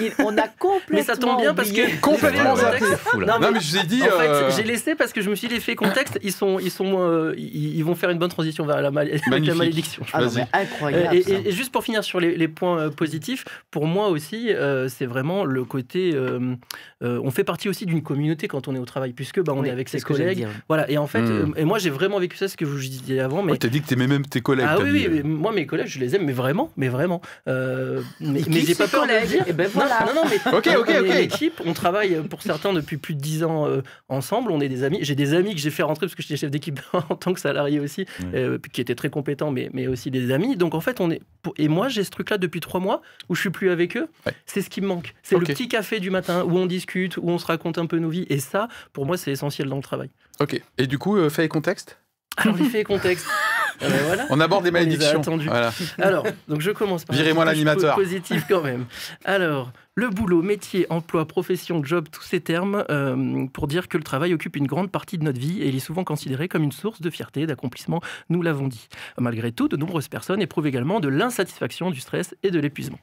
Il- 0.00 0.12
on 0.18 0.36
a 0.38 0.48
complètement. 0.58 0.96
Mais 0.96 1.02
ça 1.02 1.16
tombe 1.16 1.40
bien 1.40 1.54
parce 1.54 1.70
que 1.72 2.00
Complètement 2.00 2.54
l'effet 2.54 2.62
zappé. 2.64 2.78
contexte- 2.80 2.98
Fou, 3.08 3.20
là. 3.20 3.26
Non, 3.26 3.32
mais- 3.40 3.46
non, 3.46 3.52
mais 3.52 3.60
je 3.60 3.70
vous 3.70 3.78
ai 3.78 3.86
dit. 3.86 4.02
En 4.02 4.06
fait, 4.18 4.28
euh, 4.28 4.50
j'ai 4.56 4.62
laissé 4.62 4.94
parce 4.94 5.12
que 5.12 5.20
je 5.20 5.30
me 5.30 5.34
suis 5.34 5.48
dit 5.48 5.54
l'effet 5.54 5.74
contexte, 5.74 6.18
ils 6.22 6.32
sont, 6.32 6.58
ils 6.58 6.70
sont, 6.70 6.96
euh, 7.00 7.34
ils, 7.36 7.76
ils 7.76 7.84
vont 7.84 7.94
faire 7.94 8.10
une 8.10 8.18
bonne 8.18 8.30
transition 8.30 8.64
vers 8.66 8.80
la, 8.82 8.90
mal- 8.90 9.10
la 9.30 9.54
malédiction. 9.54 10.04
Ah 10.12 10.22
non, 10.22 10.30
mais 10.34 10.42
Euh, 10.42 10.44
incroyable. 10.62 11.16
et, 11.16 11.22
ça. 11.22 11.30
et- 11.32 11.48
et 11.48 11.52
juste 11.52 11.72
pour 11.72 11.84
finir 11.84 12.04
sur 12.04 12.20
les, 12.20 12.36
les 12.36 12.48
points 12.48 12.90
positifs, 12.90 13.44
pour 13.70 13.86
moi 13.86 14.08
aussi, 14.08 14.52
euh, 14.52 14.88
c'est 14.88 15.06
vraiment 15.06 15.44
le 15.44 15.64
côté. 15.64 16.12
euh, 16.14 16.54
euh, 17.02 17.20
on 17.24 17.30
fait 17.30 17.44
partie 17.44 17.68
aussi 17.68 17.84
d'une 17.86 18.02
communauté 18.02 18.46
quand 18.48 18.68
on 18.68 18.74
est 18.74 18.78
au 18.78 18.84
travail, 18.84 19.12
puisque 19.12 19.40
bah, 19.40 19.52
on 19.56 19.60
Oui, 19.62 19.68
est 19.68 19.72
avec 19.72 19.88
ses 19.88 20.00
collègues. 20.00 20.46
Voilà, 20.68 20.88
et 20.90 20.98
en 20.98 21.06
fait, 21.06 21.20
Hmm. 21.22 21.52
et 21.56 21.64
moi 21.64 21.78
j'ai 21.78 21.90
vraiment 21.90 22.18
vécu 22.18 22.36
ça, 22.36 22.48
ce 22.48 22.56
que 22.56 22.64
je 22.64 22.70
vous 22.70 22.78
disais 22.78 23.20
avant, 23.20 23.42
mais 23.42 23.56
T'as 23.56 23.68
dit 23.68 23.80
que 23.80 23.86
t'aimais 23.86 24.06
même 24.06 24.24
tes 24.26 24.40
collègues. 24.40 24.66
ah 24.68 24.78
oui, 24.80 24.92
dit. 25.00 25.08
oui, 25.08 25.22
moi 25.24 25.52
mes 25.52 25.66
collègues, 25.66 25.86
je 25.88 25.98
les 26.00 26.14
aime, 26.16 26.24
mais 26.24 26.32
vraiment, 26.32 26.70
mais 26.76 26.88
vraiment. 26.88 27.20
Euh, 27.48 28.00
mais 28.20 28.40
j'ai 28.48 28.74
pas 28.74 28.88
peur 28.88 29.06
de 29.06 29.12
le 29.12 29.26
dire. 29.26 29.44
Non, 29.74 29.80
voilà. 29.86 30.04
Non, 30.06 30.22
non, 30.22 30.28
mais 30.28 30.52
Ok, 30.52 30.68
ok, 30.78 30.86
on 30.88 30.92
est 30.94 31.00
ok. 31.00 31.06
une 31.06 31.12
équipe, 31.16 31.60
on 31.64 31.72
travaille 31.72 32.22
pour 32.28 32.42
certains 32.42 32.72
depuis 32.72 32.96
plus 32.96 33.14
de 33.14 33.20
10 33.20 33.44
ans 33.44 33.66
euh, 33.66 33.82
ensemble, 34.08 34.50
on 34.52 34.60
est 34.60 34.68
des 34.68 34.84
amis. 34.84 34.98
J'ai 35.02 35.14
des 35.14 35.34
amis 35.34 35.54
que 35.54 35.60
j'ai 35.60 35.70
fait 35.70 35.82
rentrer 35.82 36.06
parce 36.06 36.14
que 36.14 36.22
j'étais 36.22 36.36
chef 36.36 36.50
d'équipe 36.50 36.80
en 36.92 37.16
tant 37.16 37.32
que 37.32 37.40
salarié 37.40 37.80
aussi, 37.80 38.06
euh, 38.34 38.58
qui 38.72 38.80
étaient 38.80 38.94
très 38.94 39.10
compétents, 39.10 39.50
mais, 39.50 39.70
mais 39.72 39.86
aussi 39.86 40.10
des 40.10 40.32
amis. 40.32 40.56
Donc 40.56 40.74
en 40.74 40.80
fait, 40.80 41.00
on 41.00 41.10
est. 41.10 41.20
Et 41.56 41.68
moi, 41.68 41.88
j'ai 41.88 42.04
ce 42.04 42.10
truc-là 42.10 42.38
depuis 42.38 42.60
trois 42.60 42.80
mois 42.80 43.02
où 43.28 43.34
je 43.34 43.40
suis 43.40 43.50
plus 43.50 43.70
avec 43.70 43.96
eux. 43.96 44.08
Ouais. 44.26 44.32
C'est 44.46 44.62
ce 44.62 44.70
qui 44.70 44.80
me 44.80 44.86
manque. 44.86 45.14
C'est 45.22 45.36
le 45.38 45.44
petit 45.44 45.68
café 45.68 46.00
du 46.00 46.10
matin 46.10 46.44
où 46.44 46.56
on 46.56 46.66
discute, 46.66 47.16
où 47.16 47.28
on 47.28 47.38
se 47.38 47.46
raconte 47.46 47.78
un 47.78 47.86
peu 47.86 47.98
nos 47.98 48.10
vies. 48.10 48.26
Et 48.28 48.38
ça, 48.38 48.68
pour 48.92 49.06
moi, 49.06 49.16
c'est 49.16 49.30
essentiel 49.32 49.68
dans 49.68 49.76
le 49.76 49.82
travail. 49.82 50.10
Ok. 50.40 50.60
Et 50.78 50.86
du 50.86 50.98
coup, 50.98 51.16
euh, 51.16 51.30
fait 51.30 51.44
et 51.44 51.48
contexte? 51.48 51.98
Alors, 52.36 52.56
les 52.56 52.64
faits 52.64 52.80
et 52.80 52.84
contexte. 52.84 53.26
Euh, 53.82 53.88
voilà. 54.06 54.26
On 54.30 54.40
aborde 54.40 54.64
des 54.64 54.70
On 54.70 54.72
les 54.74 54.78
a 54.80 54.82
malédictions. 54.84 55.20
Voilà. 55.46 55.72
Alors, 56.00 56.26
donc 56.48 56.60
je 56.60 56.70
commence 56.70 57.04
par. 57.04 57.16
Virez-moi 57.16 57.44
l'animateur. 57.44 57.94
po- 57.94 58.02
Positif 58.02 58.44
quand 58.48 58.62
même. 58.62 58.84
Alors, 59.24 59.72
le 59.94 60.08
boulot, 60.08 60.40
métier, 60.40 60.86
emploi, 60.90 61.26
profession, 61.26 61.84
job, 61.84 62.06
tous 62.10 62.22
ces 62.22 62.40
termes 62.40 62.84
euh, 62.88 63.46
pour 63.52 63.66
dire 63.66 63.88
que 63.88 63.98
le 63.98 64.02
travail 64.04 64.32
occupe 64.32 64.56
une 64.56 64.66
grande 64.66 64.90
partie 64.90 65.18
de 65.18 65.24
notre 65.24 65.38
vie 65.38 65.60
et 65.60 65.68
il 65.68 65.76
est 65.76 65.80
souvent 65.80 66.02
considéré 66.02 66.48
comme 66.48 66.62
une 66.62 66.72
source 66.72 67.02
de 67.02 67.10
fierté, 67.10 67.46
d'accomplissement. 67.46 68.00
Nous 68.30 68.40
l'avons 68.40 68.68
dit. 68.68 68.88
Malgré 69.18 69.52
tout, 69.52 69.68
de 69.68 69.76
nombreuses 69.76 70.08
personnes 70.08 70.40
éprouvent 70.40 70.66
également 70.66 70.98
de 71.00 71.08
l'insatisfaction, 71.08 71.90
du 71.90 72.00
stress 72.00 72.34
et 72.42 72.50
de 72.50 72.58
l'épuisement. 72.58 72.98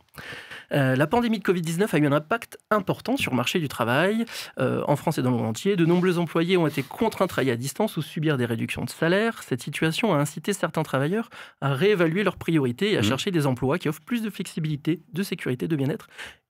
Euh, 0.72 0.96
la 0.96 1.08
pandémie 1.08 1.40
de 1.40 1.44
Covid-19 1.44 1.88
a 1.94 1.98
eu 2.00 2.08
un 2.08 2.12
impact 2.12 2.58
important 2.72 3.18
sur 3.18 3.32
le 3.32 3.38
marché 3.38 3.60
du 3.60 3.68
travail 3.68 4.26
euh, 4.60 4.84
en 4.88 4.96
France 4.96 5.18
et 5.20 5.22
dans 5.22 5.32
le 5.32 5.38
monde 5.38 5.48
entier. 5.48 5.76
De 5.76 5.86
nombreux 5.86 6.18
employés 6.18 6.58
ont 6.58 6.68
été 6.68 6.82
contraints 6.82 7.26
de 7.26 7.30
travailler 7.30 7.52
à 7.52 7.56
distance 7.56 7.98
ou 7.98 8.02
subir 8.02 8.38
des 8.38 8.46
réductions 8.46 8.84
de 8.84 8.90
salaire. 8.90 9.44
Cette 9.44 9.62
situation 9.62 10.14
a 10.14 10.18
incité 10.18 10.54
certains 10.54 10.84
travailleurs 10.84 11.30
à 11.62 11.74
réévaluer 11.74 12.24
leurs 12.24 12.38
priorités 12.38 12.94
et 12.94 12.98
à 12.98 13.02
Mhm. 13.02 13.06
chercher 13.08 13.32
des 13.32 13.46
emplois 13.46 13.78
qui 13.78 13.90
offrent 13.90 14.02
plus 14.02 14.22
de 14.24 14.30
flexibilité, 14.30 15.02
de 15.14 15.24
sécurité, 15.24 15.68
de 15.68 15.76
bien-être 15.76 16.08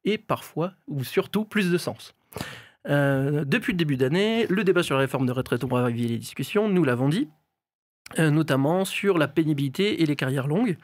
et 0.09 0.17
parfois, 0.17 0.73
ou 0.87 1.03
surtout, 1.03 1.45
plus 1.45 1.71
de 1.71 1.77
sens. 1.77 2.15
Euh, 2.87 3.43
depuis 3.45 3.73
le 3.73 3.77
début 3.77 3.97
d'année, 3.97 4.47
le 4.49 4.63
débat 4.63 4.83
sur 4.83 4.95
la 4.95 5.01
réforme 5.01 5.25
de 5.25 5.31
retraite 5.31 5.63
aura 5.63 5.81
ravivé 5.81 6.07
les 6.07 6.17
discussions, 6.17 6.69
nous 6.69 6.83
l'avons 6.83 7.09
dit, 7.09 7.27
euh, 8.17 8.31
notamment 8.31 8.85
sur 8.85 9.17
la 9.17 9.27
pénibilité 9.27 10.01
et 10.01 10.05
les 10.05 10.15
carrières 10.15 10.47
longues. 10.47 10.77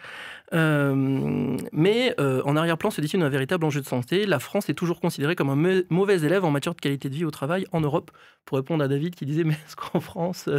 Euh, 0.54 1.58
mais 1.72 2.16
en 2.20 2.56
arrière-plan 2.56 2.92
se 2.92 3.02
dessine 3.02 3.24
un 3.24 3.30
véritable 3.30 3.66
enjeu 3.66 3.82
de 3.82 3.88
santé. 3.88 4.28
La 4.28 4.40
France 4.40 4.70
est 4.70 4.76
toujours 4.76 5.00
considérée 5.00 5.36
comme 5.36 5.50
un 5.50 5.82
mauvais 5.90 6.22
élève 6.22 6.46
en 6.46 6.52
matière 6.52 6.76
de 6.76 6.82
qualité 6.82 7.10
de 7.10 7.16
vie 7.16 7.26
au 7.26 7.32
travail 7.32 7.66
en 7.72 7.82
Europe. 7.82 8.12
Pour 8.46 8.58
répondre 8.58 8.84
à 8.84 8.88
David 8.88 9.16
qui 9.16 9.26
disait, 9.26 9.44
mais 9.44 9.54
est-ce 9.66 9.76
qu'en 9.76 10.00
France... 10.00 10.50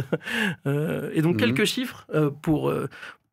Et 1.15 1.21
donc 1.21 1.35
Mhm. 1.35 1.39
quelques 1.39 1.65
chiffres 1.65 2.05
pour, 2.41 2.73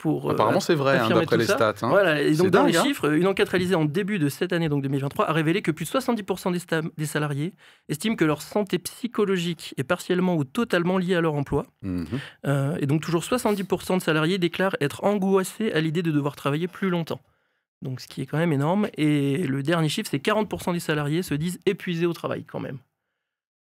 pour. 0.04 0.28
euh, 0.28 0.32
Apparemment, 0.34 0.60
c'est 0.60 0.74
vrai, 0.74 0.98
hein, 0.98 1.08
d'après 1.08 1.38
les 1.38 1.46
stats. 1.46 1.74
hein. 1.80 1.88
Voilà, 1.88 2.20
et 2.20 2.34
donc 2.34 2.50
dans 2.50 2.60
dingue, 2.64 2.72
les 2.72 2.76
hein. 2.76 2.82
chiffres, 2.84 3.10
une 3.10 3.26
enquête 3.26 3.48
réalisée 3.48 3.74
en 3.74 3.86
début 3.86 4.18
de 4.18 4.28
cette 4.28 4.52
année, 4.52 4.68
donc 4.68 4.82
2023, 4.82 5.30
a 5.30 5.32
révélé 5.32 5.62
que 5.62 5.70
plus 5.70 5.86
de 5.90 5.98
70% 5.98 6.92
des, 6.98 7.06
salariés 7.06 7.54
estiment 7.88 8.14
que 8.14 8.26
leur 8.26 8.42
santé 8.42 8.78
psychologique 8.78 9.72
est 9.78 9.82
partiellement 9.84 10.36
ou 10.36 10.44
totalement 10.44 10.98
liée 10.98 11.14
à 11.14 11.22
leur 11.22 11.32
emploi. 11.34 11.64
Mhm. 11.80 12.04
Euh, 12.46 12.76
et 12.80 12.86
donc 12.86 13.00
toujours 13.00 13.22
70% 13.22 13.96
de 13.96 14.02
salariés 14.02 14.36
déclarent 14.36 14.76
être 14.82 15.04
angoissés 15.04 15.72
à 15.72 15.80
l'idée 15.80 16.02
de 16.02 16.10
devoir 16.10 16.36
travailler 16.36 16.68
plus 16.68 16.90
longtemps. 16.90 17.22
Donc 17.80 18.00
ce 18.00 18.06
qui 18.06 18.20
est 18.20 18.26
quand 18.26 18.38
même 18.38 18.52
énorme. 18.52 18.88
Et 18.98 19.38
le 19.46 19.62
dernier 19.62 19.88
chiffre, 19.88 20.10
c'est 20.10 20.18
40% 20.22 20.74
des 20.74 20.80
salariés 20.80 21.22
se 21.22 21.32
disent 21.34 21.58
épuisés 21.64 22.04
au 22.06 22.12
travail 22.12 22.44
quand 22.44 22.60
même. 22.60 22.76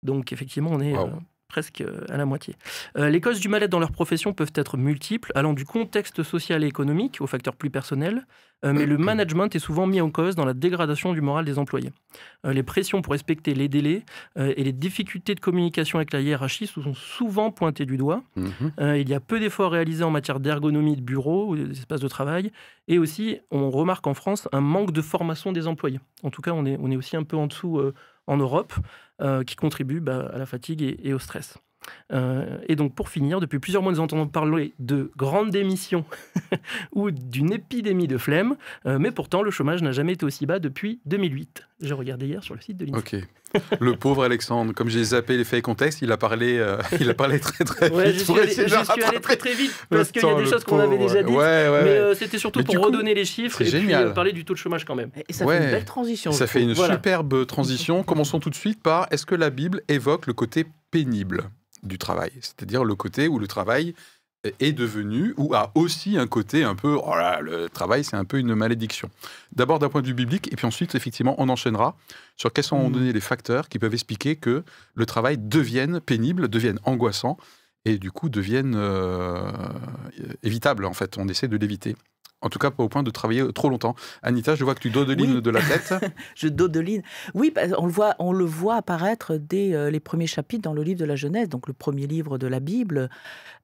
Donc 0.02 0.34
effectivement, 0.34 0.72
on 0.74 0.80
est 0.80 0.98
Wow. 0.98 1.06
euh, 1.06 1.12
presque 1.52 1.82
euh, 1.82 2.06
à 2.10 2.16
la 2.16 2.26
moitié. 2.26 2.56
Euh, 2.98 3.10
les 3.10 3.20
causes 3.20 3.42
du 3.42 3.50
mal-être 3.50 3.70
dans 3.70 3.80
leur 3.80 3.92
profession 3.92 4.34
peuvent 4.34 4.54
être 4.56 4.78
multiples, 4.78 5.34
allant 5.36 5.54
du 5.54 5.66
contexte 5.66 6.24
social 6.24 6.64
et 6.64 6.68
économique 6.68 7.20
aux 7.20 7.28
facteurs 7.28 7.58
plus 7.58 7.70
personnels, 7.70 8.26
euh, 8.64 8.74
mais 8.74 8.86
le 8.86 8.98
management 8.98 9.54
est 9.54 9.60
souvent 9.60 9.88
mis 9.88 10.00
en 10.00 10.10
cause 10.10 10.36
dans 10.36 10.46
la 10.46 10.54
dégradation 10.54 11.14
du 11.14 11.20
moral 11.20 11.44
des 11.44 11.60
employés. 11.60 11.92
Euh, 12.46 12.54
les 12.54 12.64
pressions 12.64 13.02
pour 13.02 13.12
respecter 13.12 13.54
les 13.54 13.68
délais 13.68 14.06
et 14.38 14.64
les 14.64 14.72
difficultés 14.72 15.36
de 15.36 15.40
communication 15.40 15.98
avec 15.98 16.14
la 16.14 16.22
hiérarchie 16.22 16.68
sont 16.68 16.94
souvent 16.94 17.52
pointées 17.52 17.86
du 17.86 17.98
doigt. 17.98 18.24
Mhm. 18.36 18.96
Il 18.96 19.10
y 19.10 19.14
a 19.14 19.20
peu 19.20 19.40
d'efforts 19.40 19.72
réalisés 19.72 20.04
en 20.04 20.12
matière 20.12 20.40
d'ergonomie 20.40 20.96
de 20.96 21.02
bureau 21.02 21.50
ou 21.50 21.56
des 21.56 21.72
espaces 21.72 22.02
de 22.02 22.08
travail. 22.08 22.52
Et 22.88 22.98
aussi, 22.98 23.40
on 23.52 23.70
remarque 23.70 24.08
en 24.08 24.14
France 24.14 24.48
un 24.52 24.62
manque 24.62 24.92
de 24.92 25.02
formation 25.02 25.52
des 25.52 25.68
employés. 25.68 26.00
En 26.24 26.30
tout 26.30 26.42
cas, 26.42 26.52
on 26.52 26.66
est, 26.66 26.78
on 26.80 26.92
est 26.92 26.96
aussi 26.96 27.18
un 27.18 27.24
peu 27.24 27.36
en 27.36 27.48
dessous 27.48 27.82
en 28.32 28.38
Europe, 28.38 28.74
euh, 29.22 29.44
qui 29.44 29.56
contribue 29.58 30.00
bah, 30.00 30.32
à 30.34 30.38
la 30.38 30.46
fatigue 30.46 30.98
et 31.04 31.14
au 31.14 31.20
stress. 31.20 31.58
Euh, 32.14 32.58
et 32.68 32.76
donc, 32.76 32.94
pour 32.96 33.10
finir, 33.10 33.40
depuis 33.40 33.60
plusieurs 33.60 33.82
mois, 33.82 33.92
nous 33.92 34.00
entendons 34.00 34.28
parler 34.28 34.74
de 34.80 35.12
grandes 35.18 35.50
démissions 35.50 36.06
ou 36.94 37.12
d'une 37.12 37.52
épidémie 37.54 38.08
de 38.08 38.18
flemme, 38.18 38.56
euh, 38.86 39.00
mais 39.00 39.12
pourtant, 39.12 39.42
le 39.42 39.52
chômage 39.52 39.82
n'a 39.82 39.92
jamais 39.92 40.14
été 40.14 40.26
aussi 40.26 40.46
bas 40.46 40.60
depuis 40.60 41.00
2008. 41.06 41.64
J'ai 41.82 41.94
regardé 41.94 42.28
hier 42.28 42.44
sur 42.44 42.54
le 42.54 42.62
site 42.62 42.78
de 42.78 42.86
l'INSEE. 42.86 42.98
Ok. 43.00 43.16
Le 43.82 43.98
pauvre 43.98 44.24
Alexandre, 44.24 44.72
comme 44.74 44.88
j'ai 44.88 45.04
zappé 45.04 45.36
les 45.36 45.44
faits 45.44 45.60
et 45.60 45.62
contextes, 45.62 46.02
il 46.02 46.10
a 46.14 46.16
parlé, 46.16 46.58
euh, 46.58 46.78
il 47.02 47.10
a 47.10 47.14
parlé 47.14 47.38
très 47.38 47.66
très 47.66 47.90
vite. 47.90 47.98
Ouais, 47.98 48.14
je 48.14 48.20
suis 48.24 48.32
allé, 48.40 48.48
j'y 48.48 48.54
suis 48.86 49.04
allé 49.04 49.20
très 49.20 49.36
très 49.36 49.54
vite 49.54 49.74
parce 49.90 50.10
qu'il 50.14 50.24
y 50.24 50.26
a 50.26 50.36
des 50.36 50.46
choses 50.46 50.64
qu'on 50.64 50.80
avait 50.80 50.98
déjà 50.98 51.22
dites. 51.22 51.36
Ouais, 51.36 51.68
ouais, 51.68 51.84
Mais 51.84 51.90
euh, 51.90 52.14
c'était 52.16 52.38
surtout 52.38 52.60
Mais 52.60 52.64
pour 52.64 52.76
coup, 52.76 52.82
redonner 52.84 53.14
les 53.14 53.26
chiffres 53.26 53.60
et 53.62 53.66
puis 53.66 53.72
génial. 53.82 54.08
euh, 54.08 54.10
parler 54.12 54.32
du 54.32 54.46
taux 54.46 54.54
de 54.54 54.58
chômage 54.58 54.86
quand 54.86 54.96
même. 54.96 55.10
Et 55.28 55.34
ça 55.34 55.44
Ouais. 55.44 55.58
fait 55.58 55.66
une 55.66 55.72
belle 55.72 55.84
transition. 55.84 56.32
Ça 56.32 56.46
je 56.46 56.50
fait 56.52 56.62
une 56.62 56.72
Voilà. 56.72 56.94
superbe 56.94 57.46
transition. 57.46 58.04
Commençons 58.04 58.40
tout 58.40 58.50
de 58.50 58.56
suite 58.56 58.82
par 58.82 59.08
est-ce 59.12 59.26
que 59.26 59.36
la 59.36 59.50
Bible 59.50 59.82
évoque 59.90 60.28
le 60.28 60.34
côté 60.34 60.66
pénible? 60.90 61.44
Du 61.84 61.98
travail 61.98 62.32
C'est-à-dire 62.42 62.84
le 62.84 62.96
côté 62.96 63.28
où 63.28 63.40
le 63.40 63.48
travail 63.48 63.94
est 64.60 64.72
devenu 64.72 65.34
ou 65.38 65.54
a 65.54 65.72
aussi 65.76 66.18
un 66.18 66.28
côté 66.28 66.64
un 66.64 66.76
peu 66.76 66.98
oh 67.04 67.16
là, 67.16 67.42
le 67.42 67.70
travail 67.70 68.04
c'est 68.04 68.16
un 68.16 68.26
peu 68.26 68.40
une 68.40 68.56
malédiction. 68.56 69.10
D'abord 69.56 69.80
d'un 69.80 69.90
point 69.90 70.02
de 70.02 70.08
vue 70.08 70.14
biblique 70.14 70.52
et 70.52 70.56
puis 70.56 70.66
ensuite 70.66 70.96
effectivement 70.96 71.36
on 71.38 71.50
enchaînera 71.50 71.96
sur 72.38 72.52
quels 72.52 72.64
sont 72.64 72.90
donnés 72.90 73.14
les 73.14 73.22
facteurs 73.22 73.70
qui 73.70 73.78
peuvent 73.78 73.94
expliquer 73.94 74.36
que 74.36 74.64
le 74.96 75.06
travail 75.06 75.38
devienne 75.38 76.00
pénible, 76.00 76.48
devienne 76.48 76.80
angoissant 76.86 77.38
et 77.86 77.98
du 77.98 78.12
coup 78.12 78.30
devienne 78.30 78.74
euh, 78.76 79.52
évitable 80.44 80.86
en 80.86 80.94
fait. 80.94 81.18
On 81.18 81.28
essaie 81.28 81.48
de 81.48 81.58
l'éviter. 81.58 81.96
En 82.42 82.50
tout 82.50 82.60
cas, 82.60 82.72
pas 82.72 82.84
au 82.84 82.90
point 82.90 83.04
de 83.04 83.12
travailler 83.12 83.44
trop 83.54 83.70
longtemps. 83.70 83.96
Anita, 84.24 84.56
je 84.56 84.64
vois 84.64 84.74
que 84.76 84.80
tu 84.80 84.90
dodelines 84.90 85.36
Oui. 85.36 85.42
de 85.42 85.50
la 85.50 85.62
tête. 85.62 85.94
Je 86.36 86.48
dodeline. 86.48 87.02
Oui, 87.34 87.52
bah, 87.54 87.62
on 87.78 87.86
le 87.86 87.92
voit, 87.92 88.16
on 88.20 88.32
le 88.34 88.46
voit 88.46 88.76
apparaître 88.76 89.36
dès 89.38 89.74
euh, 89.74 89.90
les 89.92 90.00
premiers 90.00 90.28
chapitres 90.28 90.64
dans 90.64 90.74
le 90.74 90.82
livre 90.84 91.00
de 91.00 91.06
la 91.06 91.16
Genèse, 91.16 91.50
donc 91.50 91.68
le 91.68 91.74
premier 91.74 92.08
livre 92.08 92.38
de 92.38 92.48
la 92.48 92.60
Bible, 92.60 93.10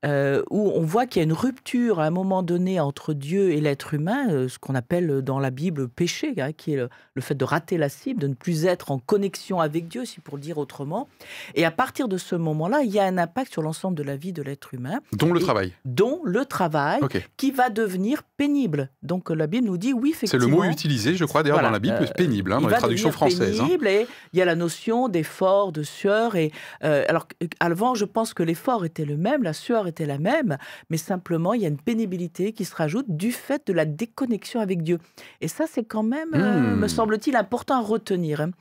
euh, 0.05 0.43
où 0.51 0.71
on 0.75 0.81
voit 0.83 1.05
qu'il 1.07 1.21
y 1.21 1.21
a 1.21 1.23
une 1.23 1.33
rupture 1.33 1.99
à 1.99 2.05
un 2.05 2.11
moment 2.11 2.43
donné 2.43 2.79
entre 2.79 3.13
Dieu 3.13 3.51
et 3.51 3.61
l'être 3.61 3.93
humain, 3.93 4.29
euh, 4.29 4.47
ce 4.47 4.59
qu'on 4.59 4.75
appelle 4.75 5.21
dans 5.21 5.39
la 5.39 5.49
Bible 5.49 5.87
péché, 5.87 6.33
hein, 6.37 6.51
qui 6.51 6.73
est 6.73 6.77
le, 6.77 6.89
le 7.15 7.21
fait 7.21 7.35
de 7.35 7.43
rater 7.45 7.77
la 7.77 7.89
cible, 7.89 8.19
de 8.21 8.27
ne 8.27 8.35
plus 8.35 8.65
être 8.65 8.91
en 8.91 8.99
connexion 8.99 9.59
avec 9.59 9.87
Dieu, 9.87 10.05
si 10.05 10.19
pour 10.19 10.35
le 10.37 10.41
dire 10.41 10.57
autrement. 10.59 11.07
Et 11.55 11.65
à 11.65 11.71
partir 11.71 12.07
de 12.07 12.17
ce 12.17 12.35
moment-là, 12.35 12.81
il 12.83 12.91
y 12.91 12.99
a 12.99 13.05
un 13.05 13.17
impact 13.17 13.51
sur 13.51 13.61
l'ensemble 13.63 13.97
de 13.97 14.03
la 14.03 14.15
vie 14.17 14.33
de 14.33 14.43
l'être 14.43 14.73
humain, 14.73 14.99
dont 15.13 15.33
le 15.33 15.39
travail. 15.39 15.73
dont 15.85 16.21
le 16.23 16.45
travail, 16.45 16.99
qui 17.37 17.51
va 17.51 17.69
devenir 17.69 18.21
pénible. 18.23 18.66
Donc 19.03 19.29
la 19.29 19.47
Bible 19.47 19.67
nous 19.67 19.77
dit 19.77 19.93
oui, 19.93 20.11
C'est 20.15 20.25
effectivement. 20.27 20.57
le 20.63 20.67
mot 20.67 20.71
utilisé, 20.71 21.15
je 21.15 21.25
crois, 21.25 21.43
d'ailleurs, 21.43 21.55
Voilà, 21.57 21.69
dans 21.69 21.73
la 21.73 21.79
Bible, 21.79 21.97
euh, 22.01 22.13
pénible, 22.15 22.51
hein, 22.53 22.61
dans 22.61 22.67
les 22.67 22.75
traductions 22.75 23.11
françaises. 23.11 23.59
hein. 23.61 23.65
pénible 23.65 23.87
et 23.87 24.07
il 24.33 24.39
y 24.39 24.41
a 24.41 24.45
la 24.45 24.55
notion 24.55 25.07
d'effort, 25.09 25.71
de 25.71 25.83
sueur. 25.83 26.35
Et, 26.35 26.51
euh, 26.83 27.03
alors, 27.07 27.27
avant, 27.59 27.95
je 27.95 28.05
pense 28.05 28.33
que 28.33 28.43
l'effort 28.43 28.85
était 28.85 29.05
le 29.05 29.17
même, 29.17 29.43
la 29.43 29.53
sueur 29.53 29.87
était 29.87 30.05
la 30.05 30.17
même, 30.19 30.57
mais 30.89 30.97
simplement, 30.97 31.53
il 31.53 31.61
y 31.61 31.65
a 31.65 31.69
une 31.69 31.79
pénibilité 31.79 32.51
qui 32.53 32.65
se 32.65 32.75
rajoute 32.75 33.05
du 33.09 33.31
fait 33.31 33.65
de 33.67 33.73
la 33.73 33.85
déconnexion 33.85 34.59
avec 34.59 34.83
Dieu. 34.83 34.97
Et 35.41 35.47
ça, 35.47 35.65
c'est 35.69 35.83
quand 35.85 36.03
même, 36.03 36.29
euh, 36.33 36.75
Hmm. 36.75 36.79
me 36.79 36.87
semble-t-il, 36.87 37.35
important 37.35 37.75
à 37.77 37.81
retenir. 37.81 38.41
hein. 38.41 38.51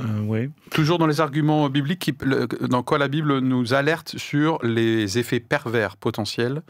Euh, 0.00 0.20
ouais. 0.22 0.48
Toujours 0.70 0.98
dans 0.98 1.08
les 1.08 1.20
arguments 1.20 1.68
bibliques, 1.68 1.98
qui- 1.98 2.14
le- 2.24 2.46
dans 2.68 2.84
quoi 2.84 2.98
la 2.98 3.08
Bible 3.08 3.38
nous 3.40 3.74
alerte 3.74 4.16
sur 4.16 4.58
les 4.64 5.18
effets 5.18 5.40
pervers 5.40 5.96
potentiels 5.96 6.62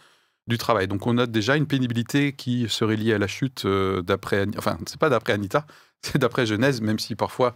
du 0.49 0.59
travail. 0.59 0.89
Donc 0.89 1.07
on 1.07 1.15
note 1.15 1.31
déjà 1.31 1.57
une 1.57 1.67
pénibilité 1.67 2.33
qui 2.33 2.67
serait 2.69 2.97
liée 2.97 3.15
à 3.15 3.19
la 3.19 3.27
chute 3.29 3.65
euh, 3.67 4.03
d'après... 4.03 4.47
Enfin, 4.57 4.79
c'est 4.87 4.99
pas 4.99 5.09
d'après 5.11 5.35
Anita, 5.35 5.67
c'est 6.03 6.19
d'après 6.19 6.47
Genèse, 6.47 6.81
même 6.81 6.99
si 6.99 7.15
parfois... 7.15 7.55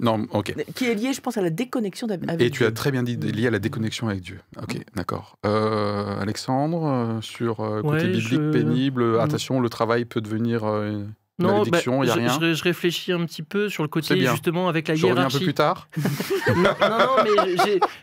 Non, 0.00 0.26
ok. 0.30 0.54
Qui 0.74 0.86
est 0.86 0.94
lié, 0.94 1.12
je 1.12 1.20
pense, 1.20 1.36
à 1.36 1.42
la 1.42 1.50
déconnexion 1.50 2.08
avec 2.08 2.24
Et 2.40 2.50
tu 2.50 2.60
Dieu. 2.60 2.66
as 2.66 2.72
très 2.72 2.90
bien 2.90 3.02
dit, 3.02 3.16
lié 3.18 3.48
à 3.48 3.50
la 3.50 3.58
déconnexion 3.58 4.08
avec 4.08 4.22
Dieu. 4.22 4.40
Ok, 4.62 4.78
d'accord. 4.94 5.36
Euh, 5.44 6.18
Alexandre, 6.18 6.86
euh, 6.86 7.20
sur 7.20 7.60
euh, 7.60 7.82
côté 7.82 7.96
Ouais, 8.04 8.08
biblique, 8.08 8.22
je- 8.40 8.50
pénible, 8.52 9.04
Mm. 9.04 9.20
attention, 9.20 9.60
le 9.60 9.68
travail 9.68 10.06
peut 10.06 10.22
devenir 10.22 10.64
euh, 10.64 11.04
Non, 11.42 11.62
bah, 11.64 11.78
a 11.78 11.80
je, 11.80 11.90
rien. 12.12 12.38
je- 12.40 12.54
je 12.54 12.62
réfléchis 12.62 13.12
un 13.12 13.24
petit 13.26 13.42
peu 13.42 13.68
sur 13.68 13.82
le 13.82 13.88
côté 13.88 14.18
justement 14.26 14.68
avec 14.68 14.88
la 14.88 14.94
Je 14.94 15.06
reviens 15.06 15.24
un 15.24 15.28
peu 15.28 15.38
hiérarchie. 15.38 15.44
plus 15.44 15.54
tard. 15.54 15.88
non, 16.56 16.62
non, 16.80 16.98
non, 16.98 17.24
mais 17.24 17.56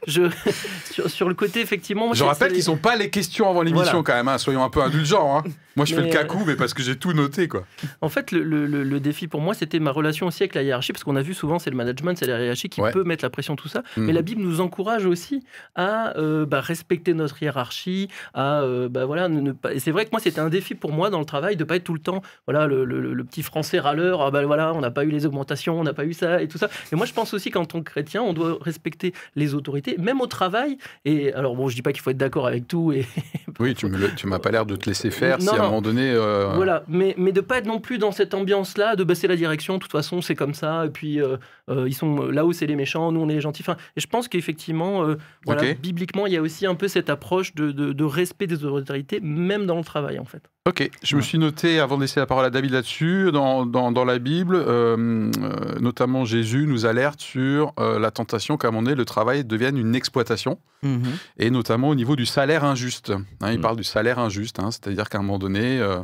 je, 0.08 0.30
sur, 0.92 1.10
sur 1.10 1.28
le 1.30 1.36
côté 1.36 1.62
effectivement. 1.62 2.08
moi, 2.08 2.16
Je 2.16 2.24
rappelle 2.24 2.54
qu'ils 2.54 2.64
sont 2.64 2.78
pas 2.78 2.96
les 2.96 3.10
questions 3.10 3.50
avant 3.50 3.62
l'émission 3.62 4.02
Voilà. 4.02 4.04
quand 4.04 4.14
même, 4.14 4.28
hein, 4.28 4.38
soyons 4.38 4.64
un 4.64 4.70
peu 4.70 4.82
indulgents. 4.82 5.38
hein. 5.38 5.44
Moi 5.76 5.86
je 5.86 5.96
fais 5.96 6.02
le 6.02 6.08
euh, 6.08 6.12
cacou, 6.12 6.44
mais 6.46 6.56
parce 6.58 6.74
que 6.74 6.84
j'ai 6.84 6.98
tout 6.98 7.14
noté 7.14 7.48
quoi. 7.48 7.64
En 8.02 8.10
fait, 8.10 8.32
le, 8.34 8.44
le- 8.44 8.66
le- 8.66 8.84
le 8.84 9.00
défi 9.00 9.28
pour 9.30 9.40
moi, 9.40 9.54
c'était 9.54 9.80
ma 9.80 9.92
relation 9.92 10.28
aussi 10.28 10.44
avec 10.44 10.54
la 10.56 10.62
hiérarchie, 10.64 10.92
parce 10.92 11.06
qu'on 11.06 11.16
a 11.16 11.22
vu 11.22 11.34
souvent, 11.34 11.58
c'est 11.58 11.70
le 11.70 11.78
management, 11.78 12.18
c'est 12.18 12.26
la 12.28 12.42
hiérarchie 12.42 12.68
qui 12.68 12.82
Ouais. 12.82 12.92
peut 12.92 13.04
mettre 13.06 13.24
la 13.24 13.30
pression, 13.30 13.56
tout 13.56 13.70
ça. 13.70 13.84
Mhm. 13.96 14.06
Mais 14.06 14.12
la 14.14 14.22
Bible 14.22 14.42
nous 14.42 14.60
encourage 14.60 15.06
aussi 15.06 15.42
à 15.76 16.18
euh, 16.18 16.46
bah, 16.46 16.60
respecter 16.60 17.14
notre 17.14 17.42
hiérarchie, 17.42 18.10
à 18.34 18.62
euh, 18.62 18.90
bah, 18.90 19.06
voilà, 19.06 19.30
ne, 19.30 19.40
ne 19.40 19.52
pas. 19.54 19.74
Et 19.74 19.80
c'est 19.80 19.92
vrai 19.92 20.04
que 20.04 20.10
moi, 20.12 20.20
c'était 20.20 20.42
un 20.42 20.50
défi 20.50 20.76
pour 20.76 20.92
moi 20.92 21.10
dans 21.10 21.20
le 21.20 21.26
travail 21.26 21.56
de 21.56 21.64
pas 21.64 21.78
être 21.78 21.86
tout 21.86 21.94
le 21.94 22.00
temps, 22.02 22.22
voilà, 22.46 22.68
le, 22.68 22.84
le- 22.84 23.14
le 23.14 23.24
petit 23.30 23.44
français 23.44 23.80
râleur. 23.80 24.22
Ah 24.22 24.32
bah 24.32 24.44
voilà, 24.46 24.74
on 24.74 24.82
n'a 24.82 24.92
pas 24.92 25.06
eu 25.06 25.10
les 25.10 25.26
augmentations, 25.26 25.80
on 25.80 25.84
n'a 25.84 25.94
pas 25.94 26.06
eu 26.06 26.14
ça 26.14 26.42
et 26.42 26.48
tout 26.48 26.58
ça. 26.58 26.70
Et 26.92 26.96
moi, 26.96 27.06
je 27.06 27.14
pense 27.14 27.34
aussi 27.34 27.52
qu'en 27.52 27.66
tant 27.66 27.80
que 27.80 27.90
chrétien, 27.90 28.22
on 28.22 28.34
doit 28.34 28.58
respecter 28.62 29.14
les 29.36 29.54
autorités, 29.54 29.96
même 29.98 30.22
au 30.22 30.28
travail. 30.28 30.78
Et 31.06 31.32
alors 31.34 31.56
bon, 31.56 31.70
je 31.70 31.76
dis 31.76 31.82
pas 31.82 31.92
qu'il 31.94 32.02
faut 32.02 32.10
être 32.10 32.18
d'accord 32.18 32.48
avec 32.48 32.68
tout 32.68 32.92
et 32.92 33.06
Oui, 33.60 33.76
tu 33.76 33.88
tu 34.16 34.28
m'as 34.28 34.40
pas 34.40 34.52
l'air 34.52 34.66
de 34.66 34.76
te 34.76 34.88
laisser 34.90 35.12
faire 35.12 35.38
Non, 35.40 35.54
si 35.54 35.58
à 35.58 35.62
un 35.62 35.66
moment 35.66 35.82
donné. 35.82 36.12
euh, 36.12 36.52
Voilà, 36.56 36.84
mais, 36.88 37.14
mais 37.18 37.32
de 37.32 37.42
pas 37.42 37.58
être 37.58 37.66
non 37.66 37.80
plus 37.80 37.98
dans 37.98 38.12
cette 38.12 38.34
ambiance-là, 38.34 38.96
de 38.96 39.04
baisser 39.04 39.28
la 39.28 39.36
direction, 39.36 39.76
de 39.76 39.80
toute 39.80 39.92
façon 39.92 40.22
c'est 40.22 40.36
comme 40.36 40.54
ça, 40.54 40.86
et 40.86 40.90
puis 40.90 41.22
euh, 41.22 41.38
ils 41.88 41.93
sont 41.93 42.28
là-haut 42.28 42.53
c'est 42.53 42.65
les 42.67 42.76
méchants, 42.76 43.11
nous 43.11 43.20
on 43.22 43.30
est 43.30 43.36
les 43.36 43.41
gentils. 43.41 43.61
Enfin, 43.63 43.78
et 43.95 44.01
je 44.01 44.07
pense 44.07 44.28
qu'effectivement, 44.28 45.03
euh, 45.05 45.15
voilà, 45.45 45.74
bibliquement, 45.74 46.28
il 46.28 46.34
y 46.34 46.38
a 46.38 46.41
aussi 46.41 46.65
un 46.65 46.76
peu 46.76 46.88
cette 46.88 47.09
approche 47.09 47.53
de, 47.55 47.72
de- 47.72 47.93
de 47.93 48.03
respect 48.03 48.47
des 48.47 48.63
autorités, 48.65 49.20
même 49.22 49.65
dans 49.65 49.78
le 49.78 49.84
travail 49.84 50.20
en 50.20 50.26
fait. 50.26 50.43
Ok, 50.67 50.88
je 51.03 51.15
me 51.15 51.22
suis 51.22 51.39
noté 51.39 51.80
avant 51.80 51.95
de 51.97 52.01
laisser 52.01 52.20
la 52.20 52.26
parole 52.28 52.45
à 52.45 52.49
David 52.51 52.72
là-dessus, 52.72 53.32
dans, 53.32 53.65
dans, 53.65 53.91
dans 53.91 54.05
la 54.05 54.20
Bible, 54.20 54.55
euh, 54.55 54.95
euh, 55.41 55.80
notamment 55.80 56.26
Jésus 56.26 56.65
nous 56.67 56.86
alerte 56.86 57.22
sur 57.22 57.74
euh, 57.80 57.97
la 57.97 58.11
tentation 58.11 58.57
qu'à 58.57 58.67
un 58.67 58.72
moment 58.72 58.84
donné 58.84 58.95
le 58.95 59.05
travail 59.05 59.43
devienne 59.45 59.78
une 59.78 59.95
exploitation. 59.95 60.59
Mhm. 60.82 61.01
et 61.38 61.49
notamment 61.49 61.89
au 61.89 61.95
niveau 61.95 62.15
du 62.15 62.26
salaire 62.26 62.63
injuste. 62.63 63.11
Hein, 63.41 63.51
il 63.51 63.57
Mm. 63.59 63.61
parle 63.61 63.76
du 63.76 63.84
salaire 63.84 64.17
injuste, 64.17 64.59
hein, 64.59 64.72
c'est-à-dire 64.72 65.09
qu'à 65.09 65.17
un 65.17 65.22
moment 65.22 65.38
donné, 65.38 65.78
euh, 65.80 65.99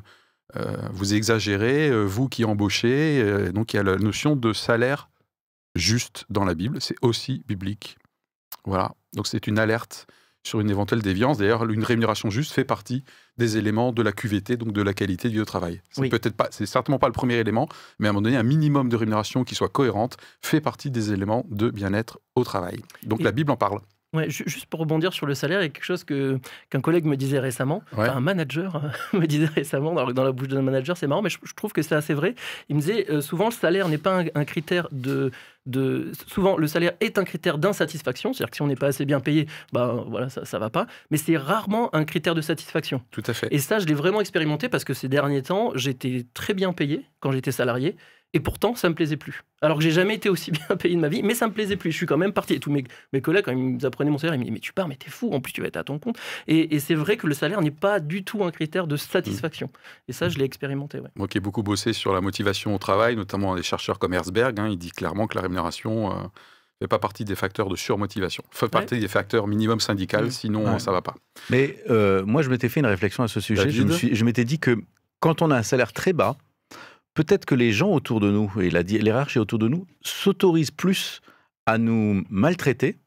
euh, 0.58 0.64
vous 0.92 1.14
exagérez, 1.14 1.90
euh, 1.90 2.04
vous 2.04 2.28
qui 2.28 2.44
embauchez, 2.44 3.22
euh, 3.22 3.52
donc 3.54 3.74
il 3.74 3.78
y 3.78 3.80
a 3.80 3.84
la 3.84 3.96
notion 3.96 4.36
de 4.36 4.52
salaire 4.52 5.08
juste 5.76 6.26
dans 6.30 6.46
la 6.46 6.54
Bible, 6.56 6.78
c'est 6.82 6.96
aussi 7.02 7.44
biblique. 7.48 7.98
Voilà, 8.66 8.94
donc 9.14 9.28
c'est 9.28 9.48
une 9.48 9.60
alerte 9.60 10.08
sur 10.44 10.60
une 10.60 10.70
éventuelle 10.70 11.02
déviance. 11.02 11.40
D'ailleurs, 11.40 11.68
une 11.68 11.84
rémunération 11.84 12.30
juste 12.30 12.52
fait 12.52 12.64
partie 12.66 13.04
des 13.38 13.58
éléments 13.58 13.92
de 13.92 14.02
la 14.04 14.12
QVT, 14.12 14.58
donc 14.58 14.74
de 14.74 14.82
la 14.82 14.94
qualité 14.94 15.30
du 15.30 15.44
travail. 15.44 15.82
C'est 15.90 16.02
Oui. 16.02 16.10
peut-être 16.10 16.36
pas, 16.36 16.48
c'est 16.52 16.68
certainement 16.68 17.00
pas 17.00 17.08
le 17.08 17.14
premier 17.14 17.36
élément, 17.36 17.68
mais 18.00 18.08
à 18.08 18.12
un 18.12 18.14
moment 18.14 18.22
donné, 18.24 18.38
un 18.38 18.44
minimum 18.44 18.88
de 18.90 18.96
rémunération 18.96 19.44
qui 19.44 19.56
soit 19.56 19.70
cohérente 19.70 20.18
fait 20.42 20.62
partie 20.62 20.92
des 20.92 21.12
éléments 21.12 21.46
de 21.50 21.70
bien-être 21.72 22.20
au 22.36 22.44
travail. 22.44 22.80
Donc 23.04 23.22
Et- 23.22 23.24
la 23.24 23.32
Bible 23.32 23.52
en 23.52 23.58
parle. 23.58 23.82
Ouais, 24.16 24.30
juste 24.30 24.66
pour 24.68 24.80
rebondir 24.80 25.14
sur 25.14 25.26
le 25.26 25.34
salaire, 25.36 25.60
il 25.62 25.64
y 25.64 25.66
a 25.68 25.70
quelque 25.70 25.84
chose 25.84 26.04
que 26.04 26.40
qu'un 26.70 26.82
collègue 26.82 27.06
me 27.06 27.18
disait 27.18 27.40
récemment, 27.40 27.84
Ouais. 27.98 28.08
enfin, 28.08 28.18
un 28.18 28.22
manager 28.22 28.82
me 29.14 29.26
disait 29.26 29.48
récemment 29.48 29.94
dans, 29.94 30.12
dans 30.12 30.24
la 30.24 30.32
bouche 30.32 30.48
d'un 30.48 30.62
manager, 30.62 30.96
c'est 30.98 31.08
marrant, 31.08 31.22
mais 31.22 31.30
je, 31.30 31.38
je 31.44 31.54
trouve 31.54 31.74
que 31.74 31.82
c'est 31.82 31.96
assez 31.96 32.14
vrai. 32.14 32.36
Il 32.70 32.76
me 32.76 32.82
disait 32.82 33.06
euh, 33.10 33.22
souvent 33.22 33.46
le 33.46 33.52
salaire 33.52 33.90
n'est 33.90 33.98
pas 33.98 34.22
un, 34.22 34.26
un 34.36 34.46
critère 34.46 34.88
de, 34.92 35.32
de 35.66 36.12
souvent 36.28 36.58
le 36.58 36.68
salaire 36.68 36.94
est 37.02 37.18
un 37.18 37.24
critère 37.24 37.58
d'insatisfaction, 37.58 38.34
c'est-à-dire 38.34 38.52
que 38.52 38.56
si 38.58 38.62
on 38.62 38.68
n'est 38.68 38.76
pas 38.76 38.88
assez 38.88 39.06
bien 39.06 39.20
payé, 39.20 39.48
ben 39.74 40.06
voilà 40.08 40.30
ça 40.30 40.46
ça 40.46 40.60
va 40.60 40.70
pas, 40.70 40.86
mais 41.12 41.18
c'est 41.18 41.38
rarement 41.38 41.94
un 41.96 42.06
critère 42.06 42.36
de 42.36 42.42
satisfaction. 42.42 43.02
Tout 43.12 43.24
à 43.28 43.34
fait. 43.34 43.48
Et 43.52 43.60
ça, 43.60 43.80
je 43.80 43.86
l'ai 43.86 43.94
vraiment 43.96 44.22
expérimenté 44.22 44.70
parce 44.70 44.84
que 44.84 44.94
ces 44.94 45.08
derniers 45.10 45.42
temps, 45.42 45.72
j'étais 45.76 46.26
très 46.34 46.54
bien 46.54 46.72
payé 46.74 47.06
quand 47.20 47.32
j'étais 47.32 47.52
salarié. 47.52 47.96
Et 48.34 48.42
pourtant, 48.42 48.76
ça 48.76 48.90
me 48.90 48.96
plaisait 48.96 49.16
plus. 49.16 49.44
Alors 49.62 49.78
que 49.78 49.84
j'ai 49.84 49.92
jamais 49.92 50.16
été 50.16 50.28
aussi 50.28 50.52
bien 50.68 50.76
payé 50.78 50.94
de 50.96 51.00
ma 51.00 51.08
vie, 51.08 51.24
mais 51.24 51.34
ça 51.36 51.48
me 51.48 51.54
plaisait 51.54 51.78
plus. 51.78 51.92
Je 51.92 51.98
suis 51.98 52.06
quand 52.06 52.18
même 52.18 52.34
parti. 52.34 52.54
Et 52.54 52.60
tous 52.60 52.70
mes, 52.72 52.84
mes 53.14 53.22
collègues, 53.22 53.46
quand 53.46 53.52
ils 53.54 53.58
me 53.58 53.86
apprenaient 53.86 54.12
mon 54.12 54.18
salaire, 54.18 54.36
ils 54.36 54.40
me 54.40 54.44
disaient 54.44 54.54
Mais 54.54 54.60
tu 54.60 54.74
pars, 54.74 54.88
mais 54.90 54.98
t'es 54.98 55.10
fou, 55.10 55.32
en 55.32 55.40
plus 55.40 55.54
tu 55.54 55.62
vas 55.62 55.68
être 55.68 55.78
à 55.78 55.84
ton 55.86 56.00
compte. 56.00 56.18
Et, 56.48 56.76
et 56.76 56.80
c'est 56.80 56.96
vrai 56.96 57.16
que 57.16 57.28
le 57.28 57.34
salaire 57.34 57.62
n'est 57.62 57.72
pas 57.72 58.02
du 58.02 58.24
tout 58.26 58.44
un 58.44 58.52
critère 58.52 58.88
de 58.88 58.98
satisfaction. 58.98 59.70
Et 60.10 60.14
ça, 60.14 60.28
je 60.28 60.38
l'ai 60.38 60.44
expérimenté. 60.46 61.00
ouais. 61.00 61.10
Moi 61.16 61.28
qui 61.30 61.38
ai 61.38 61.42
beaucoup 61.42 61.64
bossé 61.64 61.94
sur 61.94 62.14
la 62.14 62.20
motivation 62.20 62.76
au 62.76 62.78
travail, 62.78 63.16
notamment 63.16 63.56
des 63.56 63.64
chercheurs 63.64 64.00
comme 64.00 64.14
Herzberg, 64.14 64.60
hein, 64.60 64.68
il 64.70 64.78
dit 64.78 64.92
clairement 64.92 65.28
que 65.28 65.36
la 65.36 65.42
rémunération 65.42 66.10
ne 66.10 66.28
fait 66.82 66.88
pas 66.90 67.00
partie 67.00 67.24
des 67.24 67.36
facteurs 67.36 67.70
de 67.70 67.78
surmotivation. 67.78 68.44
fait 68.52 68.68
partie 68.68 69.00
des 69.00 69.08
facteurs 69.08 69.48
minimum 69.48 69.80
syndical, 69.80 70.26
Mm. 70.26 70.32
sinon 70.32 70.74
Ouais. 70.74 70.80
ça 70.80 70.92
va 70.92 71.02
pas. 71.02 71.16
Mais 71.50 71.78
euh, 71.90 72.26
moi, 72.26 72.42
je 72.42 72.50
m'étais 72.50 72.68
fait 72.68 72.82
une 72.82 72.86
réflexion 72.86 73.24
à 73.24 73.30
ce 73.30 73.40
sujet. 73.40 73.70
Je, 73.70 73.82
me 73.84 73.88
David 73.88 73.98
suis- 73.98 74.14
je 74.16 74.26
m'étais 74.26 74.44
dit 74.44 74.60
que 74.60 74.78
quand 75.22 75.42
on 75.42 75.52
a 75.52 75.56
un 75.58 75.64
salaire 75.64 75.94
très 75.94 76.12
bas, 76.12 76.36
peut-être 77.16 77.46
que 77.46 77.56
les 77.56 77.72
gens 77.72 77.92
autour 77.92 78.20
de 78.20 78.30
nous 78.30 78.52
et 78.62 78.70
la 78.70 78.84
l'hierarchie 78.84 79.40
autour 79.40 79.58
de 79.58 79.68
nous 79.68 79.88
s'autorisent 80.02 80.72
plus 80.72 81.22
à 81.66 81.80
nous 81.80 82.24
maltraiter 82.30 82.98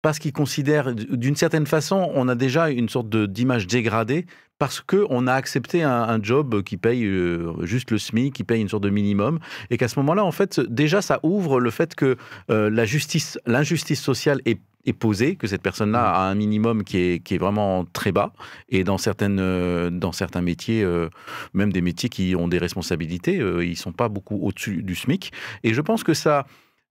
parce 0.00 0.18
qu'ils 0.18 0.32
considèrent, 0.32 0.94
d'une 0.94 1.36
certaine 1.36 1.66
façon, 1.66 2.10
on 2.14 2.28
a 2.28 2.36
déjà 2.36 2.70
une 2.70 2.88
sorte 2.88 3.08
d'image 3.08 3.66
dégradée 3.66 4.24
parce 4.58 4.80
qu'on 4.80 5.26
a 5.26 5.34
accepté 5.34 5.82
un, 5.82 6.02
un 6.02 6.22
job 6.22 6.62
qui 6.62 6.76
paye 6.76 7.04
euh, 7.04 7.52
juste 7.64 7.90
le 7.90 7.98
SMIC, 7.98 8.34
qui 8.34 8.44
paye 8.44 8.60
une 8.60 8.68
sorte 8.68 8.84
de 8.84 8.90
minimum, 8.90 9.38
et 9.70 9.76
qu'à 9.76 9.88
ce 9.88 9.98
moment-là, 10.00 10.24
en 10.24 10.32
fait, 10.32 10.60
déjà, 10.60 11.02
ça 11.02 11.20
ouvre 11.22 11.60
le 11.60 11.70
fait 11.70 11.94
que 11.94 12.16
euh, 12.50 12.70
la 12.70 12.84
justice, 12.84 13.38
l'injustice 13.46 14.00
sociale 14.00 14.40
est, 14.46 14.60
est 14.86 14.92
posée, 14.92 15.36
que 15.36 15.46
cette 15.46 15.62
personne-là 15.62 16.10
a 16.10 16.22
un 16.22 16.34
minimum 16.34 16.84
qui 16.84 16.98
est, 16.98 17.22
qui 17.22 17.34
est 17.34 17.38
vraiment 17.38 17.84
très 17.92 18.12
bas, 18.12 18.32
et 18.68 18.84
dans, 18.84 18.98
certaines, 18.98 19.40
euh, 19.40 19.90
dans 19.90 20.12
certains 20.12 20.42
métiers, 20.42 20.82
euh, 20.82 21.08
même 21.52 21.72
des 21.72 21.82
métiers 21.82 22.08
qui 22.08 22.34
ont 22.36 22.48
des 22.48 22.58
responsabilités, 22.58 23.38
euh, 23.40 23.64
ils 23.64 23.76
sont 23.76 23.92
pas 23.92 24.08
beaucoup 24.08 24.38
au-dessus 24.42 24.82
du 24.82 24.94
SMIC. 24.94 25.32
Et 25.64 25.74
je 25.74 25.80
pense 25.80 26.02
que 26.04 26.14
ça, 26.14 26.46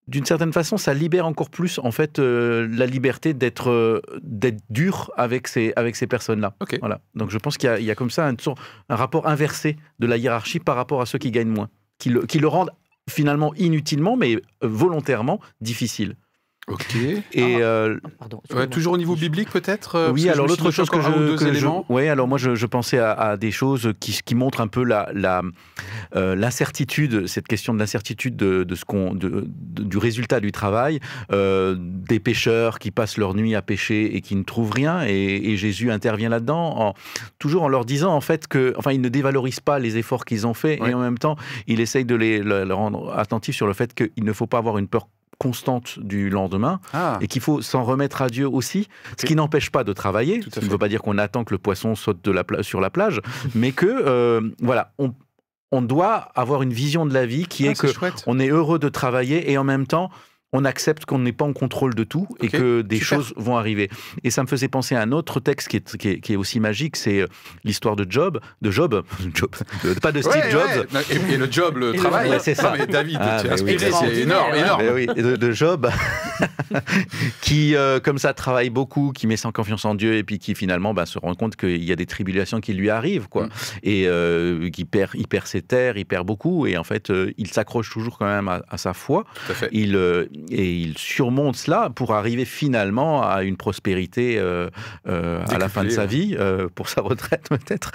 d'une 0.08 0.26
certaine 0.26 0.54
façon, 0.54 0.78
ça 0.78 0.94
libère 0.94 1.26
encore 1.26 1.50
plus 1.50 1.80
en 1.80 1.92
fait 1.92 2.20
euh, 2.20 2.68
la 2.72 2.86
liberté 2.86 3.34
d'être 3.34 3.70
euh, 3.70 4.02
d'être 4.22 4.62
dur 4.70 5.12
avec 5.18 5.48
ces 5.48 5.74
avec 5.76 5.96
ces 5.96 6.08
personnes-là. 6.08 6.54
Voilà. 6.80 7.02
Donc 7.16 7.32
je 7.32 7.38
pense 7.38 7.58
qu'il 7.58 7.68
y, 7.70 7.72
a- 7.74 7.80
il 7.80 7.86
y 7.86 7.92
a 7.92 7.96
comme 7.96 8.12
ça 8.12 8.28
un, 8.28 8.36
un 8.90 8.96
rapport 8.96 9.28
inversé 9.28 9.78
de 10.00 10.08
la 10.08 10.18
hiérarchie 10.18 10.60
par 10.60 10.76
rapport 10.76 11.02
à 11.02 11.06
ceux 11.06 11.18
qui 11.18 11.32
gagnent 11.32 11.50
moins, 11.50 11.70
qui 11.98 12.10
le, 12.10 12.26
qui 12.26 12.40
le 12.40 12.48
rendent 12.48 12.72
finalement 13.10 13.54
inutilement, 13.56 14.16
mais 14.18 14.42
volontairement 14.62 15.40
difficile. 15.62 16.16
Ok. 16.68 16.96
Et 16.96 17.22
euh, 17.62 18.00
Pardon. 18.18 18.38
Ouais, 18.38 18.42
excuse-moi. 18.44 18.68
toujours 18.68 18.94
au 18.94 18.98
niveau 18.98 19.16
biblique 19.16 19.52
peut-être 19.52 19.96
euh, 19.96 20.12
oui, 20.12 20.24
que 20.26 20.30
alors 20.30 20.48
l'autre 20.48 20.72
chose 20.72 20.90
que 20.90 20.98
ou 20.98 21.02
je, 21.02 21.10
deux 21.12 21.36
que 21.36 21.46
je- 21.46 21.50
éléments. 21.50 21.86
ouais, 21.90 22.10
alors 22.10 22.28
moi 22.28 22.40
je, 22.40 22.56
je 22.56 22.66
pensais 22.66 22.98
à, 22.98 23.12
à 23.12 23.38
des 23.38 23.52
choses 23.52 23.94
qui, 24.00 24.18
qui 24.26 24.34
montrent 24.34 24.62
un 24.62 24.68
peu 24.68 24.84
la, 24.84 25.08
la, 25.14 25.44
euh, 26.16 26.36
l'incertitude, 26.36 27.28
cette 27.28 27.48
question 27.48 27.72
de 27.76 27.80
l'incertitude 27.80 28.36
de, 28.36 28.64
de 28.64 28.74
ce 28.76 28.84
qu'on, 28.84 29.14
de- 29.14 29.48
de- 29.48 29.84
du 29.84 29.98
résultat 30.00 30.40
du 30.40 30.52
travail, 30.52 31.00
euh, 31.32 31.76
des 31.80 32.20
pêcheurs 32.20 32.80
qui 32.80 32.90
passent 32.90 33.18
leur 33.18 33.36
nuit 33.36 33.54
à 33.54 33.62
pêcher 33.62 34.16
et 34.16 34.22
qui 34.22 34.36
ne 34.36 34.44
trouvent 34.44 34.72
rien, 34.72 35.04
et, 35.06 35.12
et 35.52 35.58
Jésus 35.58 35.92
intervient 35.92 36.30
là-dedans, 36.30 36.80
en, 36.80 36.94
toujours 37.38 37.62
en 37.62 37.68
leur 37.70 37.86
disant 37.86 38.12
en 38.16 38.22
fait 38.22 38.48
que, 38.48 38.74
enfin, 38.78 38.92
il 38.92 39.02
ne 39.02 39.10
dévalorise 39.10 39.60
pas 39.60 39.78
les 39.78 39.98
efforts 39.98 40.26
qu'ils 40.26 40.48
ont 40.48 40.56
faits, 40.56 40.82
Ouais. 40.82 40.90
et 40.90 40.94
en 40.96 41.00
même 41.00 41.20
temps, 41.20 41.36
il 41.68 41.80
essaye 41.80 42.06
de 42.06 42.16
les, 42.16 42.40
le- 42.40 42.64
le 42.66 42.74
rendre 42.74 43.14
attentifs 43.16 43.56
sur 43.56 43.68
le 43.68 43.74
fait 43.74 43.94
qu'il 43.94 44.24
ne 44.24 44.34
faut 44.34 44.48
pas 44.48 44.58
avoir 44.58 44.80
une 44.80 44.88
peur 44.88 45.08
constante 45.38 46.00
du 46.00 46.30
lendemain 46.30 46.80
Ah, 46.94 47.18
et 47.22 47.28
qu'il 47.28 47.42
faut 47.42 47.62
s'en 47.62 47.84
remettre 47.84 48.22
à 48.22 48.30
Dieu 48.30 48.48
aussi, 48.48 48.88
ce 49.18 49.26
qui 49.26 49.36
n'empêche 49.36 49.70
pas 49.70 49.84
de 49.84 49.94
travailler. 49.94 50.40
Qui 50.40 50.60
ne 50.60 50.66
veut 50.66 50.78
pas 50.78 50.90
dire 50.90 51.02
qu'on 51.02 51.18
attend 51.18 51.44
que 51.44 51.54
le 51.54 51.58
poisson 51.58 51.96
saute 51.96 52.24
de 52.24 52.32
la 52.32 52.44
sur 52.62 52.82
la 52.82 52.90
plage, 52.90 53.22
mais 53.56 53.72
que 53.72 53.86
euh, 53.86 54.42
voilà, 54.60 54.94
on, 54.98 55.14
on 55.72 55.82
doit 55.82 56.30
avoir 56.36 56.62
une 56.62 56.74
vision 56.74 57.06
de 57.06 57.14
la 57.14 57.26
vie 57.26 57.46
qui 57.46 57.68
ah, 57.68 57.72
est 57.72 57.80
que 57.80 57.92
chouette. 57.92 58.24
on 58.28 58.40
est 58.40 58.50
heureux 58.50 58.80
de 58.80 58.90
travailler 58.90 59.52
et 59.52 59.58
en 59.58 59.64
même 59.64 59.88
temps 59.88 60.10
on 60.56 60.64
accepte 60.64 61.06
qu'on 61.06 61.20
n'est 61.20 61.34
pas 61.34 61.46
en 61.46 61.52
contrôle 61.54 61.96
de 61.96 62.04
tout 62.06 62.28
et 62.42 62.48
que 62.48 62.82
des 62.82 62.98
super. 62.98 63.18
choses 63.18 63.34
vont 63.36 63.58
arriver. 63.58 63.90
Et 64.24 64.32
ça 64.32 64.42
me 64.42 64.48
faisait 64.48 64.70
penser 64.70 64.96
à 64.96 65.02
un 65.02 65.12
autre 65.12 65.42
texte 65.42 65.68
qui 65.68 65.78
est, 65.78 65.98
qui 65.98 66.10
est, 66.10 66.20
qui 66.20 66.34
est 66.34 66.36
aussi 66.38 66.62
magique, 66.62 66.96
c'est 66.96 67.22
euh, 67.22 67.28
l'histoire 67.66 67.96
de 67.98 68.06
Job, 68.10 68.40
de 68.62 68.72
Job, 68.72 69.04
Job, 69.34 69.50
pas 70.02 70.12
de 70.14 70.22
Steve 70.22 70.34
Ouais, 70.36 70.52
Jobs, 70.52 70.88
ouais. 70.94 71.02
Et, 71.12 71.34
et 71.34 71.38
le 71.38 71.52
job, 71.52 71.78
le 71.78 71.90
Et 71.90 71.92
le 71.94 71.98
travail. 71.98 72.30
Ouais, 72.30 72.40
c'est 72.40 72.56
ça. 72.56 72.72
Non, 72.72 72.78
mais 72.80 72.88
David, 72.88 73.18
Ah, 73.20 73.40
tu 73.42 73.48
oui, 73.48 73.54
inspiré, 73.54 73.92
c'est 73.92 74.16
énorme, 74.22 74.56
énorme. 74.56 74.84
Oui, 74.94 75.08
de, 75.08 75.36
de 75.36 75.52
Job, 75.52 75.90
qui, 77.42 77.76
euh, 77.76 78.00
comme 78.00 78.18
ça, 78.18 78.34
travaille 78.34 78.70
beaucoup, 78.70 79.12
qui 79.12 79.28
met 79.28 79.38
sans 79.38 79.52
confiance 79.52 79.84
en 79.86 79.96
Dieu, 79.96 80.16
et 80.16 80.24
puis 80.24 80.40
qui 80.40 80.56
finalement 80.56 80.94
bah, 80.94 81.06
se 81.06 81.20
rend 81.20 81.36
compte 81.36 81.56
qu'il 81.56 81.84
y 81.84 81.92
a 81.92 81.96
des 81.96 82.06
tribulations 82.06 82.62
qui 82.62 82.74
lui 82.74 82.90
arrivent, 82.90 83.28
quoi. 83.28 83.48
Mm. 83.48 83.50
Et 83.84 84.04
euh, 84.08 84.70
qui 84.70 84.86
perd, 84.86 85.12
il 85.16 85.28
perd 85.28 85.48
ses 85.48 85.62
terres, 85.62 85.98
il 85.98 86.06
perd 86.06 86.26
beaucoup, 86.26 86.66
et 86.66 86.78
en 86.78 86.84
fait, 86.84 87.10
euh, 87.10 87.32
il 87.38 87.48
s'accroche 87.52 87.92
toujours 87.92 88.18
quand 88.18 88.26
même 88.26 88.48
à, 88.48 88.62
à 88.70 88.78
sa 88.78 88.94
foi. 88.94 89.26
Tout 89.46 89.52
à 89.52 89.56
fait. 89.56 89.70
Il, 89.72 89.96
euh, 89.96 90.26
et 90.50 90.76
il 90.76 90.98
surmonte 90.98 91.56
cela 91.56 91.90
pour 91.90 92.14
arriver 92.14 92.46
finalement 92.46 93.24
à 93.24 93.44
une 93.44 93.58
prospérité 93.58 94.38
euh, 94.38 94.70
euh, 95.08 95.44
à 95.48 95.58
la 95.58 95.70
fin 95.70 95.84
de 95.84 95.90
sa 95.90 96.06
vie, 96.06 96.36
euh, 96.40 96.68
pour 96.74 96.90
sa 96.90 97.02
retraite 97.02 97.48
peut-être. 97.50 97.92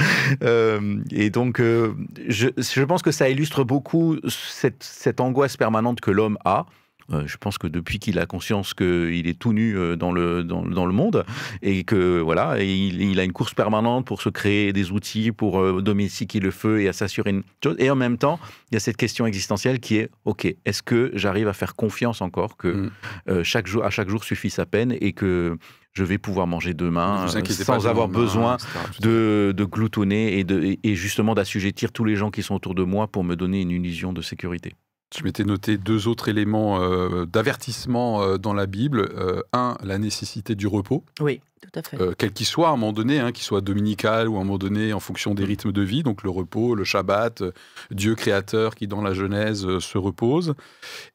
Et 1.11 1.31
donc, 1.31 1.61
je, 1.61 2.49
je 2.57 2.83
pense 2.83 3.03
que 3.03 3.11
ça 3.13 3.29
illustre 3.29 3.65
beaucoup 3.65 4.17
cette, 4.29 4.83
cette 4.83 5.21
angoisse 5.21 5.57
permanente 5.57 6.01
que 6.01 6.11
l'homme 6.11 6.39
a. 6.45 6.67
Euh, 7.13 7.25
je 7.27 7.37
pense 7.37 7.59
que 7.59 7.67
depuis 7.67 7.99
qu'il 7.99 8.19
a 8.19 8.27
conscience 8.27 8.73
qu'il 8.75 9.27
est 9.27 9.39
tout 9.39 9.53
nu 9.53 9.77
euh, 9.77 9.97
dans 9.97 10.13
le, 10.13 10.45
dans, 10.45 10.63
dans 10.63 10.87
le 10.87 10.93
monde 10.93 11.25
et 11.63 11.83
que 11.85 12.21
voilà, 12.21 12.61
et 12.63 12.73
il, 12.73 13.01
il 13.03 13.19
a 13.19 13.25
une 13.25 13.33
course 13.33 13.53
permanente 13.55 14.07
pour 14.07 14.23
se 14.23 14.29
créer 14.29 14.73
des 14.73 14.93
outils 14.93 15.33
pour 15.33 15.61
euh, 15.61 15.83
domestiquer 15.83 16.39
le 16.41 16.51
feu 16.51 16.81
et 16.83 16.89
à 16.89 16.93
s'assurer 16.93 17.31
une 17.31 17.43
chose. 17.65 17.77
Et 17.79 17.91
en 17.91 17.97
même 17.97 18.17
temps, 18.19 18.39
il 18.71 18.75
y 18.75 18.77
a 18.77 18.81
cette 18.81 18.97
question 18.97 19.27
existentielle 19.27 19.81
qui 19.81 19.97
est 19.97 20.11
ok, 20.25 20.45
est-ce 20.65 20.83
que 20.83 21.11
j'arrive 21.15 21.49
à 21.49 21.53
faire 21.53 21.75
confiance 21.75 22.21
encore 22.21 22.57
que 22.57 22.69
Mm. 22.69 22.91
euh, 23.29 23.45
chaque 23.45 23.67
jour, 23.67 23.85
à 23.85 23.91
chaque 23.91 24.09
jour 24.09 24.23
suffit 24.25 24.51
sa 24.51 24.65
peine 24.67 24.95
et 25.01 25.13
que 25.13 25.57
je 25.93 26.05
vais 26.05 26.19
pouvoir 26.19 26.47
manger 26.47 26.73
demain 26.73 27.27
sans 27.65 27.73
avoir 27.91 28.07
besoin 28.23 28.57
de, 29.01 29.53
de 29.57 29.65
gloutonner 29.65 30.39
et, 30.39 30.45
de, 30.45 30.63
et- 30.63 30.79
et 30.85 30.95
justement 30.95 31.35
d'assujettir 31.35 31.91
tous 31.91 32.05
les 32.05 32.15
gens 32.15 32.31
qui 32.31 32.43
sont 32.45 32.55
autour 32.55 32.75
de 32.77 32.85
moi 32.85 33.09
pour 33.09 33.25
me 33.25 33.35
donner 33.35 33.61
une 33.63 33.73
illusion 33.73 34.13
de 34.13 34.23
sécurité. 34.23 34.73
Je 35.17 35.25
m'étais 35.25 35.43
noté 35.43 35.77
deux 35.77 36.07
autres 36.07 36.29
éléments 36.29 36.81
euh, 36.81 37.27
d'avertissement 37.27 38.23
euh, 38.23 38.39
dans 38.39 38.55
la 38.55 38.67
Bible. 38.67 39.09
Euh, 39.17 39.43
un, 39.53 39.77
la 39.83 39.99
nécessité 39.99 40.55
du 40.55 40.69
repos, 40.69 41.05
Oui, 41.21 41.41
tout 41.61 41.79
à 41.79 41.83
fait. 41.83 41.99
quel 42.17 42.33
qu'il 42.33 42.47
soit 42.47 42.69
à 42.69 42.71
un 42.71 42.77
moment 42.77 42.93
donné, 42.93 43.19
hein, 43.19 43.33
qu'il 43.33 43.43
soit 43.43 43.61
dominical 43.61 44.29
ou 44.29 44.37
à 44.37 44.41
un 44.41 44.45
moment 44.45 44.59
donné 44.59 44.93
en 44.93 45.01
fonction 45.01 45.35
des 45.35 45.45
rythmes 45.45 45.73
de 45.73 45.83
vie. 45.83 46.05
Donc 46.05 46.23
le 46.23 46.31
repos, 46.31 46.77
le 46.77 46.85
Shabbat, 46.85 47.43
Dieu 47.91 48.15
créateur 48.15 48.77
qui 48.77 48.87
dans 48.87 49.03
la 49.03 49.13
Genèse 49.13 49.79
se 49.79 49.99
repose. 49.99 50.55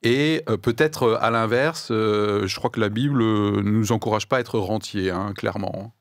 Et 0.03 0.43
peut-être 0.61 1.17
à 1.21 1.31
l'inverse, 1.31 1.87
je 1.89 2.55
crois 2.55 2.69
que 2.69 2.81
la 2.81 2.89
Bible 2.89 3.23
ne 3.23 3.61
nous 3.61 3.91
encourage 3.93 4.27
pas 4.27 4.37
à 4.37 4.39
être 4.41 4.59
rentier, 4.59 5.09
hein, 5.09 5.33
clairement. 5.35 5.93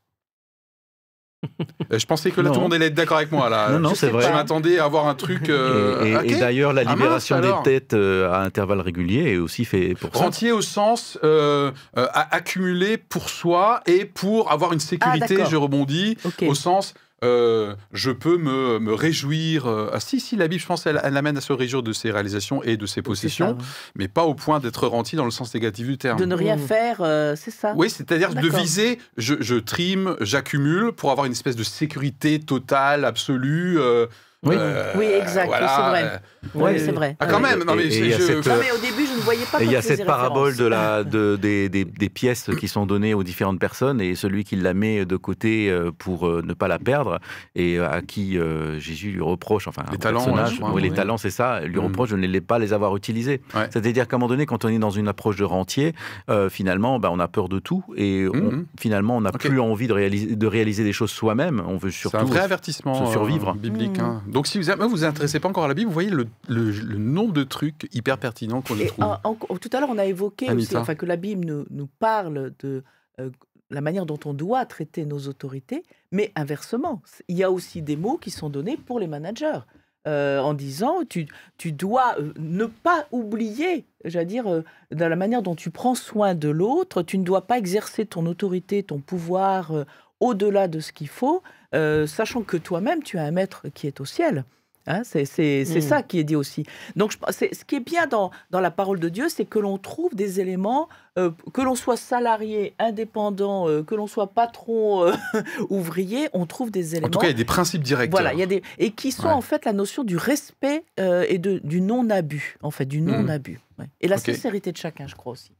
Euh, 1.92 1.98
je 1.98 2.06
pensais 2.06 2.30
que 2.30 2.40
là 2.40 2.50
tout 2.50 2.56
le 2.56 2.60
monde 2.62 2.74
allait 2.74 2.86
être 2.86 2.94
d'accord 2.94 3.18
avec 3.18 3.32
moi. 3.32 3.48
Là. 3.48 3.70
non, 3.70 3.78
non, 3.80 3.90
je 3.90 3.94
c'est 3.96 4.08
vrai. 4.08 4.24
Je 4.26 4.32
m'attendais 4.32 4.78
à 4.78 4.84
avoir 4.84 5.06
un 5.06 5.14
truc. 5.14 5.48
euh, 5.48 6.22
et 6.24 6.32
et 6.32 6.36
d'ailleurs, 6.36 6.72
la 6.72 6.82
Ah 6.82 6.96
mince, 6.96 6.96
libération 6.96 7.40
des 7.40 7.52
têtes 7.64 7.94
euh, 7.94 8.30
à 8.32 8.40
intervalles 8.40 8.80
réguliers 8.80 9.32
est 9.32 9.36
aussi 9.36 9.64
fait 9.64 9.94
pour 9.94 10.14
ça. 10.14 10.24
Rentier 10.24 10.52
au 10.52 10.62
sens 10.62 11.18
euh, 11.24 11.70
euh, 11.98 12.06
à 12.12 12.34
accumuler 12.34 12.96
pour 12.96 13.28
soi 13.28 13.80
et 13.86 14.04
pour 14.04 14.50
avoir 14.50 14.72
une 14.72 14.80
sécurité, 14.80 15.36
d'accord. 15.36 15.50
je 15.50 15.56
rebondis, 15.56 16.16
au 16.46 16.54
sens 16.54 16.94
euh, 17.22 17.74
je 17.92 18.10
peux 18.10 18.36
me, 18.36 18.78
me 18.78 18.92
réjouir. 18.92 19.66
euh, 19.66 19.88
ah, 19.92 20.00
si, 20.00 20.20
si, 20.20 20.36
la 20.36 20.48
Bible, 20.48 20.60
je 20.60 20.66
pense, 20.66 20.86
elle, 20.86 21.00
elle 21.04 21.16
amène 21.16 21.36
à 21.36 21.40
se 21.40 21.52
réjouir 21.52 21.82
de 21.82 21.92
ses 21.92 22.10
réalisations 22.10 22.62
et 22.62 22.76
de 22.76 22.86
ses 22.86 23.02
possessions, 23.02 23.56
ça, 23.58 23.66
mais 23.94 24.08
pas 24.08 24.24
au 24.24 24.34
point 24.34 24.60
d'être 24.60 24.86
rentier 24.86 25.16
dans 25.16 25.24
le 25.24 25.30
sens 25.30 25.54
négatif 25.54 25.86
du 25.86 25.96
terme. 25.98 26.18
De 26.18 26.24
ne 26.24 26.34
rien 26.34 26.56
Mm. 26.56 26.60
faire, 26.66 26.96
euh, 27.00 27.34
c'est 27.36 27.50
ça 27.50 27.72
Oui, 27.76 27.88
c'est-à-dire 27.88 28.34
de 28.34 28.48
viser, 28.48 28.98
je, 29.16 29.34
je 29.40 29.54
trime, 29.56 30.16
j'accumule 30.20 30.92
pour 30.92 31.10
avoir 31.12 31.24
une 31.26 31.32
espèce 31.32 31.56
de 31.56 31.62
sécurité 31.64 32.40
totale, 32.40 33.04
absolue. 33.04 33.78
euh, 33.78 34.06
Oui. 34.44 34.56
Euh, 34.58 34.92
Oui, 34.96 35.06
exact, 35.06 35.50
c'est 35.52 35.82
vrai. 35.90 36.02
euh, 36.04 36.18
Oui, 36.54 36.72
c'est 36.78 36.92
vrai. 36.92 37.16
Ah, 37.20 37.26
quand 37.26 37.40
même, 37.40 37.64
non, 37.64 37.74
mais 37.74 37.84
Et- 37.86 37.98
et 38.08 38.10
je- 38.12 38.20
cette, 38.22 38.46
Non, 38.46 38.54
mais 38.60 38.70
au 38.70 38.78
début, 38.80 39.06
je 39.06 39.16
ne 39.16 39.22
voyais 39.22 39.44
pas 39.50 39.62
il 39.62 39.70
y 39.70 39.76
a 39.76 39.82
cette 39.82 40.04
parabole 40.04 40.56
de 40.56 40.66
la, 40.66 41.02
de, 41.04 41.36
des, 41.36 41.68
des- 41.68 41.84
des 41.84 42.08
pièces 42.08 42.50
qui 42.58 42.68
sont 42.68 42.84
données 42.86 43.14
aux 43.14 43.22
différentes 43.22 43.58
personnes 43.58 44.00
et 44.00 44.14
celui 44.14 44.44
qui 44.44 44.56
la 44.56 44.74
met 44.74 45.04
de 45.06 45.16
côté 45.16 45.70
euh, 45.70 45.90
pour 45.96 46.26
euh, 46.28 46.42
ne 46.44 46.52
pas 46.52 46.68
la 46.68 46.78
perdre 46.78 47.18
et 47.54 47.78
euh, 47.78 47.90
à 47.90 48.02
qui 48.02 48.38
euh, 48.38 48.78
Jésus 48.78 49.10
lui 49.10 49.22
reproche, 49.22 49.66
enfin, 49.68 49.82
Les 49.90 49.94
un 49.96 49.98
talents, 49.98 50.18
personnage, 50.24 50.48
ouais, 50.50 50.54
je 50.56 50.60
crois, 50.60 50.72
oui, 50.74 50.82
les 50.82 50.90
talents, 50.90 51.16
c'est 51.16 51.30
ça, 51.30 51.60
lui 51.60 51.76
Mhm. 51.78 51.84
reproche 51.86 52.10
de 52.10 52.16
ne 52.16 52.26
les 52.26 52.40
pas 52.40 52.58
les 52.58 52.72
avoir 52.72 52.94
utilisés. 52.96 53.40
Ouais. 53.54 53.68
C'est-à-dire 53.70 54.06
qu'à 54.06 54.16
un 54.16 54.18
moment 54.18 54.28
donné, 54.28 54.44
quand 54.46 54.64
on 54.64 54.68
est 54.68 54.78
dans 54.78 54.90
une 54.90 55.08
approche 55.08 55.36
de 55.36 55.44
rentier, 55.44 55.94
euh, 56.30 56.48
finalement, 56.50 56.98
bah, 56.98 57.08
on 57.12 57.18
a 57.20 57.28
peur 57.28 57.48
de 57.48 57.58
tout 57.58 57.82
et 57.96 58.26
on- 58.32 58.36
Mhm. 58.36 58.66
finalement, 58.78 59.16
on 59.16 59.20
n'a 59.22 59.32
plus 59.32 59.58
envie 59.60 59.86
de 59.86 59.92
réaliser, 59.92 60.36
de 60.36 60.46
réaliser 60.46 60.84
des 60.84 60.92
choses 60.92 61.10
soi-même. 61.10 61.62
On 61.66 61.76
veut 61.76 61.90
C'est 61.90 61.98
surtout. 62.00 62.16
un 62.18 62.24
vrai 62.24 62.40
avertissement 62.40 63.06
se 63.06 63.10
survivre. 63.12 63.50
euh, 63.50 63.58
biblique. 63.58 63.98
Mmh. 63.98 64.04
hein. 64.04 64.22
Donc 64.34 64.46
si 64.48 64.58
vous 64.58 64.64
ne 64.68 64.84
vous 64.86 65.04
intéressez 65.04 65.38
pas 65.40 65.48
encore 65.48 65.64
à 65.64 65.68
la 65.68 65.74
Bible, 65.74 65.86
vous 65.88 65.94
voyez 65.94 66.10
le, 66.10 66.26
le- 66.48 66.70
le 66.70 66.98
nombre 66.98 67.32
de 67.32 67.44
trucs 67.44 67.88
hyper 67.94 68.18
pertinents 68.18 68.60
qu'on 68.62 68.76
y 68.76 68.86
trouve. 68.86 69.04
en- 69.04 69.18
en- 69.24 69.56
tout 69.56 69.70
à 69.72 69.80
l'heure, 69.80 69.88
on 69.90 69.96
a 69.98 70.04
évoqué 70.04 70.46
aussi, 70.56 70.76
enfin, 70.80 70.94
que 70.96 71.06
la 71.06 71.16
Bible 71.16 71.44
nous, 71.46 71.64
nous 71.70 71.86
parle 72.00 72.52
de 72.58 72.82
euh, 73.20 73.30
la 73.70 73.80
manière 73.80 74.06
dont 74.06 74.18
on 74.24 74.34
doit 74.34 74.66
traiter 74.66 75.06
nos 75.06 75.20
autorités, 75.28 75.84
mais 76.12 76.32
inversement, 76.36 77.00
il 77.28 77.36
y 77.36 77.44
a 77.44 77.50
aussi 77.50 77.80
des 77.80 77.96
mots 77.96 78.18
qui 78.18 78.30
sont 78.30 78.50
donnés 78.50 78.76
pour 78.76 78.98
les 79.00 79.06
managers. 79.06 79.60
euh, 80.06 80.38
en 80.40 80.52
disant 80.52 80.96
tu, 81.08 81.26
tu 81.56 81.72
dois 81.72 82.16
euh, 82.18 82.34
ne 82.38 82.66
pas 82.66 83.06
oublier, 83.10 83.86
j'allais 84.04 84.26
dire, 84.26 84.46
euh, 84.52 84.60
dans 84.90 85.08
la 85.08 85.16
manière 85.16 85.40
dont 85.42 85.54
tu 85.54 85.70
prends 85.70 85.94
soin 85.94 86.34
de 86.34 86.50
l'autre, 86.50 87.00
tu 87.02 87.16
ne 87.16 87.24
dois 87.24 87.46
pas 87.46 87.56
exercer 87.56 88.04
ton 88.04 88.26
autorité, 88.26 88.82
ton 88.82 88.98
pouvoir 88.98 89.72
au-delà 90.20 90.68
de 90.68 90.80
ce 90.80 90.92
qu'il 90.92 91.08
faut, 91.08 91.42
euh, 91.74 92.06
sachant 92.06 92.42
que 92.42 92.56
toi-même, 92.56 93.02
tu 93.02 93.18
as 93.18 93.24
un 93.24 93.30
maître 93.32 93.66
qui 93.74 93.86
est 93.86 94.00
au 94.00 94.04
ciel. 94.04 94.44
Hein, 94.86 95.00
c'est 95.02 95.22
Mm. 95.66 95.80
ça 95.80 96.02
qui 96.02 96.18
est 96.18 96.24
dit 96.24 96.36
aussi. 96.36 96.66
Donc, 96.94 97.14
ce 97.30 97.64
qui 97.64 97.76
est 97.76 97.80
bien 97.80 98.06
dans, 98.06 98.30
dans 98.50 98.60
la 98.60 98.70
parole 98.70 99.00
de 99.00 99.08
Dieu, 99.08 99.30
c'est 99.30 99.46
que 99.46 99.58
l'on 99.58 99.78
trouve 99.78 100.14
des 100.14 100.40
éléments, 100.40 100.90
euh, 101.18 101.30
que 101.54 101.62
l'on 101.62 101.74
soit 101.74 101.96
salarié, 101.96 102.74
indépendant, 102.78 103.66
euh, 103.66 103.82
que 103.82 103.94
l'on 103.94 104.06
soit 104.06 104.26
patron, 104.34 105.06
euh, 105.06 105.12
ouvrier, 105.70 106.28
on 106.34 106.44
trouve 106.44 106.70
des 106.70 106.96
éléments. 106.96 107.06
En 107.06 107.10
tout 107.10 107.18
cas, 107.18 107.28
il 107.28 107.30
y 107.30 107.34
a 107.34 107.36
des 107.36 107.46
principes 107.46 107.82
directeurs. 107.82 108.10
Voilà, 108.20 108.34
il 108.34 108.40
y 108.40 108.42
a 108.42 108.46
des 108.46 108.62
et 108.76 108.90
qui 108.90 109.10
sont 109.10 109.28
Ouais. 109.28 109.32
en 109.32 109.40
fait 109.40 109.64
la 109.64 109.72
notion 109.72 110.04
du 110.04 110.18
respect 110.18 110.84
et 110.98 111.38
de 111.38 111.60
du 111.64 111.80
non 111.80 112.10
abus, 112.10 112.58
en 112.62 112.70
fait, 112.70 112.84
du 112.84 113.00
non 113.00 113.26
abus. 113.28 113.60
ouais. 113.78 113.86
Et 114.02 114.06
la 114.08 114.18
sincérité 114.18 114.70
de 114.70 114.76
chacun, 114.76 115.06
je 115.06 115.14
crois 115.14 115.32
aussi. 115.32 115.52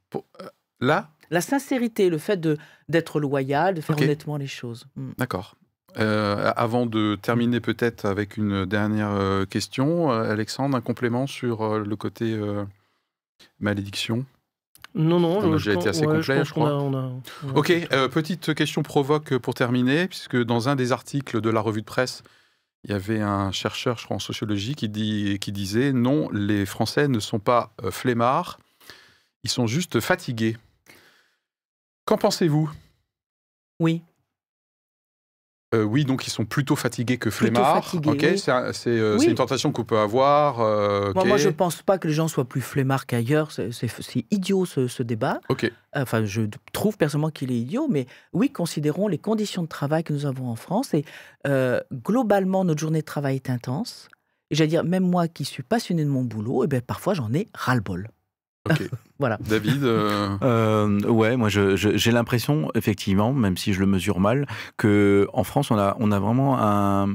Là, 0.80 1.08
La 1.30 1.40
sincérité, 1.40 2.10
le 2.10 2.18
fait 2.18 2.38
d'être 2.90 3.20
loyal, 3.20 3.74
de 3.74 3.80
faire 3.80 3.96
honnêtement 3.98 4.36
les 4.36 4.46
choses. 4.46 4.86
Mm. 4.96 5.12
d'accord. 5.16 5.56
Euh, 5.96 6.52
avant 6.56 6.86
de 6.86 7.16
terminer 7.20 7.60
peut-être 7.60 8.04
avec 8.04 8.36
une 8.36 8.64
dernière 8.66 9.10
euh, 9.10 9.44
question, 9.46 10.10
euh, 10.10 10.28
Alexandre, 10.30 10.76
un 10.76 10.80
complément 10.80 11.26
sur 11.28 11.78
le 11.78 11.96
côté 11.96 12.32
euh, 12.32 12.64
malédiction? 13.60 14.24
Non, 14.96 15.18
non, 15.20 15.38
On 15.38 15.52
a 15.52 15.56
déjà 15.56 15.72
été 15.74 15.88
assez 15.88 16.06
ouais, 16.06 16.16
complet, 16.18 16.44
je 16.44 16.50
a- 16.50 16.52
crois. 16.52 16.74
on 16.74 16.94
a- 16.94 17.20
on 17.44 17.50
a- 17.50 17.52
Ok, 17.54 17.70
euh, 17.70 18.08
petite 18.08 18.54
question 18.54 18.82
provoque 18.82 19.36
pour 19.38 19.54
terminer, 19.54 20.06
puisque 20.08 20.36
dans 20.36 20.68
un 20.68 20.76
des 20.76 20.92
articles 20.92 21.40
de 21.40 21.50
la 21.50 21.60
revue 21.60 21.80
de 21.80 21.86
presse, 21.86 22.22
il 22.84 22.90
y 22.90 22.94
avait 22.94 23.20
un 23.20 23.50
chercheur, 23.50 23.96
je 23.98 24.04
crois, 24.04 24.16
en 24.16 24.20
sociologie 24.20 24.74
qui, 24.74 24.88
dit, 24.88 25.38
qui 25.40 25.52
disait 25.52 25.92
non, 25.92 26.28
les 26.30 26.66
Français 26.66 27.08
ne 27.08 27.18
sont 27.18 27.38
pas 27.40 27.72
euh, 27.82 27.90
flemmards, 27.90 28.58
ils 29.42 29.50
sont 29.50 29.66
juste 29.66 30.00
fatigués. 30.00 30.56
Qu'en 32.04 32.18
pensez-vous? 32.18 32.70
Oui. 33.80 34.02
Euh, 35.74 35.82
Oui, 35.84 36.04
donc 36.04 36.26
ils 36.26 36.30
sont 36.30 36.44
plutôt 36.44 36.76
fatigués 36.76 37.18
que 37.18 37.30
flemmards. 37.30 37.84
fatigués, 37.84 38.10
ok, 38.10 38.18
oui. 38.32 38.38
c'est 38.38 38.50
un- 38.52 38.70
euh, 38.86 39.18
Oui. 39.18 39.26
une 39.26 39.34
tentation 39.34 39.72
qu'on 39.72 39.84
peut 39.84 39.98
avoir. 39.98 40.60
euh, 40.60 41.12
Moi, 41.14 41.36
je 41.36 41.48
pense 41.48 41.82
pas 41.82 41.98
que 41.98 42.06
les 42.08 42.14
gens 42.14 42.28
soient 42.28 42.44
plus 42.48 42.60
flemmards 42.60 43.06
qu'ailleurs. 43.06 43.50
C'est- 43.52 43.70
idiot 44.30 44.64
ce, 44.66 44.86
ce 44.88 45.02
débat. 45.02 45.40
Enfin, 45.96 46.24
je 46.24 46.42
trouve 46.72 46.96
personnellement 46.96 47.30
qu'il 47.30 47.50
est 47.52 47.58
idiot, 47.58 47.88
mais 47.90 48.06
oui, 48.32 48.50
considérons 48.50 49.08
les 49.08 49.18
conditions 49.18 49.62
de 49.62 49.68
travail 49.68 50.04
que 50.04 50.12
nous 50.12 50.26
avons 50.26 50.48
en 50.48 50.56
France. 50.56 50.94
Et 50.94 51.04
globalement, 51.92 52.64
notre 52.64 52.80
journée 52.80 53.00
de 53.00 53.04
travail 53.06 53.36
est 53.36 53.50
intense. 53.50 54.08
Et 54.50 54.54
j'allais 54.56 54.68
dire, 54.68 54.84
même 54.84 55.04
moi 55.08 55.26
qui 55.28 55.44
suis 55.44 55.62
passionné 55.62 56.04
de 56.04 56.10
mon 56.10 56.22
boulot, 56.22 56.64
et 56.64 56.66
ben, 56.66 56.80
parfois 56.80 57.14
j'en 57.14 57.32
ai 57.32 57.48
ras-le-bol. 57.54 58.08
Ok. 58.68 58.82
Voilà. 59.20 59.38
David, 59.48 59.84
euh, 59.84 60.36
Euh, 60.42 61.00
ouais, 61.06 61.36
moi 61.36 61.48
j'ai 61.48 62.10
l'impression, 62.12 62.70
effectivement, 62.74 63.32
même 63.32 63.56
si 63.56 63.72
je 63.72 63.80
le 63.80 63.86
mesure 63.86 64.18
mal, 64.20 64.46
que 64.76 65.28
en 65.32 65.44
France 65.44 65.70
on 65.70 65.78
a, 65.78 65.96
on 66.00 66.10
a 66.10 66.18
vraiment 66.18 66.58
un, 66.60 67.08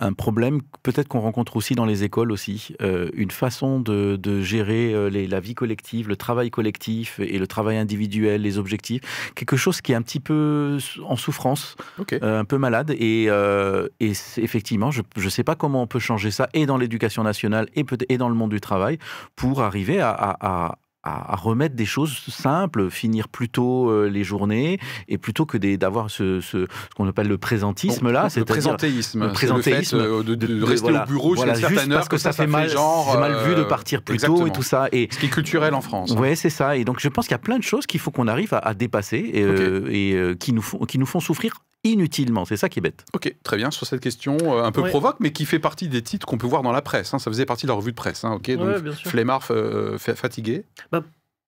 un 0.00 0.12
problème, 0.12 0.60
peut-être 0.82 1.06
qu'on 1.06 1.20
rencontre 1.20 1.54
aussi 1.56 1.76
dans 1.76 1.84
les 1.84 2.02
écoles 2.02 2.32
aussi, 2.32 2.74
euh, 2.82 3.08
une 3.14 3.30
façon 3.30 3.78
de, 3.78 4.16
de 4.16 4.42
gérer 4.42 5.08
les- 5.10 5.28
la 5.28 5.38
vie 5.38 5.54
collective, 5.54 6.08
le 6.08 6.16
travail 6.16 6.50
collectif 6.50 7.20
et 7.20 7.38
le 7.38 7.46
travail 7.46 7.76
individuel, 7.78 8.42
les 8.42 8.58
objectifs, 8.58 9.32
quelque 9.36 9.56
chose 9.56 9.80
qui 9.80 9.92
est 9.92 9.94
un 9.94 10.02
petit 10.02 10.20
peu 10.20 10.78
en 11.06 11.14
souffrance, 11.16 11.76
euh, 12.24 12.40
un 12.40 12.44
peu 12.44 12.58
malade. 12.58 12.90
Et, 12.98 13.26
euh, 13.28 13.86
et 14.00 14.12
c'est- 14.14 14.42
effectivement, 14.42 14.90
je 14.90 15.02
ne 15.16 15.28
sais 15.30 15.44
pas 15.44 15.54
comment 15.54 15.82
on 15.82 15.86
peut 15.86 16.00
changer 16.00 16.32
ça, 16.32 16.48
et 16.52 16.66
dans 16.66 16.76
l'éducation 16.76 17.22
nationale 17.22 17.68
et, 17.76 17.84
peut 17.84 17.96
et 18.08 18.18
dans 18.18 18.28
le 18.28 18.34
monde 18.34 18.50
du 18.50 18.60
travail, 18.60 18.98
pour 19.36 19.62
arriver 19.62 20.00
à, 20.00 20.10
à- 20.10 20.36
à- 20.40 20.78
à- 21.04 21.32
à 21.32 21.36
remettre 21.36 21.74
des 21.76 21.84
choses 21.86 22.12
simples, 22.28 22.90
finir 22.90 23.28
plus 23.28 23.48
tôt 23.48 23.90
euh, 23.90 24.08
les 24.08 24.24
journées, 24.24 24.78
et 25.08 25.18
plutôt 25.18 25.46
que 25.46 25.58
d'avoir 25.76 26.10
ce, 26.10 26.40
ce, 26.40 26.64
ce 26.66 26.94
qu'on 26.96 27.06
appelle 27.08 27.28
le 27.28 27.38
présentisme 27.38 28.10
là, 28.10 28.24
le 28.24 28.28
c'est-à-dire 28.30 28.52
présentéisme, 28.54 29.20
le 29.22 29.28
c'est 29.28 29.32
présentéisme 29.34 29.98
fait, 29.98 30.04
euh, 30.06 30.22
de, 30.22 30.34
de- 30.34 30.46
de 30.46 30.58
de- 30.58 30.64
rester 30.64 30.80
voilà, 30.90 31.04
au 31.04 31.06
bureau 31.06 31.34
voilà, 31.34 31.52
jusqu'à 31.54 31.68
une 31.68 31.74
certaine 31.74 31.92
heure, 31.92 31.98
parce 31.98 32.08
que 32.08 32.16
ça, 32.18 32.32
fait 32.32 32.46
mal, 32.46 32.68
genre. 32.70 33.10
c'est 33.12 33.18
mal 33.20 33.36
vu 33.48 33.54
de 33.54 33.60
euh, 33.60 33.64
partir 33.64 34.02
plus 34.02 34.18
tôt 34.18 34.46
et 34.46 34.50
tout 34.50 34.62
ça. 34.62 34.88
Et 34.92 35.08
Ce 35.12 35.18
qui 35.18 35.26
est 35.26 35.30
culturel 35.30 35.74
en 35.74 35.80
France. 35.80 36.12
Ouais, 36.12 36.34
c'est 36.36 36.50
ça. 36.50 36.76
Et 36.76 36.84
donc, 36.84 37.00
je 37.00 37.08
pense 37.08 37.26
qu'il 37.26 37.32
y 37.32 37.34
a 37.34 37.38
plein 37.38 37.58
de 37.58 37.62
choses 37.64 37.86
qu'il 37.86 38.00
faut 38.00 38.10
qu'on 38.10 38.28
arrive 38.28 38.54
à, 38.54 38.58
à 38.58 38.74
dépasser 38.74 39.30
et, 39.32 39.42
euh, 39.42 39.86
et, 39.90 40.12
euh, 40.14 40.34
qui, 40.34 40.52
nous 40.52 40.62
font, 40.62 40.78
qui 40.78 40.98
nous 40.98 41.06
font 41.06 41.20
souffrir 41.20 41.54
inutilement. 41.84 42.44
C'est 42.44 42.56
ça 42.56 42.68
qui 42.68 42.78
est 42.80 42.82
bête. 42.82 43.04
Ok, 43.12 43.34
très 43.42 43.56
bien 43.56 43.70
sur 43.70 43.86
cette 43.86 44.00
question 44.00 44.36
euh, 44.42 44.62
un 44.64 44.72
peu 44.72 44.80
Ouais. 44.82 44.90
provoque, 44.90 45.16
mais 45.20 45.32
qui 45.32 45.44
fait 45.44 45.58
partie 45.58 45.88
des 45.88 46.02
titres 46.02 46.26
qu'on 46.26 46.38
peut 46.38 46.46
voir 46.46 46.62
dans 46.62 46.72
la 46.72 46.82
presse. 46.82 47.14
hein. 47.14 47.18
Ça 47.18 47.30
faisait 47.30 47.46
partie 47.46 47.66
de 47.66 47.70
la 47.70 47.76
revue 47.76 47.90
de 47.92 47.96
presse. 47.96 48.24
hein, 48.24 48.32
ok, 48.32 48.50
donc 48.56 48.68
Ouais, 48.84 48.92
flemmard, 49.04 49.42
euh, 49.50 49.98
fa- 49.98 50.14
fatigué. 50.14 50.64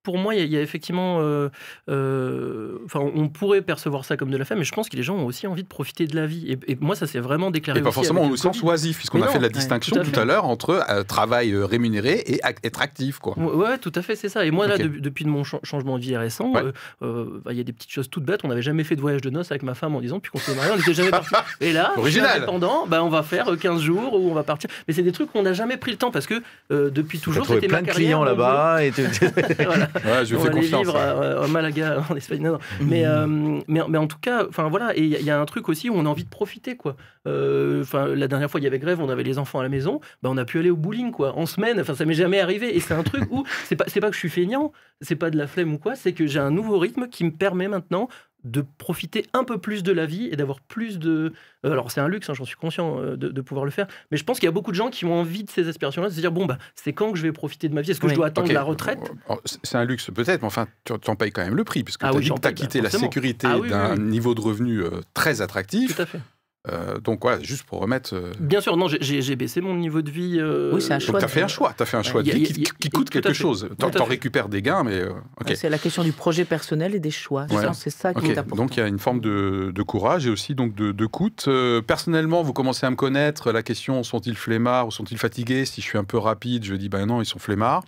Pour 0.06 0.18
moi, 0.18 0.36
il 0.36 0.38
y, 0.38 0.40
a- 0.40 0.44
il 0.44 0.52
y 0.52 0.56
a 0.56 0.60
effectivement. 0.62 1.18
euh, 1.20 1.48
euh, 1.90 2.78
Enfin, 2.84 3.00
on 3.00 3.28
pourrait 3.28 3.62
percevoir 3.62 4.04
ça 4.04 4.16
comme 4.16 4.30
de 4.30 4.36
la 4.36 4.44
femme, 4.44 4.58
mais 4.58 4.64
je 4.64 4.72
pense 4.72 4.88
que 4.88 4.96
les 4.96 5.02
gens 5.02 5.16
ont 5.16 5.26
aussi 5.26 5.46
envie 5.48 5.62
de 5.64 5.68
profiter 5.68 6.06
de 6.06 6.14
la 6.14 6.26
vie. 6.26 6.52
Et, 6.52 6.72
et 6.72 6.76
moi, 6.80 6.94
ça 6.94 7.06
s'est 7.08 7.18
vraiment 7.18 7.50
déclaré. 7.50 7.80
Et 7.80 7.82
pas 7.82 7.88
aussi 7.88 7.94
forcément 7.96 8.28
au 8.28 8.36
sens 8.36 8.62
oisif, 8.62 8.98
puisqu'on 8.98 9.20
a 9.22 9.26
non, 9.26 9.32
fait 9.32 9.38
la 9.40 9.48
ouais, 9.48 9.52
distinction 9.52 9.96
tout 10.02 10.18
à 10.20 10.24
l'heure 10.24 10.44
entre 10.44 10.84
euh, 10.88 11.02
travail 11.02 11.54
rémunéré 11.56 12.22
et 12.26 12.40
être 12.62 12.80
actif. 12.82 13.18
Quoi. 13.18 13.36
Ouais, 13.38 13.52
ouais, 13.68 13.78
tout 13.78 13.92
à 13.94 14.02
fait, 14.02 14.14
c'est 14.14 14.28
ça. 14.28 14.44
Et 14.46 14.50
moi, 14.52 14.66
Ok. 14.66 14.70
là, 14.70 14.78
de- 14.78 14.98
depuis 15.00 15.24
mon 15.24 15.42
cha- 15.42 15.58
changement 15.64 15.98
de 15.98 16.02
vie 16.04 16.16
récent, 16.16 16.52
Ouais. 16.52 16.62
euh, 16.62 16.72
euh, 17.02 17.40
bah, 17.44 17.50
il 17.52 17.58
y 17.58 17.60
a 17.60 17.64
des 17.64 17.72
petites 17.72 17.90
choses 17.90 18.08
toutes 18.08 18.24
bêtes. 18.24 18.40
On 18.44 18.48
n'avait 18.48 18.62
jamais 18.62 18.84
fait 18.84 18.94
de 18.94 19.00
voyage 19.00 19.22
de 19.22 19.30
noces 19.30 19.50
avec 19.50 19.64
ma 19.64 19.74
femme 19.74 19.96
en 19.96 20.00
disant, 20.00 20.16
depuis 20.16 20.30
qu'on 20.30 20.38
s'est 20.38 20.54
mariés, 20.54 20.70
on 20.72 20.76
n'était 20.76 20.94
jamais 20.94 21.10
parti. 21.10 21.34
Et 21.60 21.72
là, 21.72 21.92
Original. 21.96 22.36
indépendant, 22.36 22.86
bah, 22.86 23.02
on 23.02 23.08
va 23.08 23.22
faire 23.24 23.48
euh, 23.52 23.56
15 23.56 23.80
jours 23.82 24.14
où 24.14 24.30
on 24.30 24.34
va 24.34 24.44
partir. 24.44 24.70
Mais 24.86 24.94
c'est 24.94 25.02
des 25.02 25.12
trucs 25.12 25.32
qu'on 25.32 25.42
n'a 25.42 25.52
jamais 25.54 25.76
pris 25.76 25.90
le 25.90 25.96
temps 25.96 26.12
parce 26.12 26.26
que 26.26 26.42
euh, 26.70 26.90
depuis 26.90 27.18
toujours, 27.18 27.44
c'était 27.46 27.66
plein 27.66 27.78
ma 27.78 27.82
de 27.82 27.86
carrière, 27.86 28.06
clients 28.06 28.18
mon 28.20 28.24
là-bas. 28.24 28.84
Et 28.84 28.92
tu- 28.92 29.02
boulot. 29.20 29.32
Voilà. 29.66 29.88
Ouais, 30.04 30.24
je 30.24 30.36
on 30.36 30.40
fais 30.40 30.48
va 30.48 30.54
confiance. 30.54 30.80
vivre 30.86 30.96
à, 30.96 31.44
à 31.44 31.46
Malaga, 31.48 32.04
en 32.10 32.16
Espagne. 32.16 32.42
Non, 32.42 32.52
non. 32.52 32.58
Mais, 32.80 33.04
euh, 33.06 33.26
mais, 33.68 33.80
mais 33.88 33.98
en 33.98 34.06
tout 34.06 34.18
cas, 34.20 34.46
enfin 34.48 34.68
voilà, 34.68 34.96
et 34.96 35.00
il 35.02 35.08
y, 35.08 35.16
a- 35.16 35.20
il 35.20 35.24
y 35.26 35.30
a 35.30 35.40
un 35.40 35.44
truc 35.46 35.68
aussi 35.68 35.90
où 35.90 35.94
on 35.94 36.06
a 36.06 36.08
envie 36.08 36.24
de 36.24 36.28
profiter, 36.28 36.76
quoi. 36.76 36.96
Euh, 37.26 37.82
Enfin, 37.82 38.06
la 38.08 38.28
dernière 38.28 38.50
fois, 38.50 38.60
il 38.60 38.64
y 38.64 38.66
avait 38.66 38.78
grève, 38.78 39.00
on 39.00 39.08
avait 39.08 39.22
les 39.22 39.38
enfants 39.38 39.60
à 39.60 39.62
la 39.62 39.68
maison, 39.68 40.00
bah, 40.22 40.30
on 40.32 40.36
a 40.36 40.44
pu 40.44 40.58
aller 40.58 40.70
au 40.70 40.76
bowling, 40.76 41.10
quoi, 41.10 41.36
en 41.36 41.46
semaine. 41.46 41.80
Enfin, 41.80 41.94
ça 41.94 42.04
m'est 42.04 42.14
jamais 42.14 42.40
arrivé. 42.40 42.76
Et 42.76 42.80
c'est 42.80 42.94
un 42.94 43.02
truc 43.02 43.24
où 43.30 43.44
c'est 43.64 43.76
pas, 43.76 43.84
c'est 43.88 44.00
pas 44.00 44.08
que 44.08 44.14
je 44.14 44.20
suis 44.20 44.30
feignant, 44.30 44.72
c'est 45.00 45.16
pas 45.16 45.30
de 45.30 45.36
la 45.38 45.46
flemme 45.46 45.74
ou 45.74 45.78
quoi, 45.78 45.94
c'est 45.96 46.12
que 46.12 46.26
j'ai 46.26 46.38
un 46.40 46.50
nouveau 46.50 46.78
rythme 46.78 47.08
qui 47.08 47.24
me 47.24 47.30
permet 47.30 47.68
maintenant 47.68 48.08
de 48.46 48.64
profiter 48.78 49.26
un 49.32 49.44
peu 49.44 49.58
plus 49.58 49.82
de 49.82 49.92
la 49.92 50.06
vie 50.06 50.28
et 50.32 50.36
d'avoir 50.36 50.60
plus 50.60 50.98
de. 50.98 51.32
euh, 51.64 51.72
alors, 51.72 51.90
c'est 51.90 52.00
un 52.00 52.08
luxe, 52.08 52.30
hein, 52.30 52.34
j'en 52.34 52.44
suis 52.44 52.56
conscient 52.56 53.00
euh, 53.00 53.16
de, 53.16 53.28
de 53.28 53.40
pouvoir 53.40 53.64
le 53.64 53.70
faire, 53.70 53.86
mais 54.10 54.16
je 54.16 54.24
pense 54.24 54.38
qu'il 54.38 54.46
y 54.46 54.48
a 54.48 54.52
beaucoup 54.52 54.70
de 54.70 54.76
gens 54.76 54.88
qui 54.88 55.04
ont 55.04 55.14
envie 55.14 55.44
de 55.44 55.50
ces 55.50 55.68
aspirations-là, 55.68 56.08
de 56.08 56.14
se 56.14 56.20
dire 56.20 56.32
bon, 56.32 56.46
bah, 56.46 56.58
c'est 56.74 56.92
quand 56.92 57.10
que 57.12 57.18
je 57.18 57.22
vais 57.22 57.32
profiter 57.32 57.68
de 57.68 57.74
ma 57.74 57.80
vie? 57.82 57.90
Est-ce 57.90 58.00
que 58.00 58.06
Oui. 58.06 58.12
je 58.12 58.16
dois 58.16 58.26
attendre 58.28 58.52
la 58.52 58.62
retraite? 58.62 59.00
Oh, 59.28 59.40
c'est- 59.44 59.76
un 59.76 59.84
luxe 59.84 60.10
peut-être, 60.14 60.40
mais 60.40 60.46
enfin, 60.46 60.66
tu 60.84 60.92
en 61.10 61.16
payes 61.16 61.32
quand 61.32 61.44
même 61.44 61.54
le 61.56 61.64
prix, 61.64 61.82
puisque 61.84 62.02
Ah 62.04 62.08
tu 62.08 62.14
as 62.14 62.16
oui, 62.18 62.22
dit 62.22 62.28
j'en 62.28 62.36
que 62.36 62.40
tu 62.40 62.48
as 62.48 62.50
paye, 62.52 62.54
bah, 62.62 62.66
quitté 62.66 62.80
la 62.80 62.90
sécurité 62.90 63.46
Ah 63.50 63.58
oui, 63.58 63.68
d'un 63.68 63.96
niveau 63.96 64.34
de 64.34 64.40
revenu 64.40 64.80
euh, 64.80 65.00
très 65.12 65.42
attractif. 65.42 65.94
Tout 65.96 66.02
à 66.02 66.06
fait. 66.06 66.20
Euh, 66.68 66.98
donc 66.98 67.20
voilà, 67.22 67.40
juste 67.42 67.62
pour 67.64 67.80
remettre. 67.80 68.14
euh, 68.14 68.32
Bien 68.40 68.60
sûr, 68.60 68.76
non, 68.76 68.88
j'ai- 68.88 69.36
baissé 69.36 69.60
mon 69.60 69.74
niveau 69.76 70.02
de 70.02 70.10
vie. 70.10 70.38
euh, 70.40 70.72
Oui, 70.74 70.82
c'est 70.82 70.94
un 70.94 70.98
choix 70.98 71.18
tu 71.20 71.24
as 71.24 71.28
fait 71.28 71.42
un 71.42 71.48
choix, 71.48 71.72
tu 71.76 71.82
as 71.82 71.86
fait 71.86 71.96
un 71.96 72.02
choix 72.02 72.22
de 72.22 72.30
vie 72.30 72.42
qui, 72.78 72.90
coûte 72.90 73.10
quelque 73.10 73.32
chose. 73.32 73.68
T'en 73.78 73.90
fait. 73.92 74.02
récupères 74.02 74.48
des 74.48 74.62
gains, 74.62 74.82
mais 74.82 74.94
euh. 75.00 75.12
C'est 75.54 75.68
la 75.68 75.78
question 75.78 76.02
du 76.02 76.12
projet 76.12 76.44
personnel 76.44 76.94
et 76.94 77.00
des 77.00 77.10
choix. 77.10 77.46
Ouais. 77.50 77.64
c'est 77.74 77.90
ça 77.90 78.12
qui 78.14 78.20
Ok, 78.20 78.28
est 78.30 78.38
important. 78.38 78.56
donc 78.56 78.76
il 78.76 78.80
y 78.80 78.82
a 78.82 78.88
une 78.88 78.98
forme 78.98 79.20
de, 79.20 79.70
de 79.74 79.82
courage 79.82 80.26
et 80.26 80.30
aussi 80.30 80.54
donc 80.54 80.74
de, 80.74 80.92
de 80.92 81.06
coût. 81.06 81.30
Euh, 81.48 81.82
personnellement, 81.82 82.42
vous 82.42 82.52
commencez 82.52 82.86
à 82.86 82.90
me 82.90 82.96
connaître. 82.96 83.52
La 83.52 83.62
question 83.62 84.02
sont-ils 84.02 84.36
flemmards 84.36 84.88
ou 84.88 84.90
sont-ils 84.90 85.18
fatigués? 85.18 85.64
Si 85.64 85.80
je 85.80 85.86
suis 85.86 85.98
un 85.98 86.04
peu 86.04 86.18
rapide, 86.18 86.64
je 86.64 86.74
dis 86.74 86.88
ben 86.88 87.06
non, 87.06 87.20
ils 87.22 87.26
sont 87.26 87.38
flemmards. 87.38 87.84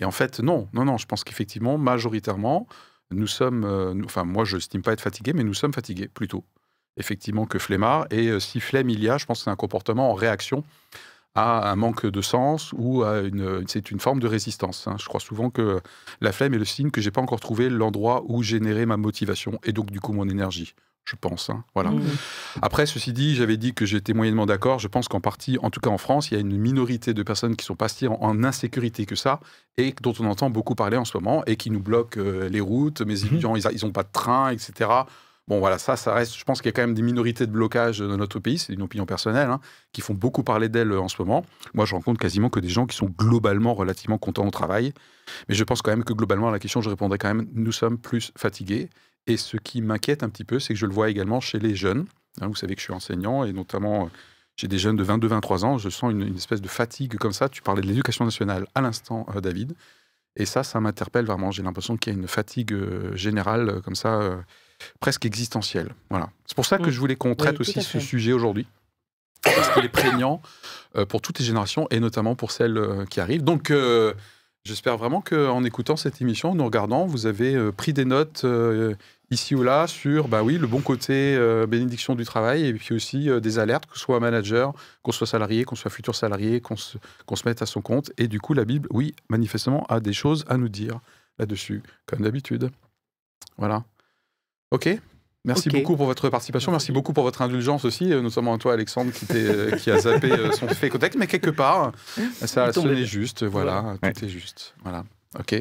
Et 0.00 0.04
en 0.04 0.10
fait, 0.10 0.40
non, 0.40 0.68
non, 0.72 0.84
non. 0.86 0.96
Je 0.96 1.06
pense 1.06 1.22
qu'effectivement, 1.24 1.76
majoritairement, 1.78 2.66
nous 3.10 3.26
sommes. 3.26 3.64
euh, 3.64 3.92
nous- 3.94 4.04
enfin, 4.06 4.24
moi, 4.24 4.44
je 4.44 4.56
n'estime 4.56 4.80
pas 4.82 4.92
être 4.92 5.00
fatigué, 5.02 5.32
mais 5.34 5.44
nous 5.44 5.54
sommes 5.54 5.72
fatigués 5.74 6.08
plutôt, 6.08 6.44
effectivement, 6.96 7.46
que 7.46 7.58
flemmards. 7.58 8.06
Et 8.10 8.28
euh, 8.28 8.40
si 8.40 8.60
flemme 8.60 8.90
il 8.90 9.02
y 9.02 9.08
a, 9.08 9.18
je 9.18 9.26
pense 9.26 9.38
que 9.38 9.44
c'est 9.44 9.50
un 9.50 9.56
comportement 9.56 10.10
en 10.10 10.14
réaction 10.14 10.64
à 11.34 11.70
un 11.70 11.76
manque 11.76 12.04
de 12.06 12.20
sens 12.20 12.74
ou 12.76 13.04
à 13.04 13.20
une, 13.20 13.64
c'est 13.66 13.90
une 13.90 14.00
forme 14.00 14.20
de 14.20 14.26
résistance. 14.26 14.86
hein. 14.86 14.96
Je 14.98 15.06
crois 15.06 15.20
souvent 15.20 15.48
que 15.48 15.80
la 16.20 16.30
flemme 16.30 16.52
est 16.52 16.58
le 16.58 16.66
signe 16.66 16.90
que 16.90 17.00
j'ai 17.00 17.10
pas 17.10 17.22
encore 17.22 17.40
trouvé 17.40 17.70
l'endroit 17.70 18.22
où 18.26 18.42
générer 18.42 18.84
ma 18.84 18.98
motivation 18.98 19.58
et 19.64 19.72
donc 19.72 19.90
du 19.90 19.98
coup 19.98 20.12
mon 20.12 20.28
énergie. 20.28 20.74
Je 21.04 21.16
pense. 21.16 21.50
hein. 21.50 21.64
Voilà. 21.74 21.90
Mm. 21.90 22.02
Après, 22.60 22.86
ceci 22.86 23.12
dit, 23.12 23.34
j'avais 23.34 23.56
dit 23.56 23.74
que 23.74 23.86
j'étais 23.86 24.12
moyennement 24.12 24.46
d'accord. 24.46 24.78
Je 24.78 24.86
pense 24.86 25.08
qu'en 25.08 25.20
partie, 25.20 25.58
en 25.60 25.68
tout 25.70 25.80
cas 25.80 25.90
en 25.90 25.98
France, 25.98 26.30
il 26.30 26.34
y 26.34 26.36
a 26.36 26.40
une 26.40 26.56
minorité 26.56 27.12
de 27.12 27.22
personnes 27.24 27.56
qui 27.56 27.64
sont 27.64 27.74
pas 27.74 27.88
si 27.88 28.06
en, 28.06 28.18
en 28.20 28.44
insécurité 28.44 29.04
que 29.04 29.16
ça 29.16 29.40
et 29.78 29.94
dont 30.00 30.12
on 30.20 30.26
entend 30.26 30.48
beaucoup 30.48 30.74
parler 30.76 30.96
en 30.98 31.04
ce 31.04 31.16
moment 31.16 31.42
et 31.46 31.56
qui 31.56 31.70
nous 31.70 31.80
bloquent 31.80 32.20
euh, 32.20 32.48
les 32.48 32.60
routes. 32.60 33.00
Mes 33.00 33.24
étudiants, 33.24 33.56
ils 33.56 33.84
n'ont 33.84 33.90
pas 33.90 34.04
de 34.04 34.12
train, 34.12 34.50
etc. 34.50 34.90
Bon, 35.48 35.58
voilà, 35.58 35.78
ça, 35.78 35.96
ça 35.96 36.14
reste. 36.14 36.36
Je 36.36 36.44
pense 36.44 36.60
qu'il 36.60 36.66
y 36.66 36.68
a 36.68 36.72
quand 36.72 36.82
même 36.82 36.94
des 36.94 37.02
minorités 37.02 37.46
de 37.46 37.52
blocage 37.52 37.98
dans 37.98 38.16
notre 38.16 38.38
pays. 38.38 38.58
C'est 38.58 38.72
une 38.72 38.82
opinion 38.82 39.06
personnelle, 39.06 39.50
hein, 39.50 39.60
qui 39.92 40.00
font 40.00 40.14
beaucoup 40.14 40.44
parler 40.44 40.68
d'elles 40.68 40.92
en 40.92 41.08
ce 41.08 41.16
moment. 41.18 41.44
Moi, 41.74 41.84
je 41.84 41.94
rencontre 41.94 42.20
quasiment 42.20 42.48
que 42.48 42.60
des 42.60 42.68
gens 42.68 42.86
qui 42.86 42.96
sont 42.96 43.06
globalement 43.06 43.74
relativement 43.74 44.18
contents 44.18 44.46
au 44.46 44.50
travail. 44.50 44.92
Mais 45.48 45.54
je 45.54 45.64
pense 45.64 45.82
quand 45.82 45.90
même 45.90 46.04
que 46.04 46.12
globalement, 46.12 46.48
à 46.48 46.52
la 46.52 46.58
question, 46.58 46.80
je 46.80 46.90
répondrai 46.90 47.18
quand 47.18 47.34
même 47.34 47.48
nous 47.54 47.72
sommes 47.72 47.98
plus 47.98 48.32
fatigués. 48.36 48.88
Et 49.26 49.36
ce 49.36 49.56
qui 49.56 49.82
m'inquiète 49.82 50.22
un 50.22 50.28
petit 50.28 50.44
peu, 50.44 50.60
c'est 50.60 50.74
que 50.74 50.78
je 50.80 50.86
le 50.86 50.92
vois 50.92 51.10
également 51.10 51.40
chez 51.40 51.58
les 51.58 51.74
jeunes. 51.74 52.06
Hein, 52.40 52.46
vous 52.46 52.56
savez 52.56 52.74
que 52.74 52.80
je 52.80 52.84
suis 52.84 52.94
enseignant 52.94 53.44
et 53.44 53.52
notamment, 53.52 54.04
euh, 54.04 54.08
j'ai 54.56 54.68
des 54.68 54.78
jeunes 54.78 54.96
de 54.96 55.04
22-23 55.04 55.64
ans. 55.64 55.78
Je 55.78 55.88
sens 55.88 56.12
une, 56.12 56.34
espèce 56.36 56.60
de 56.60 56.68
fatigue 56.68 57.16
comme 57.16 57.32
ça. 57.32 57.48
Tu 57.48 57.62
parlais 57.62 57.82
de 57.82 57.86
l'éducation 57.86 58.24
nationale 58.24 58.66
à 58.74 58.80
l'instant, 58.80 59.26
euh, 59.34 59.40
David. 59.40 59.74
Et 60.36 60.46
ça, 60.46 60.62
ça 60.62 60.80
m'interpelle 60.80 61.26
vraiment. 61.26 61.50
J'ai 61.50 61.62
l'impression 61.62 61.96
qu'il 61.96 62.12
y 62.12 62.16
a 62.16 62.18
une 62.18 62.28
fatigue 62.28 62.72
euh, 62.72 63.14
générale 63.14 63.68
euh, 63.68 63.80
comme 63.80 63.94
ça, 63.94 64.20
euh, 64.20 64.36
presque 65.00 65.26
existentielle. 65.26 65.94
Voilà. 66.10 66.30
C'est 66.46 66.54
pour 66.56 66.66
ça 66.66 66.78
que 66.78 66.88
Mm. 66.88 66.90
je 66.90 67.00
voulais 67.00 67.16
qu'on 67.16 67.34
traite 67.34 67.60
aussi 67.60 67.82
ce 67.82 68.00
sujet 68.00 68.32
aujourd'hui. 68.32 68.66
Parce 69.42 69.70
qu'il 69.70 69.84
est 69.84 69.88
prégnant 69.88 70.40
euh, 70.96 71.04
pour 71.04 71.20
toutes 71.20 71.40
les 71.40 71.44
générations 71.44 71.88
et 71.90 71.98
notamment 71.98 72.36
pour 72.36 72.52
celles 72.52 72.78
euh, 72.78 73.04
qui 73.06 73.20
arrivent. 73.20 73.42
Donc, 73.42 73.70
euh, 73.72 74.14
j'espère 74.64 74.96
vraiment 74.96 75.20
qu'en 75.20 75.64
écoutant 75.64 75.96
cette 75.96 76.20
émission, 76.20 76.52
en 76.52 76.54
nous 76.54 76.64
regardant, 76.64 77.06
vous 77.06 77.26
avez 77.26 77.72
pris 77.72 77.92
des 77.92 78.04
notes 78.04 78.42
euh, 78.44 78.94
ici 79.32 79.56
ou 79.56 79.64
là 79.64 79.88
sur 79.88 80.28
bah 80.28 80.44
oui, 80.44 80.58
le 80.58 80.68
bon 80.68 80.80
côté 80.80 81.34
euh, 81.34 81.66
bénédiction 81.66 82.14
du 82.14 82.24
travail 82.24 82.66
et 82.66 82.72
puis 82.74 82.94
aussi 82.94 83.28
euh, 83.30 83.40
des 83.40 83.58
alertes, 83.58 83.86
que 83.86 83.94
ce 83.94 84.00
soit 84.04 84.20
manager, 84.20 84.74
qu'on 85.02 85.10
soit 85.10 85.26
salarié, 85.26 85.64
qu'on 85.64 85.74
soit 85.74 85.90
futur 85.90 86.14
salarié, 86.14 86.60
qu'on 86.60 86.76
se, 86.76 86.98
qu'on 87.26 87.34
se 87.34 87.42
mette 87.48 87.62
à 87.62 87.66
son 87.66 87.80
compte. 87.80 88.12
Et 88.18 88.28
du 88.28 88.38
coup, 88.40 88.54
la 88.54 88.64
Bible, 88.64 88.86
oui, 88.92 89.14
manifestement, 89.28 89.84
a 89.88 89.98
des 89.98 90.12
choses 90.12 90.44
à 90.48 90.56
nous 90.56 90.68
dire 90.68 91.00
là-dessus, 91.40 91.82
comme 92.06 92.20
d'habitude. 92.20 92.70
Voilà. 93.58 93.82
OK 94.72 94.88
Merci 95.44 95.70
beaucoup 95.70 95.96
pour 95.96 96.06
votre 96.06 96.28
participation. 96.28 96.70
Merci 96.70 96.92
beaucoup 96.92 97.12
pour 97.12 97.24
votre 97.24 97.42
indulgence 97.42 97.84
aussi, 97.84 98.12
euh, 98.12 98.22
notamment 98.22 98.54
à 98.54 98.58
toi, 98.58 98.74
Alexandre, 98.74 99.10
qui, 99.10 99.26
euh, 99.32 99.72
qui 99.76 99.90
a 99.90 99.98
zappé 99.98 100.30
euh, 100.30 100.52
son 100.52 100.68
fait 100.80 100.88
contact. 100.88 101.16
Mais 101.16 101.26
quelque 101.26 101.50
part, 101.50 101.90
ça 102.46 102.66
bien. 103.00 103.04
juste. 103.04 103.42
Voilà, 103.44 103.96
Ouais. 104.04 104.12
tout 104.12 104.24
est 104.24 104.28
juste. 104.28 104.74
Voilà. 104.84 105.02
OK. 105.36 105.60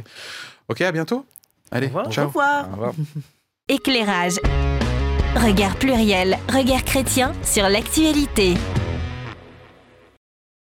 OK, 0.69 0.81
à 0.81 0.91
bientôt. 0.91 1.25
Allez, 1.71 1.87
Au 1.87 1.89
revoir. 1.89 2.07
Au 2.07 2.11
ciao. 2.11 2.27
revoir. 2.27 2.67
Au 2.69 2.71
revoir. 2.73 2.93
Éclairage. 3.67 4.35
Regard 5.35 5.75
pluriel, 5.77 6.37
regard 6.53 6.83
chrétien 6.83 7.33
sur 7.43 7.67
l'actualité. 7.67 8.53